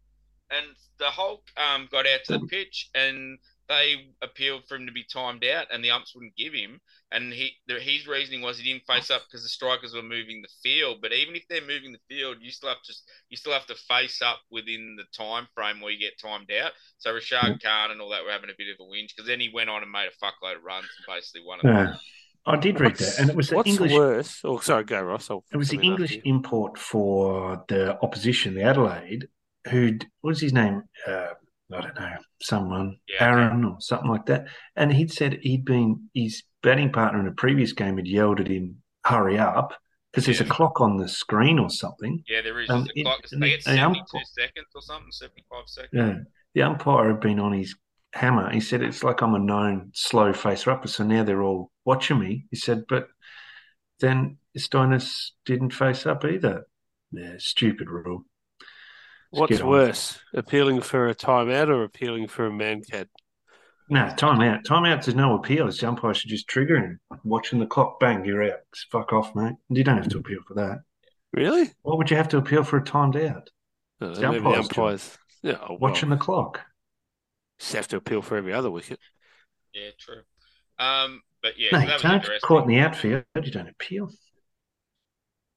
[0.51, 3.39] and the Hulk um, got out to the pitch and
[3.69, 6.81] they appealed for him to be timed out, and the umps wouldn't give him.
[7.11, 10.43] And he the, his reasoning was he didn't face up because the Strikers were moving
[10.43, 10.99] the field.
[11.01, 12.95] But even if they're moving the field, you still have to
[13.29, 16.73] you still have to face up within the time frame where you get timed out.
[16.99, 19.41] So Rashid Khan and all that were having a bit of a whinge because then
[19.41, 21.67] he went on and made a fuckload of runs and basically won it.
[21.67, 21.95] Yeah.
[22.47, 23.93] I did read that, and it was the What's English.
[23.93, 24.41] worse?
[24.45, 25.31] Oh, sorry, go Ross.
[25.31, 29.27] I'll It was the come in after English import for the opposition, the Adelaide,
[29.71, 30.83] who what was his name?
[31.07, 31.29] Uh,
[31.75, 33.25] I don't know, someone Yeah, okay.
[33.25, 34.47] Aaron or something like that.
[34.77, 38.47] And he'd said he'd been his batting partner in a previous game had yelled at
[38.49, 39.73] him, "Hurry up!"
[40.13, 42.23] because there's a clock on the screen or something.
[42.29, 42.71] Yeah, there is.
[42.71, 45.91] Um, the it- clock, they get the ump- 72 seconds or something, 75 seconds.
[45.93, 46.15] Yeah,
[46.55, 47.75] the umpire had been on his
[48.15, 48.51] hammer.
[48.53, 52.19] He said it's like I'm a known slow facer upper, so now they're all watching
[52.19, 52.45] me.
[52.51, 53.09] He said, but
[54.01, 56.67] then Stoinis didn't face up either.
[57.13, 58.25] Yeah, stupid rule.
[59.33, 63.07] Let's What's worse, appealing for a timeout or appealing for a mankad?
[63.89, 64.65] No, time out.
[64.65, 65.05] Time out.
[65.05, 65.69] There's no appeal.
[65.69, 67.01] It's the umpire should just trigger him.
[67.25, 68.61] Watching the clock, bang, you're out.
[68.91, 69.55] Fuck off, mate.
[69.69, 70.79] You don't have to appeal for that.
[71.33, 71.71] Really?
[71.83, 73.51] Why would you have to appeal for a timed out?
[74.01, 75.19] No, the umpire's umpires.
[75.43, 76.63] Yeah, oh, well, Watching the clock.
[77.59, 78.99] just have to appeal for every other wicket.
[79.73, 80.23] Yeah, true.
[80.79, 82.15] Um, but yeah, no, so you that was don't.
[82.15, 82.41] interesting.
[82.49, 84.11] Caught in the outfield, you don't appeal.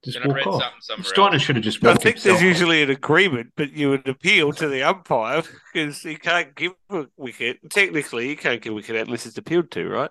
[0.06, 0.74] Just walk off.
[0.80, 1.42] something Stoinis else.
[1.42, 2.42] should have just I think himself there's off.
[2.44, 7.06] usually an agreement, but you would appeal to the umpire because he can't give a
[7.18, 7.58] wicket.
[7.70, 10.10] Technically, you can't give a wicket unless it's appealed to, right?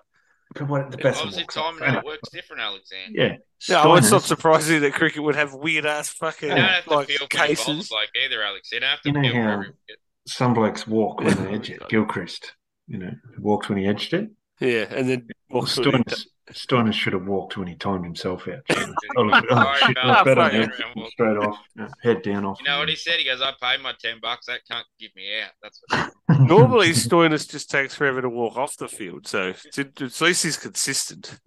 [0.53, 1.65] But what- the best Obviously, walks off.
[1.73, 3.19] timing Anyway, out works different, Alexander.
[3.19, 3.35] Yeah.
[3.67, 6.65] Yeah, well, it's not Stoinis's- surprising that cricket would have weird ass fucking You don't
[6.65, 7.91] have like appeal for the cases.
[7.91, 8.71] like either, Alex.
[8.71, 9.99] You don't have to You know appeal how- every wicket.
[10.27, 11.81] some blokes walk when they edge it.
[11.89, 12.53] Gilchrist,
[12.87, 14.29] you know, walked when he edged it.
[14.59, 18.47] Yeah, and then walks when he Stoinis, Stoinis should have walked when he timed himself
[18.47, 18.61] out.
[18.69, 20.53] Oh, oh, shit, about oh, better that.
[20.53, 21.11] head Fuck it.
[21.11, 21.57] straight off,
[22.01, 22.59] head down off.
[22.59, 23.19] You know what he said?
[23.19, 24.47] He goes, "I paid my ten bucks.
[24.47, 26.39] That can't give me out." That's what.
[26.39, 30.57] Normally, Stoinis just takes forever to walk off the field, so it's, at least he's
[30.57, 31.39] consistent.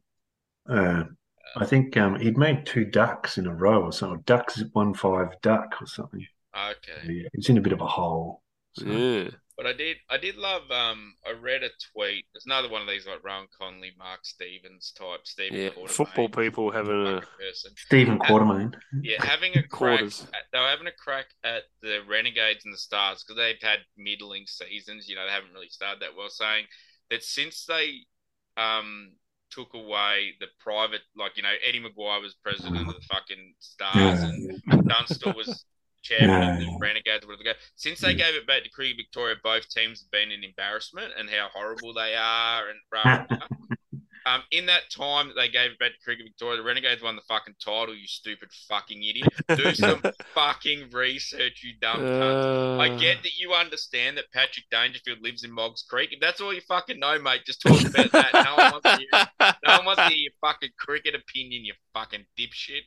[0.68, 1.05] Uh,
[1.57, 4.22] I think um, he'd made two ducks in a row or something.
[4.24, 6.24] Ducks one five duck or something.
[6.57, 7.12] Okay.
[7.12, 8.42] Yeah, he's in a bit of a hole.
[8.74, 9.30] So, Yeah,
[9.62, 10.62] But I did, I did love.
[10.72, 12.24] Um, I read a tweet.
[12.34, 15.20] There's another one of these like Ron Connolly, Mark Stevens type.
[15.22, 15.68] Stephen yeah.
[15.68, 17.70] Quartermain Football people having a person.
[17.76, 18.74] Stephen Quartermain.
[19.02, 19.98] Yeah, having a crack.
[19.98, 20.26] quarters.
[20.34, 23.78] At, they were having a crack at the Renegades and the Stars because they've had
[23.96, 25.08] middling seasons.
[25.08, 26.28] You know, they haven't really started that well.
[26.28, 26.64] Saying
[27.10, 27.98] that since they
[28.56, 29.12] um
[29.52, 34.22] took away the private, like you know, Eddie McGuire was president of the fucking Stars
[34.24, 35.64] Yeah, and Dunstall was
[36.03, 36.76] chairman of the Yeah.
[36.80, 37.26] Renegades.
[37.26, 37.59] Whatever they go.
[37.76, 41.30] Since they gave it back to Cricket Victoria, both teams have been in embarrassment and
[41.30, 43.48] how horrible they are and blah, blah, blah.
[44.24, 47.16] Um, in that time that they gave it back to Cricket Victoria, the Renegades won
[47.16, 47.92] the fucking title.
[47.92, 49.26] You stupid fucking idiot!
[49.57, 50.00] Do some
[50.32, 52.78] fucking research, you dumb cunt.
[52.80, 56.11] I Uh, get that you understand that Patrick Dangerfield lives in Moggs Creek.
[56.12, 58.30] If that's all you fucking know, mate, just talk about that.
[58.32, 59.28] No one wants to hear,
[59.66, 62.82] no one wants to hear your fucking cricket opinion, you fucking dipshit.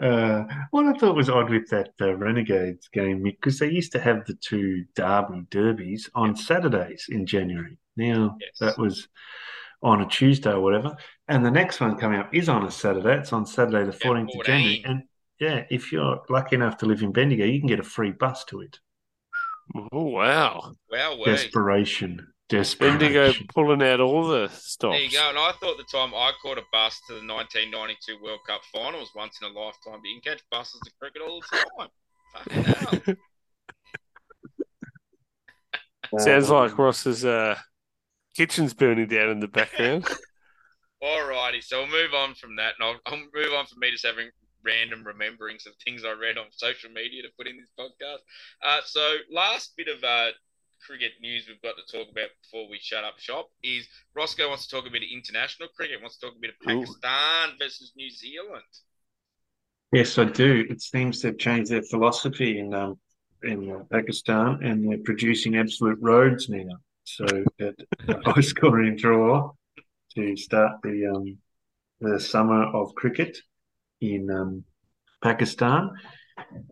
[0.00, 4.00] Uh, what I thought was odd with that uh, Renegades game because they used to
[4.00, 7.76] have the two Derby derbies on Saturdays in January.
[7.96, 8.58] Now Yes.
[8.60, 9.08] that was
[9.82, 10.96] on a Tuesday or whatever,
[11.28, 13.18] and the next one coming up is on a Saturday.
[13.18, 15.02] It's on Saturday the Yeah, fourteenth of January, and
[15.38, 18.44] yeah, if you're lucky enough to live in Bendigo, you can get a free bus
[18.46, 18.78] to it.
[19.92, 21.24] oh wow, Wow, way.
[21.24, 22.98] Desperation, desperation.
[22.98, 24.94] Bendigo pulling out all the stops.
[24.94, 25.28] There you go.
[25.30, 29.00] And I thought the time I caught a bus to the 1992 World Cup final
[29.00, 30.00] was once in a lifetime.
[30.02, 31.88] But you can catch buses to cricket all the time.
[32.34, 33.16] Fucking hell.
[36.18, 37.56] Sounds like Ross's uh,
[38.36, 40.06] kitchen's burning down in the background.
[41.02, 44.04] Alrighty, so we'll move on from that, and I'll, I'll move on from me just
[44.04, 44.28] having
[44.62, 48.18] random rememberings of things I read on social media to put in this podcast.
[48.62, 50.30] Uh, so last bit of uh,
[50.86, 54.66] cricket news we've got to talk about before we shut up shop is Roscoe wants
[54.66, 56.80] to talk a bit of international cricket, wants to talk a bit of Ooh.
[56.80, 58.62] Pakistan versus New Zealand.
[59.92, 60.64] Yes, I do.
[60.70, 62.98] It seems they've changed their philosophy in um,
[63.42, 66.76] in uh, Pakistan, and they're producing absolute roads now.
[67.04, 67.24] So
[67.58, 67.74] that
[68.24, 69.50] high scoring draw
[70.14, 71.38] to start the um,
[72.00, 73.38] the summer of cricket
[74.00, 74.64] in um,
[75.22, 75.90] Pakistan.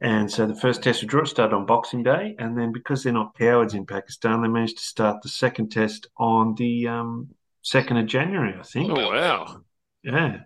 [0.01, 3.13] And so the first test of draw started on Boxing Day, and then because they're
[3.13, 7.29] not cowards in Pakistan, they managed to start the second test on the um,
[7.63, 8.91] second of January, I think.
[8.91, 9.61] Oh wow!
[10.03, 10.41] Yeah.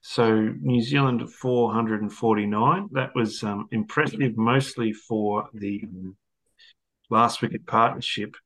[0.00, 2.88] So New Zealand at 449.
[2.92, 6.16] That was um, impressive, mostly for the um,
[7.08, 8.36] last wicket partnership,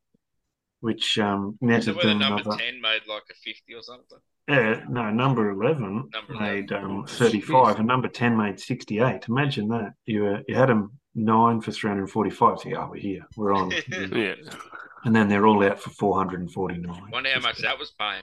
[0.80, 2.62] which um, netted them number another.
[2.62, 4.18] 10 made like a 50 or something.
[4.48, 6.90] Yeah, no, number 11 Number made 11.
[6.90, 9.26] um, 35, and number 10 made 68.
[9.28, 9.92] Imagine that.
[10.06, 12.60] You uh, you had them nine for 345.
[12.60, 13.26] So, yeah, we're here.
[13.36, 13.70] We're on.
[14.12, 14.34] Yeah,
[15.04, 17.10] and then they're all out for 449.
[17.12, 18.22] Wonder how much that was paying.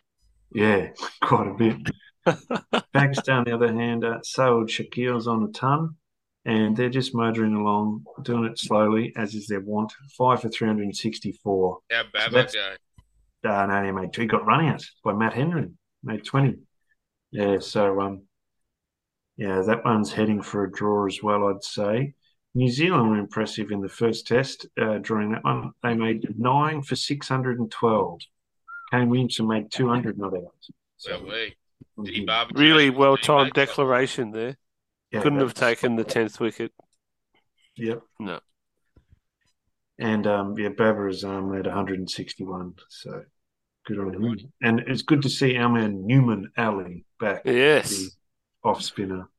[0.52, 0.90] Yeah,
[1.22, 1.78] quite a bit.
[2.94, 5.96] Pakistan, on the other hand, uh, Saud Shakeel's on a ton,
[6.44, 9.94] and they're just motoring along, doing it slowly, as is their wont.
[10.18, 11.80] Five for 364.
[11.92, 12.76] How bad that's- go?
[13.48, 14.22] Uh, no, he made two.
[14.22, 15.70] He got run out by Matt Henry,
[16.06, 16.60] made 20.
[17.32, 18.24] Yeah, so, um,
[19.38, 22.14] yeah, that one's heading for a draw as well, I'd say.
[22.54, 25.72] New Zealand were impressive in the first test, uh, drawing that one.
[25.84, 28.20] They made nine for 612.
[28.92, 30.56] Kane Williamson made 200 not out.
[31.08, 31.56] Well, we.
[32.04, 32.28] Did he Mhm.
[32.28, 32.62] barbecue?
[32.64, 34.58] really well timed declaration there.
[35.12, 36.74] Yeah, Couldn't have taken the tenth wicket.
[37.76, 38.04] Yep.
[38.20, 38.40] No.
[40.00, 42.76] And um, yeah, Babar Azam had 161.
[42.90, 43.24] So
[43.86, 44.52] good on him.
[44.62, 48.16] And it's good to see our man Nauman Ali back, Yes.
[48.64, 49.30] off spinner.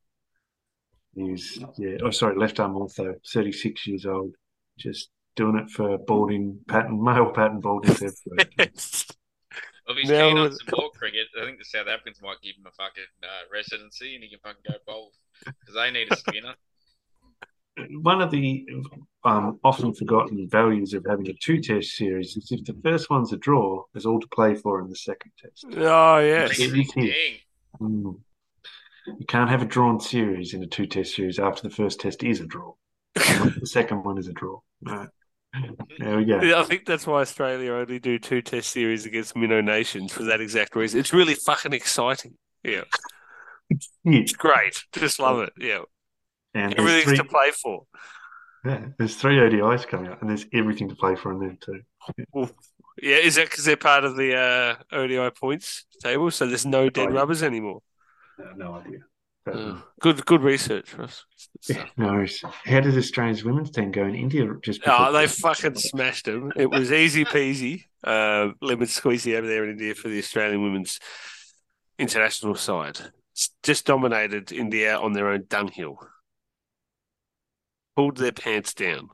[1.15, 4.35] He's yeah, oh sorry, left arm ortho, 36 years old,
[4.77, 8.13] just doing it for balding pattern, male pattern balding everywhere.
[8.57, 12.41] Well, if he's Now keen on some more cricket, I think the South Africans might
[12.43, 15.11] give him a fucking uh, residency and he can fucking go bowl
[15.43, 16.55] because they need a spinner.
[18.01, 18.65] One of the
[19.27, 23.33] um, often forgotten values of having a two test series is if the first one's
[23.33, 25.65] a draw, there's all to play for in the second test.
[25.75, 26.59] Oh yes.
[26.59, 26.93] It is
[27.79, 28.19] Mm.
[29.19, 32.23] You can't have a drawn series in a two test series after the first test
[32.23, 32.73] is a draw.
[33.13, 34.59] the second one is a draw.
[34.81, 35.09] Right.
[35.99, 36.41] There we go.
[36.41, 40.23] Yeah, I think that's why Australia only do two test series against minnow nations for
[40.23, 40.99] that exact reason.
[40.99, 42.35] It's really fucking exciting.
[42.63, 42.83] Yeah.
[44.05, 44.19] Yeah.
[44.21, 44.85] It's great.
[44.93, 45.51] Just love it.
[45.59, 45.81] Yeah.
[46.53, 47.83] And Everything's three, to play for.
[48.65, 52.49] Yeah, there's three ODIs coming up, and there's everything to play for in them too.
[53.01, 56.31] Yeah, is that because they're part of the uh, ODI points table?
[56.31, 57.81] So there's no dead Oh, rubbers anymore.
[58.39, 58.99] No, no idea.
[59.45, 61.23] But, Oh, good, good research, Ross.
[61.69, 62.25] yeah, no.
[62.65, 64.45] How did Australia's women's team go in India?
[64.63, 66.51] Just Oh, they fucking smashed them.
[66.55, 67.83] It was easy peasy.
[68.03, 70.99] Uh, lemon squeezy over there in India for the Australian women's
[71.99, 72.99] international side.
[73.63, 75.99] Just dominated India on their own dunghill.
[77.97, 79.09] Pulled their pants down.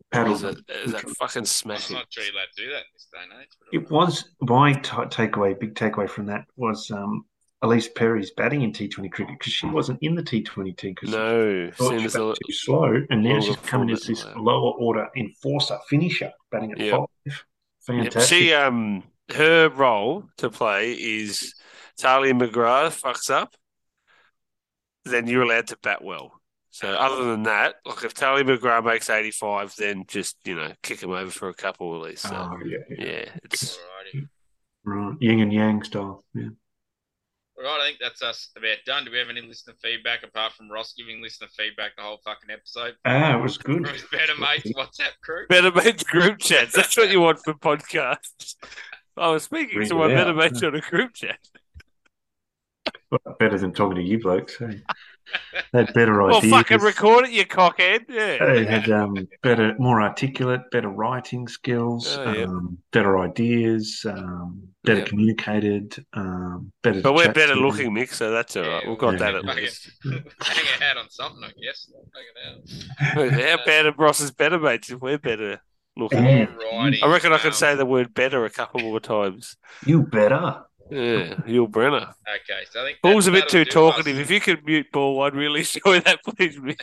[0.00, 0.94] It paddled was a, them.
[0.94, 1.96] a fucking I'm smashing.
[1.96, 3.48] not sure you're allowed to do that in this day and age.
[3.72, 7.24] It was my t- takeaway, big takeaway from that was um,
[7.64, 11.70] Ellyse Perry's batting in T20 cricket because she wasn't in the T20 team because No,
[11.70, 15.08] thought she as a, too slow, and now she's coming as this than lower order
[15.16, 16.90] enforcer finisher, batting at Yep.
[16.92, 17.06] five.
[17.24, 17.34] Yep,
[17.86, 18.22] Fantastic.
[18.38, 19.02] She um
[19.34, 21.54] her role to play is
[21.96, 23.54] Tahlia McGrath fucks up,
[25.06, 26.38] then you're allowed to bat well.
[26.74, 30.72] So other than that, like if Tahlia McGrath makes eighty five, then just you know
[30.82, 32.22] kick him over for a couple at least.
[32.22, 33.06] So oh yeah, yeah.
[33.06, 34.28] yeah, it's Alrighty.
[34.84, 36.24] right, yin and yang style.
[36.34, 36.48] Yeah.
[37.56, 39.04] All right, I think that's us about done.
[39.04, 42.50] Do we have any listener feedback apart from Ross giving listener feedback the whole fucking
[42.50, 42.96] episode?
[43.04, 43.86] Ah, it was good.
[43.86, 45.48] From better mates WhatsApp group.
[45.48, 46.74] better mates group chats.
[46.74, 48.56] That's what you want for podcasts.
[49.16, 51.38] I was speaking Read to it my better mates on a group chat.
[53.12, 54.58] Well, better than talking to you blokes.
[54.58, 54.82] Hey.
[55.72, 56.52] They had better Well, ideas.
[56.52, 58.04] fucking record it, you cockhead.
[58.08, 58.44] Yeah.
[58.54, 62.44] They had um, better, more articulate, better writing skills, Oh, yeah.
[62.44, 65.04] um, better ideas, um, better Yeah.
[65.06, 67.00] communicated, um, better.
[67.00, 68.86] But we're better looking, Mick, so that's all right.
[68.86, 69.18] We've got Yeah.
[69.18, 69.54] that at Yeah.
[69.54, 69.90] least.
[70.04, 71.90] Hang a hat on something, I guess.
[73.02, 73.58] Hang it out.
[73.58, 75.60] How bad are Ross's better mates if we're better
[75.96, 76.18] looking?
[76.20, 77.02] Alrighty.
[77.02, 79.56] I reckon I could um, say the word better a couple more times.
[79.86, 80.62] You better.
[80.90, 82.08] Yeah, Yul Brynner.
[82.28, 84.16] Okay, so I think Ball's a bit too talkative.
[84.16, 86.80] us- If you could mute Ball, I'd really enjoy that, please, Mick.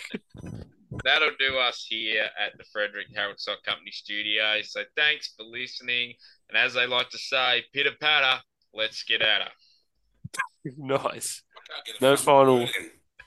[1.06, 4.62] That'll do us here at the Frederick Harold Sock Company studio.
[4.64, 6.14] So thanks for listening.
[6.50, 8.42] And as they like to say, pitter patter,
[8.74, 9.52] let's get at her.
[10.78, 11.44] nice.
[11.70, 12.68] Can't get a No final-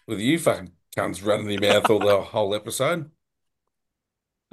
[0.06, 3.10] With you fucking cunts running your mouth all the whole episode.